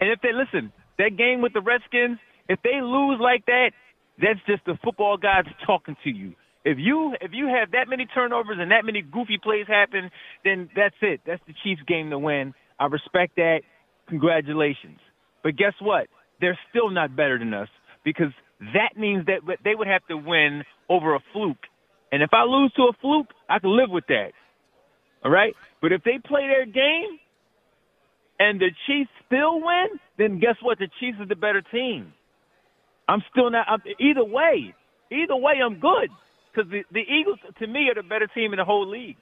And 0.00 0.10
if 0.10 0.20
they 0.20 0.32
listen, 0.32 0.72
that 0.98 1.16
game 1.16 1.40
with 1.40 1.52
the 1.52 1.62
Redskins, 1.62 2.18
if 2.48 2.60
they 2.62 2.80
lose 2.80 3.18
like 3.20 3.44
that, 3.46 3.72
that's 4.20 4.40
just 4.46 4.64
the 4.66 4.78
football 4.84 5.16
gods 5.16 5.48
talking 5.66 5.96
to 6.04 6.10
you. 6.10 6.34
If 6.64 6.78
you 6.80 7.14
if 7.20 7.32
you 7.34 7.46
have 7.46 7.72
that 7.72 7.88
many 7.88 8.06
turnovers 8.06 8.56
and 8.58 8.70
that 8.70 8.84
many 8.84 9.02
goofy 9.02 9.38
plays 9.42 9.66
happen, 9.66 10.10
then 10.44 10.70
that's 10.74 10.96
it. 11.02 11.20
That's 11.26 11.42
the 11.46 11.54
Chiefs 11.62 11.82
game 11.86 12.10
to 12.10 12.18
win. 12.18 12.54
I 12.80 12.86
respect 12.86 13.36
that. 13.36 13.60
Congratulations. 14.08 14.98
But 15.42 15.56
guess 15.56 15.74
what? 15.80 16.08
They're 16.40 16.58
still 16.70 16.90
not 16.90 17.14
better 17.14 17.38
than 17.38 17.52
us 17.52 17.68
because 18.02 18.32
that 18.72 18.98
means 18.98 19.26
that 19.26 19.40
they 19.62 19.74
would 19.74 19.86
have 19.86 20.06
to 20.08 20.16
win 20.16 20.64
over 20.88 21.14
a 21.14 21.20
fluke. 21.32 21.68
And 22.10 22.22
if 22.22 22.30
I 22.32 22.44
lose 22.44 22.72
to 22.76 22.84
a 22.84 22.92
fluke, 23.00 23.28
I 23.48 23.58
can 23.58 23.76
live 23.76 23.90
with 23.90 24.06
that. 24.08 24.32
All 25.24 25.30
right? 25.30 25.54
But 25.82 25.92
if 25.92 26.02
they 26.02 26.18
play 26.24 26.46
their 26.46 26.64
game 26.64 27.18
and 28.38 28.60
the 28.60 28.70
Chiefs 28.86 29.10
still 29.26 29.60
win, 29.60 30.00
then 30.16 30.38
guess 30.38 30.56
what? 30.62 30.78
The 30.78 30.88
Chiefs 31.00 31.18
is 31.20 31.28
the 31.28 31.36
better 31.36 31.62
team. 31.72 32.12
I'm 33.06 33.22
still 33.30 33.50
not. 33.50 33.66
I'm, 33.68 33.80
either 34.00 34.24
way, 34.24 34.74
either 35.10 35.36
way, 35.36 35.54
I'm 35.64 35.78
good 35.78 36.08
because 36.54 36.70
the, 36.70 36.84
the 36.92 37.00
Eagles, 37.00 37.38
to 37.58 37.66
me, 37.66 37.88
are 37.88 37.94
the 37.94 38.02
better 38.02 38.26
team 38.26 38.52
in 38.52 38.58
the 38.58 38.64
whole 38.64 38.86
league. 38.86 39.16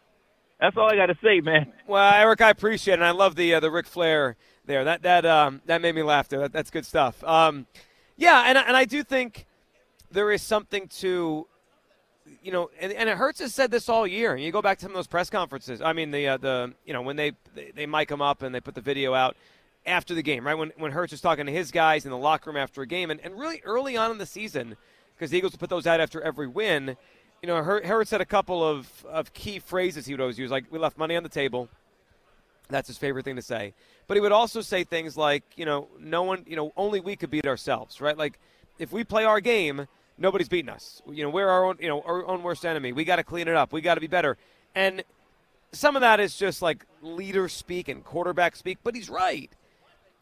That's 0.60 0.76
all 0.76 0.88
I 0.88 0.96
got 0.96 1.06
to 1.06 1.18
say, 1.22 1.40
man. 1.40 1.72
Well, 1.88 2.14
Eric, 2.14 2.40
I 2.40 2.50
appreciate 2.50 2.94
it, 2.94 3.00
and 3.00 3.04
I 3.04 3.10
love 3.10 3.34
the 3.34 3.54
uh, 3.54 3.60
the 3.60 3.70
Ric 3.70 3.86
Flair 3.86 4.36
there. 4.64 4.84
That 4.84 5.02
that 5.02 5.26
um, 5.26 5.60
that 5.66 5.82
made 5.82 5.94
me 5.94 6.02
laugh 6.04 6.28
there. 6.28 6.40
That, 6.40 6.52
that's 6.52 6.70
good 6.70 6.86
stuff. 6.86 7.22
Um, 7.24 7.66
yeah, 8.16 8.44
and 8.46 8.56
and 8.56 8.76
I 8.76 8.84
do 8.84 9.02
think 9.02 9.46
there 10.12 10.30
is 10.30 10.40
something 10.40 10.86
to, 10.88 11.48
you 12.42 12.52
know, 12.52 12.70
and, 12.78 12.92
and 12.92 13.08
Hurts 13.10 13.40
has 13.40 13.52
said 13.52 13.72
this 13.72 13.88
all 13.88 14.06
year. 14.06 14.36
You 14.36 14.52
go 14.52 14.62
back 14.62 14.78
to 14.78 14.82
some 14.82 14.92
of 14.92 14.96
those 14.96 15.08
press 15.08 15.30
conferences. 15.30 15.82
I 15.82 15.92
mean, 15.92 16.12
the 16.12 16.28
uh, 16.28 16.36
the 16.36 16.74
you 16.84 16.92
know 16.92 17.02
when 17.02 17.16
they, 17.16 17.32
they 17.56 17.72
they 17.74 17.86
mic 17.86 18.08
them 18.08 18.22
up 18.22 18.42
and 18.42 18.54
they 18.54 18.60
put 18.60 18.76
the 18.76 18.80
video 18.80 19.14
out 19.14 19.36
after 19.84 20.14
the 20.14 20.22
game, 20.22 20.46
right? 20.46 20.54
When 20.54 20.70
when 20.76 20.92
Hurts 20.92 21.12
is 21.12 21.20
talking 21.20 21.46
to 21.46 21.52
his 21.52 21.72
guys 21.72 22.04
in 22.04 22.12
the 22.12 22.18
locker 22.18 22.50
room 22.50 22.56
after 22.56 22.82
a 22.82 22.86
game, 22.86 23.10
and, 23.10 23.20
and 23.20 23.36
really 23.36 23.60
early 23.64 23.96
on 23.96 24.12
in 24.12 24.18
the 24.18 24.26
season, 24.26 24.76
because 25.16 25.30
the 25.30 25.38
Eagles 25.38 25.54
would 25.54 25.60
put 25.60 25.70
those 25.70 25.88
out 25.88 26.00
after 26.00 26.20
every 26.20 26.46
win. 26.46 26.96
You 27.42 27.48
know, 27.48 27.60
Hurts 27.60 28.12
had 28.12 28.20
a 28.20 28.24
couple 28.24 28.62
of, 28.62 29.04
of 29.04 29.32
key 29.32 29.58
phrases 29.58 30.06
he 30.06 30.12
would 30.12 30.20
always 30.20 30.38
use, 30.38 30.52
like 30.52 30.64
"We 30.70 30.78
left 30.78 30.96
money 30.96 31.16
on 31.16 31.24
the 31.24 31.28
table." 31.28 31.68
That's 32.70 32.86
his 32.86 32.96
favorite 32.96 33.24
thing 33.24 33.34
to 33.34 33.42
say. 33.42 33.74
But 34.06 34.16
he 34.16 34.20
would 34.20 34.30
also 34.30 34.60
say 34.60 34.84
things 34.84 35.16
like, 35.16 35.42
you 35.56 35.64
know, 35.64 35.88
no 35.98 36.22
one, 36.22 36.44
you 36.46 36.54
know, 36.54 36.72
only 36.76 37.00
we 37.00 37.16
could 37.16 37.30
beat 37.30 37.46
ourselves, 37.46 38.00
right? 38.00 38.16
Like, 38.16 38.38
if 38.78 38.92
we 38.92 39.02
play 39.02 39.24
our 39.24 39.40
game, 39.40 39.88
nobody's 40.16 40.48
beating 40.48 40.70
us. 40.70 41.02
You 41.10 41.24
know, 41.24 41.30
we're 41.30 41.48
our 41.48 41.64
own, 41.64 41.78
you 41.80 41.88
know, 41.88 42.00
our 42.02 42.24
own 42.26 42.42
worst 42.44 42.64
enemy. 42.64 42.92
We 42.92 43.04
got 43.04 43.16
to 43.16 43.24
clean 43.24 43.48
it 43.48 43.56
up. 43.56 43.72
We 43.72 43.80
got 43.80 43.96
to 43.96 44.00
be 44.00 44.06
better. 44.06 44.38
And 44.74 45.02
some 45.72 45.96
of 45.96 46.00
that 46.00 46.20
is 46.20 46.36
just 46.36 46.62
like 46.62 46.86
leader 47.02 47.48
speak 47.48 47.88
and 47.88 48.04
quarterback 48.04 48.54
speak, 48.56 48.78
but 48.84 48.94
he's 48.94 49.10
right. 49.10 49.50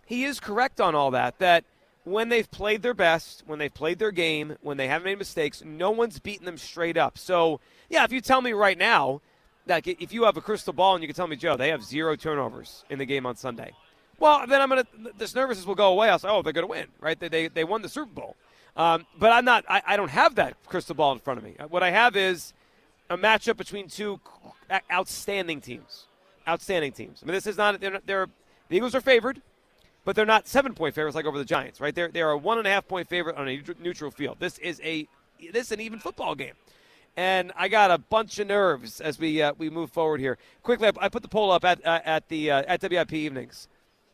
He 0.06 0.24
is 0.24 0.40
correct 0.40 0.80
on 0.80 0.94
all 0.94 1.10
that. 1.12 1.38
That 1.38 1.64
when 2.04 2.28
they've 2.28 2.50
played 2.50 2.82
their 2.82 2.94
best, 2.94 3.42
when 3.46 3.58
they've 3.58 3.72
played 3.72 3.98
their 3.98 4.10
game, 4.10 4.56
when 4.62 4.76
they 4.76 4.88
haven't 4.88 5.04
made 5.04 5.18
mistakes, 5.18 5.62
no 5.64 5.90
one's 5.90 6.18
beaten 6.18 6.46
them 6.46 6.56
straight 6.56 6.96
up. 6.96 7.18
So, 7.18 7.60
yeah, 7.88 8.04
if 8.04 8.12
you 8.12 8.20
tell 8.20 8.40
me 8.40 8.52
right 8.52 8.78
now, 8.78 9.20
like 9.66 9.86
if 9.86 10.12
you 10.12 10.24
have 10.24 10.36
a 10.36 10.40
crystal 10.40 10.72
ball 10.72 10.94
and 10.94 11.02
you 11.02 11.08
can 11.08 11.14
tell 11.14 11.26
me, 11.26 11.36
Joe, 11.36 11.56
they 11.56 11.68
have 11.68 11.84
zero 11.84 12.16
turnovers 12.16 12.84
in 12.90 12.98
the 12.98 13.04
game 13.04 13.26
on 13.26 13.36
Sunday. 13.36 13.72
Well, 14.18 14.46
then 14.46 14.60
I'm 14.60 14.68
gonna 14.68 14.86
this 15.16 15.34
nervousness 15.34 15.66
will 15.66 15.74
go 15.74 15.92
away. 15.92 16.10
I'll 16.10 16.18
say, 16.18 16.28
oh, 16.28 16.42
they're 16.42 16.52
gonna 16.52 16.66
win, 16.66 16.88
right? 17.00 17.18
They 17.18 17.28
they, 17.28 17.48
they 17.48 17.64
won 17.64 17.82
the 17.82 17.88
Super 17.88 18.12
Bowl. 18.12 18.36
Um, 18.76 19.06
but 19.18 19.32
I'm 19.32 19.44
not. 19.44 19.64
I, 19.68 19.82
I 19.86 19.96
don't 19.96 20.10
have 20.10 20.34
that 20.36 20.56
crystal 20.66 20.94
ball 20.94 21.12
in 21.12 21.18
front 21.18 21.38
of 21.38 21.44
me. 21.44 21.56
What 21.68 21.82
I 21.82 21.90
have 21.90 22.16
is 22.16 22.52
a 23.08 23.16
matchup 23.16 23.56
between 23.56 23.88
two 23.88 24.20
outstanding 24.92 25.60
teams. 25.60 26.06
Outstanding 26.46 26.92
teams. 26.92 27.20
I 27.22 27.26
mean, 27.26 27.34
this 27.34 27.46
is 27.46 27.56
not. 27.56 27.80
They're, 27.80 28.00
they're 28.04 28.26
the 28.68 28.76
Eagles 28.76 28.94
are 28.94 29.00
favored, 29.00 29.42
but 30.04 30.16
they're 30.16 30.26
not 30.26 30.48
seven 30.48 30.74
point 30.74 30.94
favorites 30.94 31.14
like 31.14 31.26
over 31.26 31.38
the 31.38 31.44
Giants, 31.44 31.80
right? 31.80 31.94
They're 31.94 32.08
they're 32.08 32.30
a 32.30 32.38
one 32.38 32.58
and 32.58 32.66
a 32.66 32.70
half 32.70 32.86
point 32.88 33.08
favorite 33.08 33.36
on 33.36 33.48
a 33.48 33.62
neutral 33.80 34.10
field. 34.10 34.36
This 34.40 34.58
is 34.58 34.80
a 34.84 35.06
this 35.52 35.66
is 35.66 35.72
an 35.72 35.80
even 35.80 35.98
football 35.98 36.34
game 36.34 36.54
and 37.16 37.52
I 37.56 37.68
got 37.68 37.90
a 37.90 37.98
bunch 37.98 38.38
of 38.38 38.46
nerves 38.46 39.00
as 39.00 39.18
we 39.18 39.42
uh, 39.42 39.52
we 39.58 39.70
move 39.70 39.90
forward 39.90 40.20
here. 40.20 40.38
Quickly, 40.62 40.88
I, 40.88 40.92
I 41.06 41.08
put 41.08 41.22
the 41.22 41.28
poll 41.28 41.50
up 41.50 41.64
at 41.64 41.84
uh, 41.86 42.00
at 42.04 42.28
the 42.28 42.50
uh, 42.50 42.62
at 42.66 42.82
WIP 42.82 43.12
evenings. 43.12 43.68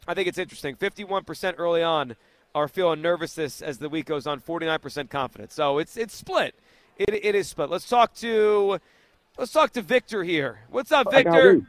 I 0.09 0.15
think 0.15 0.29
it's 0.29 0.39
interesting. 0.39 0.77
Fifty-one 0.77 1.25
percent 1.25 1.57
early 1.59 1.83
on 1.83 2.17
are 2.55 2.69
feeling 2.69 3.03
nervousness 3.03 3.61
as 3.61 3.79
the 3.79 3.89
week 3.89 4.07
goes 4.07 4.27
on. 4.27 4.41
Forty-nine 4.41 4.81
percent 4.81 5.11
confident. 5.11 5.53
So 5.53 5.79
it's 5.79 5.97
it's 5.97 6.15
split. 6.15 6.55
It, 6.99 7.13
it 7.13 7.35
is 7.35 7.49
split. 7.49 7.71
Let's 7.71 7.89
talk 7.89 8.15
to 8.17 8.81
let's 9.37 9.53
talk 9.53 9.73
to 9.73 9.83
Victor 9.83 10.25
here. 10.25 10.61
What's 10.71 10.93
up, 10.93 11.11
Victor? 11.11 11.53
Reed. 11.53 11.67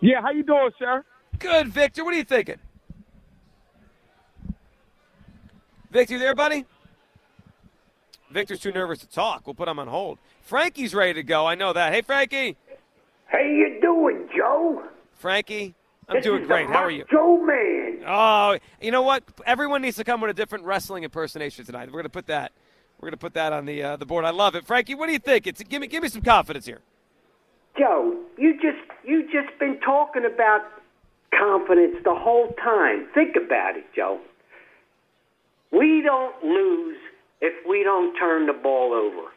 Yeah, 0.00 0.20
how 0.20 0.30
you 0.30 0.42
doing, 0.42 0.70
sir? 0.78 1.04
Good, 1.42 1.68
Victor. 1.68 2.04
What 2.04 2.14
are 2.14 2.18
you 2.18 2.24
thinking? 2.24 2.58
Victor, 5.90 6.14
you 6.14 6.20
there, 6.20 6.36
buddy? 6.36 6.64
Victor's 8.30 8.60
too 8.60 8.70
nervous 8.70 9.00
to 9.00 9.08
talk. 9.08 9.44
We'll 9.44 9.54
put 9.54 9.68
him 9.68 9.80
on 9.80 9.88
hold. 9.88 10.18
Frankie's 10.42 10.94
ready 10.94 11.14
to 11.14 11.24
go. 11.24 11.44
I 11.46 11.56
know 11.56 11.72
that. 11.72 11.92
Hey, 11.92 12.00
Frankie. 12.00 12.56
How 13.26 13.40
you 13.40 13.78
doing, 13.82 14.28
Joe? 14.34 14.84
Frankie, 15.14 15.74
I'm 16.08 16.16
This 16.16 16.24
doing 16.24 16.46
great. 16.46 16.68
How 16.68 16.84
are 16.84 16.90
you? 16.90 17.04
Joe 17.10 17.36
Man. 17.44 18.04
Oh, 18.06 18.56
you 18.80 18.92
know 18.92 19.02
what? 19.02 19.24
Everyone 19.44 19.82
needs 19.82 19.96
to 19.96 20.04
come 20.04 20.20
with 20.20 20.30
a 20.30 20.34
different 20.34 20.64
wrestling 20.64 21.02
impersonation 21.02 21.64
tonight. 21.64 21.90
We're 21.90 21.98
gonna 21.98 22.08
put 22.08 22.26
that. 22.28 22.52
We're 23.00 23.08
gonna 23.08 23.16
put 23.16 23.34
that 23.34 23.52
on 23.52 23.66
the 23.66 23.82
uh, 23.82 23.96
the 23.96 24.06
board. 24.06 24.24
I 24.24 24.30
love 24.30 24.54
it, 24.54 24.64
Frankie. 24.64 24.94
What 24.94 25.06
do 25.06 25.12
you 25.12 25.18
think? 25.18 25.46
It's 25.46 25.62
give 25.62 25.80
me 25.80 25.88
give 25.88 26.02
me 26.02 26.08
some 26.08 26.22
confidence 26.22 26.66
here. 26.66 26.80
Joe, 27.78 28.16
you 28.38 28.54
just 28.54 28.78
you 29.04 29.24
just 29.24 29.58
been 29.58 29.80
talking 29.80 30.24
about 30.24 30.62
confidence 31.42 31.96
the 32.04 32.14
whole 32.14 32.54
time. 32.62 33.08
Think 33.14 33.34
about 33.36 33.76
it, 33.76 33.84
Joe. 33.96 34.20
We 35.72 36.02
don't 36.02 36.44
lose 36.44 36.98
if 37.40 37.54
we 37.68 37.82
don't 37.82 38.16
turn 38.16 38.46
the 38.46 38.52
ball 38.52 38.92
over. 38.92 39.28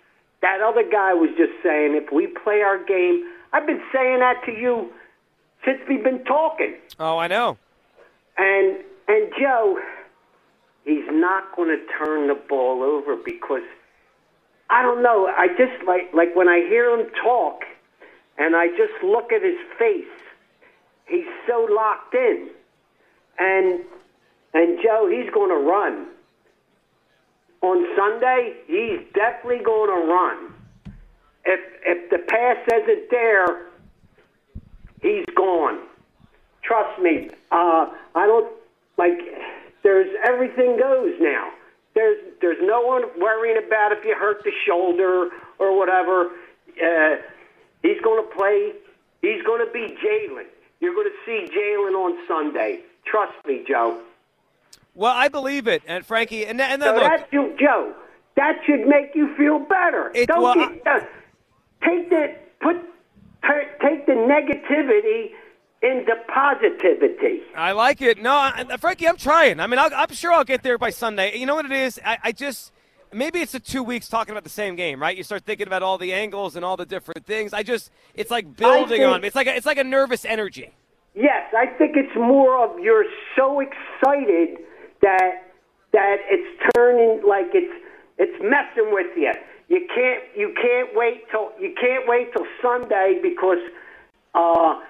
That 0.42 0.62
other 0.62 0.84
guy 0.84 1.14
was 1.14 1.32
just 1.38 1.54
saying 1.64 1.96
if 1.96 2.12
we 2.14 2.28
play 2.28 2.62
our 2.62 2.84
game. 2.84 3.26
I've 3.54 3.66
been 3.66 3.82
saying 3.92 4.20
that 4.20 4.44
to 4.46 4.52
you 4.52 4.92
since 5.64 5.80
we've 5.90 6.04
been 6.04 6.24
talking. 6.26 6.76
Oh, 7.00 7.18
I 7.18 7.28
know. 7.28 7.58
And 8.38 8.78
and 9.08 9.32
Joe, 9.40 9.80
he's 10.84 11.08
not 11.10 11.56
going 11.56 11.70
to 11.70 11.82
turn 11.98 12.28
the 12.28 12.36
ball 12.36 12.84
over 12.84 13.16
because 13.16 13.64
I 14.70 14.82
don't 14.84 15.02
know. 15.02 15.28
I 15.28 15.48
just 15.48 15.84
like 15.88 16.14
like 16.14 16.36
when 16.36 16.50
I 16.50 16.58
hear 16.58 17.00
him 17.00 17.08
talk, 17.24 17.62
and 18.38 18.56
I 18.56 18.68
just 18.68 19.04
look 19.04 19.32
at 19.32 19.42
his 19.42 19.58
face. 19.80 20.25
He's 21.08 21.26
so 21.48 21.68
locked 21.70 22.16
in, 22.16 22.50
and 23.40 23.82
and 24.54 24.80
Joe, 24.82 25.10
he's 25.12 25.32
going 25.34 25.50
to 25.50 25.70
run 25.70 26.08
on 27.62 27.86
Sunday. 27.96 28.54
He's 28.68 29.06
definitely 29.14 29.64
going 29.64 29.90
to 29.90 30.08
run. 30.12 30.54
If 31.46 31.60
if 31.86 32.10
the 32.10 32.20
pass 32.20 32.58
isn't 32.74 33.12
there, 33.12 33.68
he's 35.02 35.26
gone. 35.36 35.80
Trust 36.64 37.00
me. 37.02 37.30
Uh, 37.52 37.88
I 38.16 38.26
don't 38.26 38.52
like. 38.98 39.20
There's 39.84 40.10
everything 40.26 40.78
goes 40.80 41.14
now. 41.20 41.52
There's 41.94 42.18
there's 42.42 42.58
no 42.62 42.82
one 42.82 43.04
worrying 43.20 43.58
about 43.58 43.92
if 43.92 44.04
you 44.04 44.16
hurt 44.16 44.44
the 44.44 44.52
shoulder 44.66 45.30
or 45.60 45.78
whatever. 45.78 46.32
Uh, 46.82 47.18
he's 47.84 48.02
going 48.04 48.24
to 48.24 48.36
play. 48.36 48.72
He's 49.22 49.44
going 49.44 49.66
to 49.66 49.72
be 49.72 49.96
Jalen. 50.04 50.46
You're 50.80 50.94
going 50.94 51.08
to 51.10 51.16
see 51.26 51.52
Jalen 51.56 51.94
on 51.96 52.28
Sunday. 52.28 52.82
Trust 53.06 53.34
me, 53.46 53.64
Joe. 53.68 54.02
Well, 54.94 55.14
I 55.14 55.28
believe 55.28 55.68
it, 55.68 55.84
and 55.88 56.06
Frankie, 56.06 56.46
and, 56.46 56.60
and 56.60 56.82
then 56.82 56.90
So 56.90 56.94
look, 56.96 57.04
that 57.04 57.28
should, 57.32 57.60
Joe, 57.60 57.94
that 58.38 58.56
should 58.66 58.88
make 58.88 59.14
you 59.14 59.36
feel 59.36 59.60
better. 59.60 60.12
It- 60.16 60.28
Don't 60.28 60.42
well, 60.42 60.56
get, 60.56 60.88
uh, 60.88 61.00
take 61.84 62.10
the 62.10 62.36
put 62.62 62.78
ta- 63.42 63.70
take 63.82 64.06
the 64.06 64.14
negativity 64.14 65.32
into 65.82 66.16
positivity. 66.34 67.42
I 67.56 67.74
like 67.74 68.02
it. 68.02 68.22
No, 68.22 68.32
I, 68.32 68.78
Frankie, 68.80 69.08
I'm 69.08 69.18
trying. 69.18 69.60
I 69.60 69.68
mean, 69.68 69.80
I'll, 69.80 69.94
I'm 69.94 70.14
sure 70.14 70.32
I'll 70.32 70.44
get 70.46 70.64
there 70.64 70.78
by 70.78 70.90
Sunday. 70.90 71.38
You 71.38 71.46
know 71.46 71.56
what 71.56 71.66
it 71.66 71.72
is? 71.74 72.00
I, 72.04 72.18
I 72.24 72.32
just 72.32 72.72
maybe 73.16 73.40
it's 73.40 73.54
the 73.54 73.60
two 73.60 73.82
weeks 73.82 74.08
talking 74.10 74.32
about 74.32 74.44
the 74.44 74.50
same 74.50 74.76
game, 74.76 75.02
right? 75.02 75.16
You 75.16 75.24
start 75.24 75.44
thinking 75.46 75.68
about 75.68 75.82
all 75.82 75.98
the 75.98 76.14
angles 76.14 76.56
and 76.56 76.66
all 76.66 76.78
the 76.78 76.86
different 76.86 77.26
things. 77.26 77.54
I 77.54 77.64
just 77.64 77.90
it's 78.14 78.30
like 78.30 78.56
building 78.58 79.00
think- 79.00 79.14
on. 79.14 79.24
It's 79.24 79.36
like 79.36 79.48
a, 79.48 79.56
it's 79.56 79.66
like 79.66 79.78
a 79.78 79.84
nervous 79.84 80.26
energy. 80.26 80.72
Yes, 81.16 81.54
I 81.58 81.68
think 81.78 81.96
it's 81.96 82.14
more 82.16 82.64
of 82.64 82.78
you're 82.80 83.06
so 83.38 83.62
excited 83.62 84.58
that 85.02 85.44
that 85.94 86.18
it's 86.30 86.74
turning 86.76 87.22
like 87.26 87.48
it's 87.54 87.74
it's 88.18 88.38
messing 88.44 88.92
with 88.94 89.08
you. 89.16 89.32
You 89.70 89.88
can't 89.96 90.24
you 90.36 90.54
can't 90.62 90.90
wait 90.94 91.24
till 91.32 91.52
you 91.60 91.74
can't 91.80 92.08
wait 92.08 92.34
till 92.34 92.46
Sunday 92.62 93.20
because 93.24 93.60
uh 94.34 94.82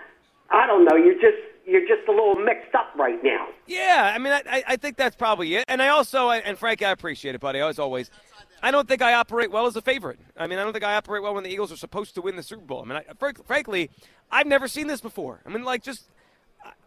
I 0.49 0.65
don't 0.67 0.83
know, 0.85 0.95
you're 0.95 1.13
just 1.21 1.41
you're 1.65 1.81
just 1.87 2.07
a 2.07 2.11
little 2.11 2.35
mixed 2.35 2.73
up 2.75 2.91
right 2.95 3.21
now. 3.23 3.47
Yeah, 3.67 4.11
I 4.13 4.17
mean, 4.19 4.33
I, 4.33 4.63
I- 4.67 4.75
think 4.77 4.97
that's 4.97 5.15
probably 5.15 5.55
it. 5.55 5.65
And 5.67 5.81
I 5.81 5.87
also, 5.89 6.29
and 6.29 6.57
Frank, 6.57 6.81
I 6.83 6.91
appreciate 6.91 7.35
it, 7.35 7.41
buddy, 7.41 7.59
as 7.59 7.79
always. 7.79 8.11
I 8.61 8.71
don't 8.71 8.87
think 8.87 9.01
I 9.01 9.13
operate 9.13 9.51
well 9.51 9.65
as 9.67 9.75
a 9.75 9.81
favorite. 9.81 10.19
I 10.37 10.47
mean, 10.47 10.59
I 10.59 10.63
don't 10.63 10.73
think 10.73 10.85
I 10.85 10.95
operate 10.95 11.21
well 11.23 11.33
when 11.33 11.43
the 11.43 11.49
Eagles 11.51 11.71
are 11.71 11.77
supposed 11.77 12.15
to 12.15 12.21
win 12.21 12.35
the 12.35 12.43
Super 12.43 12.63
Bowl. 12.65 12.81
I 12.81 12.85
mean, 12.87 12.97
I, 12.97 13.03
frank, 13.19 13.45
frankly, 13.45 13.89
I've 14.31 14.47
never 14.47 14.67
seen 14.67 14.87
this 14.87 15.01
before. 15.01 15.41
I 15.45 15.49
mean, 15.49 15.63
like, 15.63 15.83
just, 15.83 16.05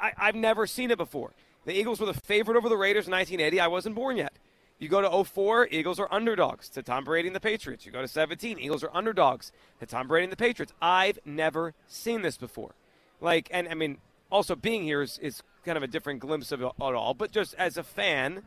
I, 0.00 0.12
I've 0.16 0.34
never 0.34 0.66
seen 0.66 0.90
it 0.90 0.98
before. 0.98 1.32
The 1.66 1.78
Eagles 1.78 2.00
were 2.00 2.06
the 2.06 2.14
favorite 2.14 2.56
over 2.56 2.68
the 2.68 2.76
Raiders 2.76 3.06
in 3.06 3.12
1980. 3.12 3.60
I 3.60 3.66
wasn't 3.68 3.94
born 3.94 4.16
yet. 4.16 4.32
You 4.78 4.88
go 4.88 5.00
to 5.00 5.24
04, 5.24 5.68
Eagles 5.72 5.98
are 5.98 6.08
underdogs 6.12 6.68
to 6.70 6.82
Tom 6.82 7.04
Brady 7.04 7.28
and 7.28 7.34
the 7.36 7.40
Patriots. 7.40 7.84
You 7.84 7.90
go 7.92 8.00
to 8.00 8.06
17, 8.08 8.58
Eagles 8.60 8.84
are 8.84 8.90
underdogs 8.94 9.50
to 9.80 9.86
Tom 9.86 10.06
Brady 10.06 10.24
and 10.24 10.32
the 10.32 10.36
Patriots. 10.36 10.72
I've 10.80 11.18
never 11.24 11.74
seen 11.88 12.22
this 12.22 12.36
before. 12.36 12.74
Like, 13.20 13.48
and 13.50 13.68
I 13.68 13.74
mean, 13.74 13.98
also 14.30 14.54
being 14.54 14.82
here 14.82 15.02
is, 15.02 15.18
is 15.18 15.42
kind 15.64 15.76
of 15.76 15.82
a 15.82 15.86
different 15.86 16.20
glimpse 16.20 16.52
of 16.52 16.62
it 16.62 16.72
all. 16.78 17.14
But 17.14 17.32
just 17.32 17.54
as 17.54 17.76
a 17.76 17.82
fan, 17.82 18.42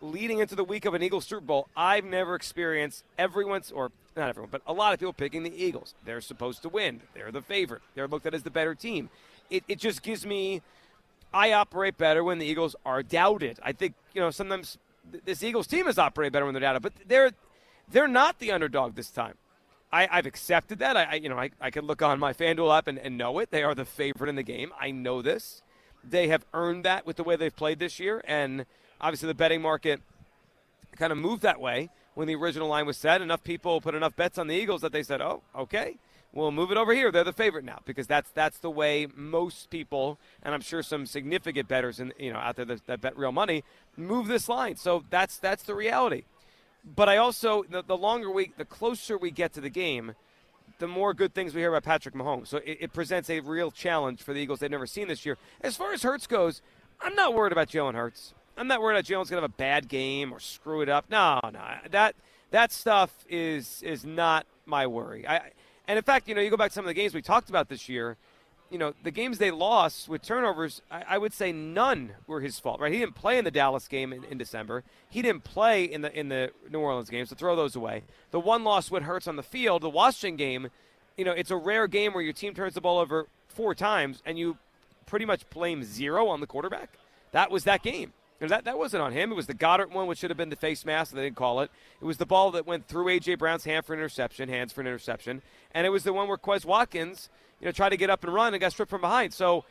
leading 0.00 0.38
into 0.38 0.54
the 0.54 0.64
week 0.64 0.84
of 0.84 0.94
an 0.94 1.02
Eagles 1.02 1.26
Super 1.26 1.40
Bowl, 1.40 1.68
I've 1.76 2.04
never 2.04 2.34
experienced 2.34 3.04
everyone's, 3.18 3.70
or 3.70 3.90
not 4.16 4.28
everyone, 4.28 4.50
but 4.50 4.62
a 4.66 4.72
lot 4.72 4.92
of 4.92 5.00
people 5.00 5.12
picking 5.12 5.42
the 5.42 5.64
Eagles. 5.64 5.94
They're 6.04 6.20
supposed 6.20 6.62
to 6.62 6.68
win. 6.68 7.00
They're 7.14 7.32
the 7.32 7.42
favorite. 7.42 7.82
They're 7.94 8.08
looked 8.08 8.26
at 8.26 8.34
as 8.34 8.42
the 8.42 8.50
better 8.50 8.74
team. 8.74 9.10
It, 9.50 9.64
it 9.68 9.78
just 9.78 10.02
gives 10.02 10.26
me, 10.26 10.62
I 11.32 11.52
operate 11.52 11.98
better 11.98 12.22
when 12.22 12.38
the 12.38 12.46
Eagles 12.46 12.76
are 12.84 13.02
doubted. 13.02 13.58
I 13.62 13.72
think, 13.72 13.94
you 14.14 14.20
know, 14.20 14.30
sometimes 14.30 14.78
this 15.24 15.42
Eagles 15.42 15.66
team 15.66 15.86
has 15.86 15.98
operated 15.98 16.32
better 16.32 16.44
when 16.44 16.54
they're 16.54 16.60
doubted, 16.60 16.82
but 16.82 16.92
they're, 17.06 17.30
they're 17.90 18.08
not 18.08 18.38
the 18.38 18.52
underdog 18.52 18.94
this 18.94 19.10
time. 19.10 19.34
I, 19.92 20.08
I've 20.10 20.26
accepted 20.26 20.78
that. 20.80 20.96
I, 20.96 21.04
I 21.04 21.14
you 21.14 21.28
know 21.28 21.38
I, 21.38 21.50
I 21.60 21.70
can 21.70 21.86
look 21.86 22.02
on 22.02 22.18
my 22.18 22.32
FanDuel 22.32 22.76
app 22.76 22.88
and, 22.88 22.98
and 22.98 23.16
know 23.16 23.38
it. 23.38 23.50
They 23.50 23.62
are 23.62 23.74
the 23.74 23.84
favorite 23.84 24.28
in 24.28 24.36
the 24.36 24.42
game. 24.42 24.72
I 24.80 24.90
know 24.90 25.22
this. 25.22 25.62
They 26.08 26.28
have 26.28 26.44
earned 26.54 26.84
that 26.84 27.06
with 27.06 27.16
the 27.16 27.24
way 27.24 27.36
they've 27.36 27.54
played 27.54 27.78
this 27.78 27.98
year, 27.98 28.22
and 28.26 28.66
obviously 29.00 29.26
the 29.26 29.34
betting 29.34 29.62
market 29.62 30.00
kind 30.96 31.12
of 31.12 31.18
moved 31.18 31.42
that 31.42 31.60
way 31.60 31.90
when 32.14 32.28
the 32.28 32.34
original 32.34 32.68
line 32.68 32.86
was 32.86 32.96
set. 32.96 33.20
Enough 33.22 33.44
people 33.44 33.80
put 33.80 33.94
enough 33.94 34.14
bets 34.16 34.38
on 34.38 34.46
the 34.46 34.54
Eagles 34.54 34.80
that 34.82 34.92
they 34.92 35.02
said, 35.02 35.20
"Oh, 35.20 35.42
okay, 35.56 35.96
we'll 36.32 36.50
move 36.50 36.70
it 36.70 36.76
over 36.76 36.94
here. 36.94 37.10
They're 37.10 37.24
the 37.24 37.32
favorite 37.32 37.64
now 37.64 37.80
because 37.84 38.06
that's 38.06 38.30
that's 38.30 38.58
the 38.58 38.70
way 38.70 39.06
most 39.14 39.70
people, 39.70 40.18
and 40.42 40.54
I'm 40.54 40.60
sure 40.60 40.82
some 40.82 41.06
significant 41.06 41.68
bettors 41.68 41.98
in 41.98 42.12
you 42.18 42.32
know 42.32 42.38
out 42.38 42.56
there 42.56 42.66
that, 42.66 42.86
that 42.86 43.00
bet 43.00 43.16
real 43.16 43.32
money, 43.32 43.64
move 43.96 44.28
this 44.28 44.48
line. 44.48 44.76
So 44.76 45.04
that's 45.10 45.38
that's 45.38 45.62
the 45.62 45.74
reality 45.74 46.24
but 46.84 47.08
I 47.08 47.16
also 47.16 47.64
the, 47.64 47.82
the 47.82 47.96
longer 47.96 48.30
we, 48.30 48.52
the 48.56 48.64
closer 48.64 49.18
we 49.18 49.30
get 49.30 49.52
to 49.54 49.60
the 49.60 49.70
game, 49.70 50.14
the 50.78 50.88
more 50.88 51.14
good 51.14 51.34
things 51.34 51.54
we 51.54 51.60
hear 51.60 51.70
about 51.70 51.84
Patrick 51.84 52.14
Mahomes. 52.14 52.48
So 52.48 52.58
it, 52.58 52.78
it 52.80 52.92
presents 52.92 53.28
a 53.30 53.40
real 53.40 53.70
challenge 53.70 54.22
for 54.22 54.32
the 54.32 54.40
Eagles 54.40 54.60
they've 54.60 54.70
never 54.70 54.86
seen 54.86 55.08
this 55.08 55.26
year. 55.26 55.36
As 55.60 55.76
far 55.76 55.92
as 55.92 56.02
Hurts 56.02 56.26
goes, 56.26 56.62
I'm 57.00 57.14
not 57.14 57.34
worried 57.34 57.52
about 57.52 57.68
Jalen 57.68 57.94
Hurts. 57.94 58.34
I'm 58.56 58.66
not 58.66 58.80
worried 58.80 58.96
about 58.96 59.04
Jalen's 59.04 59.30
gonna 59.30 59.42
have 59.42 59.50
a 59.50 59.54
bad 59.54 59.88
game 59.88 60.32
or 60.32 60.40
screw 60.40 60.80
it 60.80 60.88
up. 60.88 61.06
No, 61.10 61.40
no, 61.44 61.60
that 61.90 62.16
that 62.50 62.72
stuff 62.72 63.24
is 63.28 63.82
is 63.82 64.04
not 64.04 64.46
my 64.66 64.86
worry. 64.86 65.26
I 65.26 65.52
and 65.86 65.96
in 65.96 66.04
fact, 66.04 66.28
you 66.28 66.34
know, 66.34 66.40
you 66.40 66.50
go 66.50 66.56
back 66.56 66.70
to 66.70 66.74
some 66.74 66.84
of 66.84 66.88
the 66.88 66.94
games 66.94 67.14
we 67.14 67.22
talked 67.22 67.48
about 67.48 67.68
this 67.68 67.88
year 67.88 68.16
you 68.70 68.78
know, 68.78 68.92
the 69.02 69.10
games 69.10 69.38
they 69.38 69.50
lost 69.50 70.08
with 70.08 70.22
turnovers, 70.22 70.82
I, 70.90 71.04
I, 71.10 71.18
would 71.18 71.32
say 71.32 71.52
none 71.52 72.12
were 72.26 72.40
his 72.40 72.58
fault. 72.58 72.80
Right? 72.80 72.92
He 72.92 72.98
didn't 72.98 73.14
play 73.14 73.38
in 73.38 73.44
the 73.44 73.50
Dallas 73.50 73.88
game 73.88 74.12
in, 74.12 74.24
in, 74.24 74.38
December. 74.38 74.84
He 75.08 75.22
didn't 75.22 75.44
play 75.44 75.84
in 75.84 76.02
the 76.02 76.18
in 76.18 76.28
the 76.28 76.52
New 76.70 76.80
Orleans 76.80 77.08
game, 77.08 77.24
so 77.26 77.34
throw 77.34 77.56
those 77.56 77.76
away. 77.76 78.02
The 78.30 78.40
one 78.40 78.64
loss 78.64 78.90
what 78.90 79.04
Hurts 79.04 79.26
on 79.26 79.36
the 79.36 79.42
field, 79.42 79.82
the 79.82 79.88
Washington 79.88 80.36
game, 80.36 80.68
you 81.16 81.24
know, 81.24 81.32
it's 81.32 81.50
a 81.50 81.56
rare 81.56 81.86
game 81.86 82.12
where 82.12 82.22
your 82.22 82.32
team 82.32 82.54
turns 82.54 82.74
the 82.74 82.80
ball 82.80 82.98
over 82.98 83.26
four 83.48 83.74
times 83.74 84.22
and 84.26 84.38
you 84.38 84.58
pretty 85.06 85.24
much 85.24 85.48
blame 85.50 85.82
zero 85.82 86.28
on 86.28 86.40
the 86.40 86.46
quarterback. 86.46 86.90
That 87.32 87.50
was 87.50 87.64
that 87.64 87.82
game. 87.82 88.12
That, 88.40 88.66
that 88.66 88.78
wasn't 88.78 89.02
on 89.02 89.10
him. 89.10 89.32
It 89.32 89.34
was 89.34 89.48
the 89.48 89.54
Goedert 89.54 89.90
one, 89.90 90.06
which 90.06 90.20
should 90.20 90.30
have 90.30 90.36
been 90.36 90.48
the 90.48 90.54
face 90.54 90.84
mask. 90.84 91.12
They 91.12 91.22
didn't 91.22 91.34
call 91.34 91.60
it. 91.60 91.72
It 92.00 92.04
was 92.04 92.18
the 92.18 92.26
ball 92.26 92.52
that 92.52 92.68
went 92.68 92.86
through 92.86 93.08
A.J. 93.08 93.34
Brown's 93.34 93.64
hand 93.64 93.84
for 93.84 93.94
an 93.94 93.98
interception, 93.98 94.48
hands 94.48 94.72
for 94.72 94.80
an 94.80 94.86
interception. 94.86 95.42
And 95.72 95.84
it 95.84 95.90
was 95.90 96.04
the 96.04 96.12
one 96.12 96.28
where 96.28 96.36
Quez 96.36 96.64
Watkins– 96.64 97.30
you 97.60 97.66
know, 97.66 97.72
try 97.72 97.88
to 97.88 97.96
get 97.96 98.10
up 98.10 98.24
and 98.24 98.32
run 98.32 98.54
and 98.54 98.60
got 98.60 98.72
stripped 98.72 98.90
from 98.90 99.00
behind. 99.00 99.32
So, 99.32 99.64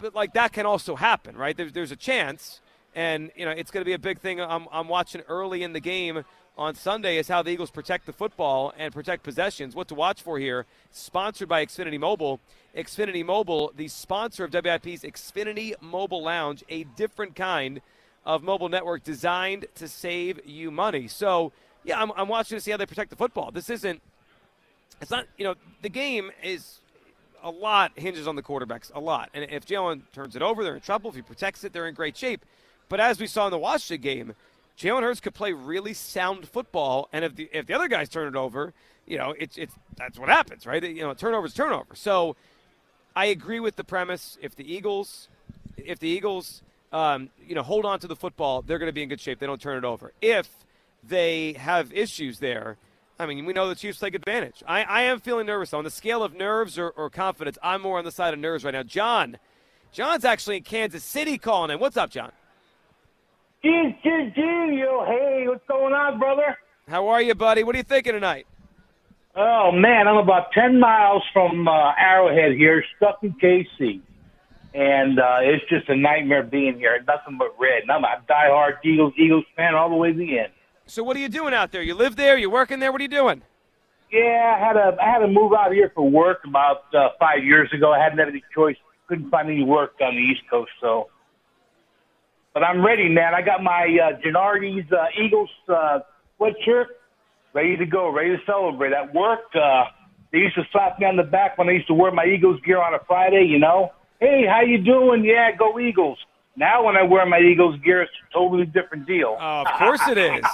but 0.00 0.14
like 0.14 0.32
that 0.34 0.52
can 0.52 0.66
also 0.66 0.96
happen, 0.96 1.36
right? 1.36 1.56
There's, 1.56 1.72
there's 1.72 1.92
a 1.92 1.96
chance, 1.96 2.60
and 2.94 3.30
you 3.36 3.44
know, 3.44 3.50
it's 3.50 3.70
going 3.70 3.82
to 3.82 3.88
be 3.88 3.92
a 3.92 3.98
big 3.98 4.20
thing. 4.20 4.40
I'm, 4.40 4.66
I'm 4.72 4.88
watching 4.88 5.22
early 5.28 5.62
in 5.62 5.72
the 5.72 5.80
game 5.80 6.24
on 6.56 6.74
Sunday 6.74 7.16
is 7.16 7.28
how 7.28 7.42
the 7.42 7.50
Eagles 7.50 7.70
protect 7.70 8.06
the 8.06 8.12
football 8.12 8.72
and 8.76 8.92
protect 8.92 9.22
possessions. 9.22 9.74
What 9.74 9.88
to 9.88 9.94
watch 9.94 10.22
for 10.22 10.38
here? 10.38 10.66
Sponsored 10.90 11.48
by 11.48 11.64
Xfinity 11.64 11.98
Mobile. 11.98 12.40
Xfinity 12.76 13.24
Mobile, 13.24 13.72
the 13.74 13.88
sponsor 13.88 14.44
of 14.44 14.52
WIP's 14.52 15.02
Xfinity 15.02 15.74
Mobile 15.80 16.22
Lounge, 16.22 16.62
a 16.68 16.84
different 16.84 17.34
kind 17.34 17.80
of 18.26 18.42
mobile 18.42 18.68
network 18.68 19.02
designed 19.02 19.66
to 19.76 19.88
save 19.88 20.46
you 20.46 20.70
money. 20.70 21.08
So, 21.08 21.52
yeah, 21.82 22.00
I'm, 22.00 22.12
I'm 22.14 22.28
watching 22.28 22.58
to 22.58 22.60
see 22.60 22.70
how 22.70 22.76
they 22.76 22.86
protect 22.86 23.10
the 23.10 23.16
football. 23.16 23.50
This 23.50 23.70
isn't. 23.70 24.02
It's 25.00 25.10
not. 25.10 25.26
You 25.38 25.44
know, 25.44 25.54
the 25.80 25.88
game 25.88 26.30
is 26.42 26.80
a 27.42 27.50
lot 27.50 27.92
hinges 27.96 28.26
on 28.26 28.36
the 28.36 28.42
quarterbacks, 28.42 28.90
a 28.94 29.00
lot. 29.00 29.30
And 29.34 29.44
if 29.50 29.66
Jalen 29.66 30.02
turns 30.12 30.36
it 30.36 30.42
over, 30.42 30.62
they're 30.64 30.74
in 30.74 30.80
trouble. 30.80 31.10
If 31.10 31.16
he 31.16 31.22
protects 31.22 31.64
it, 31.64 31.72
they're 31.72 31.86
in 31.86 31.94
great 31.94 32.16
shape. 32.16 32.44
But 32.88 33.00
as 33.00 33.20
we 33.20 33.26
saw 33.26 33.46
in 33.46 33.50
the 33.50 33.58
Washington 33.58 34.02
game, 34.02 34.34
Jalen 34.78 35.02
Hurts 35.02 35.20
could 35.20 35.34
play 35.34 35.52
really 35.52 35.92
sound 35.92 36.48
football, 36.48 37.08
and 37.12 37.24
if 37.24 37.36
the 37.36 37.50
if 37.52 37.66
the 37.66 37.74
other 37.74 37.86
guys 37.86 38.08
turn 38.08 38.26
it 38.26 38.36
over, 38.36 38.72
you 39.06 39.18
know, 39.18 39.34
it's 39.38 39.58
it's 39.58 39.74
that's 39.96 40.18
what 40.18 40.28
happens, 40.28 40.66
right? 40.66 40.82
You 40.82 41.02
know, 41.02 41.12
turnovers, 41.12 41.52
turnover. 41.52 41.94
So 41.94 42.34
I 43.14 43.26
agree 43.26 43.60
with 43.60 43.76
the 43.76 43.84
premise. 43.84 44.38
If 44.40 44.56
the 44.56 44.72
Eagles, 44.72 45.28
if 45.76 45.98
the 45.98 46.08
Eagles, 46.08 46.62
um, 46.92 47.28
you 47.46 47.54
know, 47.54 47.62
hold 47.62 47.84
on 47.84 48.00
to 48.00 48.06
the 48.06 48.16
football, 48.16 48.62
they're 48.62 48.78
going 48.78 48.88
to 48.88 48.94
be 48.94 49.02
in 49.02 49.10
good 49.10 49.20
shape. 49.20 49.38
They 49.38 49.46
don't 49.46 49.60
turn 49.60 49.76
it 49.76 49.84
over. 49.84 50.12
If 50.22 50.48
they 51.06 51.52
have 51.54 51.92
issues 51.92 52.38
there, 52.38 52.78
I 53.20 53.26
mean, 53.26 53.44
we 53.44 53.52
know 53.52 53.68
the 53.68 53.74
Chiefs 53.74 54.00
take 54.00 54.14
advantage. 54.14 54.62
I, 54.66 54.82
I 54.82 55.02
am 55.02 55.20
feeling 55.20 55.44
nervous. 55.44 55.74
On 55.74 55.84
the 55.84 55.90
scale 55.90 56.22
of 56.22 56.32
nerves 56.32 56.78
or, 56.78 56.88
or 56.88 57.10
confidence, 57.10 57.58
I'm 57.62 57.82
more 57.82 57.98
on 57.98 58.04
the 58.06 58.10
side 58.10 58.32
of 58.32 58.40
nerves 58.40 58.64
right 58.64 58.72
now. 58.72 58.82
John, 58.82 59.36
John's 59.92 60.24
actually 60.24 60.56
in 60.56 60.62
Kansas 60.62 61.04
City 61.04 61.36
calling 61.36 61.70
in. 61.70 61.78
What's 61.78 61.98
up, 61.98 62.08
John? 62.08 62.32
Jeez, 63.62 63.94
jeez, 64.02 64.34
jeez, 64.34 64.78
yo, 64.80 65.04
hey, 65.04 65.44
what's 65.46 65.66
going 65.68 65.92
on, 65.92 66.18
brother? 66.18 66.56
How 66.88 67.08
are 67.08 67.20
you, 67.20 67.34
buddy? 67.34 67.62
What 67.62 67.74
are 67.74 67.78
you 67.78 67.84
thinking 67.84 68.14
tonight? 68.14 68.46
Oh 69.36 69.70
man, 69.70 70.08
I'm 70.08 70.16
about 70.16 70.50
ten 70.52 70.80
miles 70.80 71.22
from 71.34 71.68
uh, 71.68 71.92
Arrowhead 71.98 72.56
here, 72.56 72.82
stuck 72.96 73.22
in 73.22 73.34
KC, 73.34 74.00
and 74.72 75.20
uh, 75.20 75.38
it's 75.42 75.62
just 75.68 75.88
a 75.90 75.94
nightmare 75.94 76.42
being 76.42 76.78
here. 76.78 76.98
Nothing 77.06 77.36
but 77.38 77.54
red. 77.60 77.82
And 77.82 77.92
I'm 77.92 78.02
a 78.02 78.22
diehard 78.28 78.78
Eagles 78.82 79.12
Eagles 79.18 79.44
fan 79.54 79.74
all 79.74 79.90
the 79.90 79.94
way 79.94 80.12
to 80.12 80.18
the 80.18 80.38
end. 80.38 80.52
So, 80.90 81.04
what 81.04 81.16
are 81.16 81.20
you 81.20 81.28
doing 81.28 81.54
out 81.54 81.70
there? 81.70 81.82
You 81.82 81.94
live 81.94 82.16
there? 82.16 82.36
You 82.36 82.50
working 82.50 82.80
there? 82.80 82.90
What 82.90 83.00
are 83.00 83.04
you 83.04 83.08
doing? 83.08 83.42
Yeah, 84.10 84.56
I 84.56 84.58
had 84.58 84.72
to 84.72 84.96
I 85.00 85.08
had 85.08 85.18
to 85.20 85.28
move 85.28 85.52
out 85.52 85.72
here 85.72 85.92
for 85.94 86.10
work 86.10 86.40
about 86.44 86.92
uh, 86.92 87.10
five 87.20 87.44
years 87.44 87.70
ago. 87.72 87.92
I 87.92 88.02
hadn't 88.02 88.18
had 88.18 88.26
any 88.26 88.42
choice. 88.52 88.74
Couldn't 89.06 89.30
find 89.30 89.48
any 89.48 89.62
work 89.62 89.92
on 90.00 90.16
the 90.16 90.20
East 90.20 90.42
Coast, 90.50 90.72
so. 90.80 91.06
But 92.52 92.64
I'm 92.64 92.84
ready, 92.84 93.08
man. 93.08 93.34
I 93.36 93.42
got 93.42 93.62
my 93.62 93.86
uh, 94.02 94.18
Gennardi's 94.18 94.90
uh, 94.90 95.06
Eagles 95.24 95.48
uh, 95.68 96.00
sweatshirt 96.40 96.86
ready 97.52 97.76
to 97.76 97.86
go, 97.86 98.12
ready 98.12 98.30
to 98.30 98.42
celebrate. 98.44 98.92
At 98.92 99.14
work, 99.14 99.46
uh, 99.54 99.84
they 100.32 100.38
used 100.38 100.56
to 100.56 100.62
slap 100.72 100.98
me 100.98 101.06
on 101.06 101.14
the 101.14 101.22
back 101.22 101.56
when 101.56 101.68
I 101.68 101.72
used 101.72 101.86
to 101.86 101.94
wear 101.94 102.10
my 102.10 102.24
Eagles 102.24 102.60
gear 102.66 102.82
on 102.82 102.94
a 102.94 102.98
Friday. 103.06 103.46
You 103.48 103.60
know, 103.60 103.92
hey, 104.18 104.42
how 104.44 104.62
you 104.62 104.78
doing? 104.82 105.24
Yeah, 105.24 105.52
go 105.56 105.78
Eagles. 105.78 106.18
Now 106.60 106.84
when 106.84 106.94
I 106.94 107.02
wear 107.02 107.24
my 107.24 107.38
Eagles 107.40 107.80
gear, 107.80 108.02
it's 108.02 108.12
a 108.28 108.32
totally 108.34 108.66
different 108.66 109.06
deal. 109.06 109.34
Oh, 109.40 109.62
of 109.62 109.78
course 109.78 110.06
it 110.08 110.18
is. 110.18 110.44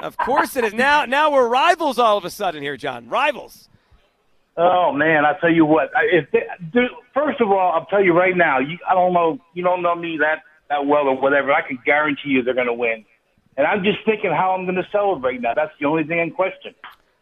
of 0.00 0.16
course 0.16 0.56
it 0.56 0.64
is. 0.64 0.74
Now, 0.74 1.04
now 1.04 1.30
we're 1.30 1.46
rivals 1.48 1.96
all 1.96 2.18
of 2.18 2.24
a 2.24 2.30
sudden 2.30 2.60
here, 2.60 2.76
John. 2.76 3.08
Rivals. 3.08 3.68
Oh 4.56 4.90
man, 4.90 5.24
I 5.24 5.34
tell 5.40 5.52
you 5.52 5.64
what. 5.64 5.90
If 6.10 6.28
they, 6.32 6.42
dude, 6.72 6.90
first 7.14 7.40
of 7.40 7.52
all, 7.52 7.70
I'll 7.72 7.86
tell 7.86 8.02
you 8.04 8.12
right 8.12 8.36
now. 8.36 8.58
You, 8.58 8.78
I 8.90 8.94
don't 8.94 9.12
know. 9.12 9.38
You 9.54 9.62
don't 9.62 9.80
know 9.80 9.94
me 9.94 10.18
that 10.18 10.42
that 10.70 10.84
well 10.84 11.06
or 11.06 11.16
whatever. 11.16 11.52
I 11.52 11.62
can 11.62 11.78
guarantee 11.86 12.30
you 12.30 12.42
they're 12.42 12.52
going 12.54 12.66
to 12.66 12.72
win. 12.74 13.04
And 13.56 13.64
I'm 13.64 13.84
just 13.84 13.98
thinking 14.04 14.32
how 14.32 14.50
I'm 14.58 14.64
going 14.64 14.74
to 14.74 14.88
celebrate 14.90 15.40
now. 15.40 15.54
That's 15.54 15.70
the 15.80 15.86
only 15.86 16.02
thing 16.02 16.18
in 16.18 16.32
question. 16.32 16.74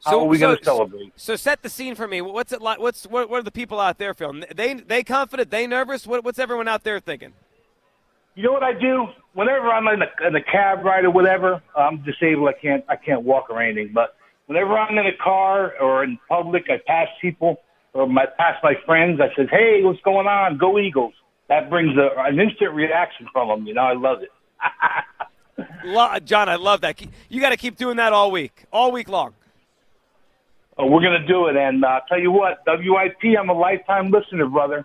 How 0.05 0.13
So- 0.13 0.21
are 0.23 0.25
we 0.25 0.39
so- 0.39 0.47
going 0.47 0.57
to 0.59 0.65
celebrate? 0.65 1.13
So 1.17 1.37
set 1.37 1.63
the 1.63 1.69
scene 1.69 1.95
for 1.95 2.09
me. 2.09 2.23
What's 2.23 2.53
it 2.53 2.63
like? 2.63 2.79
What's 2.79 3.07
what, 3.07 3.29
what 3.29 3.41
are 3.41 3.43
the 3.43 3.51
people 3.51 3.79
out 3.79 3.99
there 3.99 4.15
feeling? 4.15 4.47
They 4.55 4.73
they 4.73 5.05
confident? 5.05 5.51
They 5.51 5.67
nervous? 5.67 6.07
What, 6.07 6.25
what's 6.25 6.39
everyone 6.39 6.67
out 6.69 6.83
there 6.83 6.99
thinking? 7.01 7.35
You 8.37 8.43
know 8.43 8.53
what 8.53 8.63
I 8.63 8.75
do? 8.75 9.07
Whenever 9.33 9.71
I'm 9.71 9.89
in 9.89 10.03
a, 10.03 10.27
in 10.29 10.37
a 10.37 10.43
cab 10.43 10.85
ride 10.85 11.07
or 11.07 11.11
whatever, 11.11 11.63
I'm 11.75 12.05
disabled. 12.05 12.51
I 12.51 12.61
can't 12.61 12.85
I 12.87 12.97
can't 12.97 13.23
walk 13.23 13.47
or 13.49 13.63
anything. 13.63 13.93
But 13.95 14.15
whenever 14.45 14.79
I'm 14.79 14.97
in 14.99 15.07
a 15.07 15.17
car 15.17 15.73
or 15.81 16.05
in 16.05 16.19
public, 16.29 16.65
I 16.69 16.77
pass 16.87 17.09
people 17.23 17.57
or 17.95 18.07
my 18.07 18.27
pass 18.27 18.57
my 18.63 18.75
friends. 18.85 19.23
I 19.23 19.35
says, 19.35 19.49
"Hey, 19.51 19.81
what's 19.83 20.01
going 20.03 20.27
on? 20.27 20.59
Go 20.59 20.79
Eagles!" 20.79 21.15
That 21.49 21.71
brings 21.71 21.97
a, 21.97 22.11
an 22.19 22.39
instant 22.39 22.75
reaction 22.75 23.27
from 23.33 23.49
them. 23.49 23.67
You 23.67 23.73
know, 23.73 23.83
I 23.83 23.95
love 23.95 24.19
it. 24.23 24.31
John, 26.27 26.51
I 26.51 26.57
love 26.57 26.83
that. 26.83 27.01
You 27.31 27.41
got 27.41 27.51
to 27.51 27.57
keep 27.57 27.77
doing 27.77 27.97
that 27.97 28.13
all 28.13 28.31
week, 28.31 28.67
all 28.71 28.93
week 28.93 29.09
long. 29.09 29.33
Oh, 30.77 30.87
we're 30.87 31.01
gonna 31.01 31.27
do 31.27 31.47
it. 31.47 31.57
And 31.57 31.83
uh, 31.83 32.01
tell 32.07 32.21
you 32.21 32.31
what, 32.31 32.59
WIP, 32.67 33.39
I'm 33.39 33.49
a 33.49 33.55
lifetime 33.55 34.11
listener, 34.11 34.47
brother. 34.47 34.85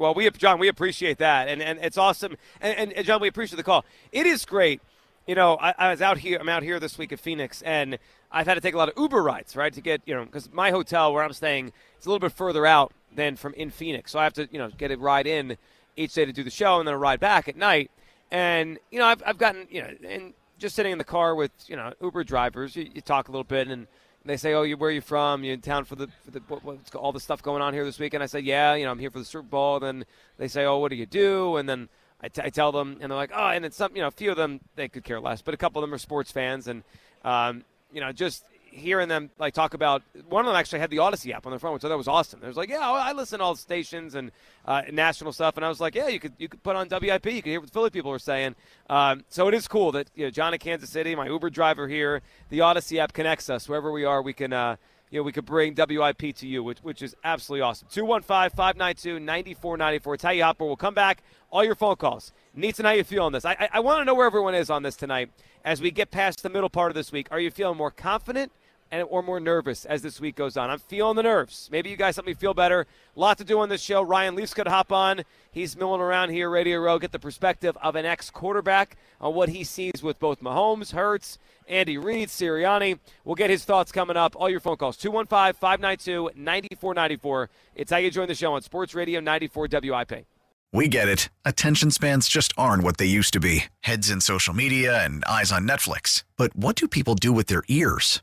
Well, 0.00 0.14
we 0.14 0.30
John, 0.30 0.58
we 0.58 0.68
appreciate 0.68 1.18
that, 1.18 1.46
and 1.48 1.60
and 1.60 1.78
it's 1.80 1.98
awesome. 1.98 2.38
And, 2.62 2.78
and, 2.78 2.92
and 2.94 3.06
John, 3.06 3.20
we 3.20 3.28
appreciate 3.28 3.58
the 3.58 3.62
call. 3.62 3.84
It 4.12 4.24
is 4.24 4.46
great. 4.46 4.80
You 5.26 5.34
know, 5.34 5.58
I, 5.60 5.74
I 5.76 5.90
was 5.90 6.00
out 6.00 6.16
here. 6.16 6.38
I'm 6.40 6.48
out 6.48 6.62
here 6.62 6.80
this 6.80 6.96
week 6.96 7.12
at 7.12 7.20
Phoenix, 7.20 7.60
and 7.60 7.98
I've 8.32 8.46
had 8.46 8.54
to 8.54 8.62
take 8.62 8.72
a 8.72 8.78
lot 8.78 8.88
of 8.88 8.94
Uber 8.96 9.22
rides, 9.22 9.54
right, 9.56 9.70
to 9.74 9.80
get 9.82 10.00
you 10.06 10.14
know, 10.14 10.24
because 10.24 10.50
my 10.54 10.70
hotel 10.70 11.12
where 11.12 11.22
I'm 11.22 11.34
staying 11.34 11.74
is 11.98 12.06
a 12.06 12.08
little 12.08 12.18
bit 12.18 12.32
further 12.32 12.64
out 12.64 12.94
than 13.14 13.36
from 13.36 13.52
in 13.52 13.68
Phoenix, 13.68 14.12
so 14.12 14.18
I 14.18 14.24
have 14.24 14.32
to 14.34 14.48
you 14.50 14.58
know 14.58 14.70
get 14.70 14.90
a 14.90 14.96
ride 14.96 15.26
in 15.26 15.58
each 15.98 16.14
day 16.14 16.24
to 16.24 16.32
do 16.32 16.42
the 16.42 16.50
show, 16.50 16.78
and 16.78 16.88
then 16.88 16.94
a 16.94 16.98
ride 16.98 17.20
back 17.20 17.46
at 17.46 17.56
night. 17.56 17.90
And 18.30 18.78
you 18.90 19.00
know, 19.00 19.04
I've 19.04 19.22
I've 19.26 19.38
gotten 19.38 19.66
you 19.70 19.82
know, 19.82 19.90
and 20.08 20.32
just 20.58 20.76
sitting 20.76 20.92
in 20.92 20.98
the 20.98 21.04
car 21.04 21.34
with 21.34 21.50
you 21.66 21.76
know 21.76 21.92
Uber 22.00 22.24
drivers, 22.24 22.74
you, 22.74 22.88
you 22.94 23.02
talk 23.02 23.28
a 23.28 23.32
little 23.32 23.44
bit 23.44 23.68
and. 23.68 23.86
They 24.24 24.36
say, 24.36 24.52
"Oh, 24.52 24.62
you 24.62 24.76
where 24.76 24.90
are 24.90 24.92
you 24.92 25.00
from? 25.00 25.44
You 25.44 25.54
in 25.54 25.60
town 25.60 25.84
for 25.84 25.96
the, 25.96 26.08
for 26.24 26.30
the 26.30 26.40
what, 26.48 26.62
what's 26.62 26.94
all 26.94 27.12
the 27.12 27.20
stuff 27.20 27.42
going 27.42 27.62
on 27.62 27.72
here 27.72 27.84
this 27.84 27.98
week?" 27.98 28.14
And 28.14 28.22
I 28.22 28.26
said, 28.26 28.44
"Yeah, 28.44 28.74
you 28.74 28.84
know, 28.84 28.90
I'm 28.90 28.98
here 28.98 29.10
for 29.10 29.18
the 29.18 29.24
Super 29.24 29.42
Bowl." 29.42 29.80
Then 29.80 30.04
they 30.36 30.48
say, 30.48 30.64
"Oh, 30.64 30.78
what 30.78 30.90
do 30.90 30.96
you 30.96 31.06
do?" 31.06 31.56
And 31.56 31.68
then 31.68 31.88
I, 32.22 32.28
t- 32.28 32.42
I 32.44 32.50
tell 32.50 32.70
them, 32.70 32.98
and 33.00 33.10
they're 33.10 33.16
like, 33.16 33.32
"Oh," 33.34 33.48
and 33.48 33.64
then 33.64 33.72
some, 33.72 33.94
you 33.94 34.02
know, 34.02 34.08
a 34.08 34.12
few 34.12 34.30
of 34.30 34.36
them 34.36 34.60
they 34.76 34.88
could 34.88 35.04
care 35.04 35.20
less, 35.20 35.40
but 35.42 35.54
a 35.54 35.56
couple 35.56 35.82
of 35.82 35.88
them 35.88 35.94
are 35.94 35.98
sports 35.98 36.30
fans, 36.30 36.68
and 36.68 36.82
um, 37.24 37.64
you 37.92 38.00
know, 38.00 38.12
just 38.12 38.44
hearing 38.70 39.08
them 39.08 39.30
like 39.38 39.54
talk 39.54 39.74
about 39.74 40.02
one 40.28 40.44
of 40.44 40.46
them 40.46 40.56
actually 40.56 40.78
had 40.78 40.90
the 40.90 40.98
Audacy 40.98 41.32
app 41.32 41.46
on 41.46 41.52
their 41.52 41.58
phone, 41.58 41.72
which 41.74 41.84
I 41.84 41.88
thought 41.88 41.98
was 41.98 42.08
awesome. 42.08 42.40
It 42.42 42.46
was 42.46 42.56
like, 42.56 42.70
"Yeah, 42.70 42.78
I 42.80 43.12
listen 43.12 43.38
to 43.38 43.44
all 43.44 43.54
the 43.54 43.60
stations 43.60 44.14
and 44.14 44.30
uh, 44.64 44.82
national 44.92 45.32
stuff," 45.32 45.56
and 45.56 45.64
I 45.64 45.68
was 45.68 45.80
like, 45.80 45.94
"Yeah, 45.94 46.08
you 46.08 46.20
could 46.20 46.32
you 46.38 46.48
could 46.48 46.62
put 46.62 46.76
on 46.76 46.88
WIP, 46.88 47.26
you 47.26 47.42
could 47.42 47.50
hear 47.50 47.60
what 47.60 47.68
the 47.68 47.72
Philly 47.72 47.90
people 47.90 48.12
are 48.12 48.18
saying." 48.18 48.54
Um, 48.88 49.24
so 49.28 49.48
it 49.48 49.54
is 49.54 49.68
cool 49.68 49.92
that 49.92 50.08
you 50.14 50.24
know 50.24 50.30
John 50.30 50.54
in 50.54 50.60
Kansas 50.60 50.90
City, 50.90 51.14
my 51.14 51.26
Uber 51.26 51.50
driver 51.50 51.88
here, 51.88 52.22
the 52.48 52.60
Audacy 52.60 52.98
app 52.98 53.12
connects 53.12 53.50
us 53.50 53.68
wherever 53.68 53.90
we 53.92 54.04
are. 54.04 54.22
We 54.22 54.32
can. 54.32 54.52
Uh, 54.52 54.76
you 55.10 55.18
know, 55.18 55.24
we 55.24 55.32
could 55.32 55.44
bring 55.44 55.74
WIP 55.74 56.36
to 56.36 56.46
you, 56.46 56.62
which, 56.62 56.78
which 56.78 57.02
is 57.02 57.16
absolutely 57.24 57.62
awesome. 57.62 57.88
215 57.90 58.56
592 58.56 59.18
9494. 59.18 60.14
It's 60.14 60.22
how 60.22 60.30
you 60.30 60.44
hopper. 60.44 60.64
We'll 60.64 60.76
come 60.76 60.94
back. 60.94 61.22
All 61.50 61.64
your 61.64 61.74
phone 61.74 61.96
calls. 61.96 62.32
Neeson, 62.56 62.84
how 62.84 62.92
you 62.92 63.02
feel 63.02 63.24
on 63.24 63.32
this? 63.32 63.44
I, 63.44 63.56
I, 63.58 63.68
I 63.74 63.80
want 63.80 64.00
to 64.00 64.04
know 64.04 64.14
where 64.14 64.26
everyone 64.26 64.54
is 64.54 64.70
on 64.70 64.84
this 64.84 64.94
tonight 64.94 65.30
as 65.64 65.80
we 65.80 65.90
get 65.90 66.12
past 66.12 66.44
the 66.44 66.48
middle 66.48 66.70
part 66.70 66.92
of 66.92 66.94
this 66.94 67.10
week. 67.10 67.26
Are 67.32 67.40
you 67.40 67.50
feeling 67.50 67.76
more 67.76 67.90
confident 67.90 68.52
and 68.90 69.06
or 69.08 69.22
more 69.22 69.40
nervous 69.40 69.84
as 69.84 70.02
this 70.02 70.20
week 70.20 70.36
goes 70.36 70.56
on? 70.56 70.70
I'm 70.70 70.78
feeling 70.78 71.16
the 71.16 71.22
nerves. 71.22 71.68
Maybe 71.70 71.90
you 71.90 71.96
guys 71.96 72.16
help 72.16 72.26
me 72.26 72.34
feel 72.34 72.54
better. 72.54 72.86
A 73.16 73.20
lot 73.20 73.38
to 73.38 73.44
do 73.44 73.60
on 73.60 73.68
this 73.68 73.82
show. 73.82 74.02
Ryan 74.02 74.34
Leafs 74.34 74.54
could 74.54 74.68
hop 74.68 74.92
on. 74.92 75.22
He's 75.52 75.76
milling 75.76 76.00
around 76.00 76.30
here, 76.30 76.50
Radio 76.50 76.78
Row, 76.78 76.98
get 76.98 77.12
the 77.12 77.18
perspective 77.18 77.76
of 77.82 77.96
an 77.96 78.06
ex-quarterback 78.06 78.96
on 79.20 79.34
what 79.34 79.48
he 79.48 79.64
sees 79.64 80.02
with 80.02 80.18
both 80.18 80.40
Mahomes, 80.40 80.92
Hurts, 80.92 81.38
Andy 81.68 81.98
Reid, 81.98 82.28
Sirianni. 82.28 82.98
We'll 83.24 83.34
get 83.34 83.50
his 83.50 83.64
thoughts 83.64 83.92
coming 83.92 84.16
up. 84.16 84.34
All 84.36 84.48
your 84.48 84.60
phone 84.60 84.76
calls, 84.76 84.96
215-592-9494. 84.98 87.48
It's 87.74 87.90
how 87.90 87.98
you 87.98 88.10
join 88.10 88.28
the 88.28 88.34
show 88.34 88.54
on 88.54 88.62
Sports 88.62 88.94
Radio 88.94 89.20
94 89.20 89.68
WIP. 89.72 90.24
We 90.72 90.86
get 90.86 91.08
it. 91.08 91.30
Attention 91.44 91.90
spans 91.90 92.28
just 92.28 92.52
aren't 92.56 92.84
what 92.84 92.98
they 92.98 93.06
used 93.06 93.32
to 93.32 93.40
be 93.40 93.64
heads 93.80 94.08
in 94.08 94.20
social 94.20 94.54
media 94.54 95.04
and 95.04 95.24
eyes 95.24 95.50
on 95.50 95.66
Netflix. 95.66 96.22
But 96.36 96.54
what 96.54 96.76
do 96.76 96.86
people 96.86 97.16
do 97.16 97.32
with 97.32 97.48
their 97.48 97.64
ears? 97.66 98.22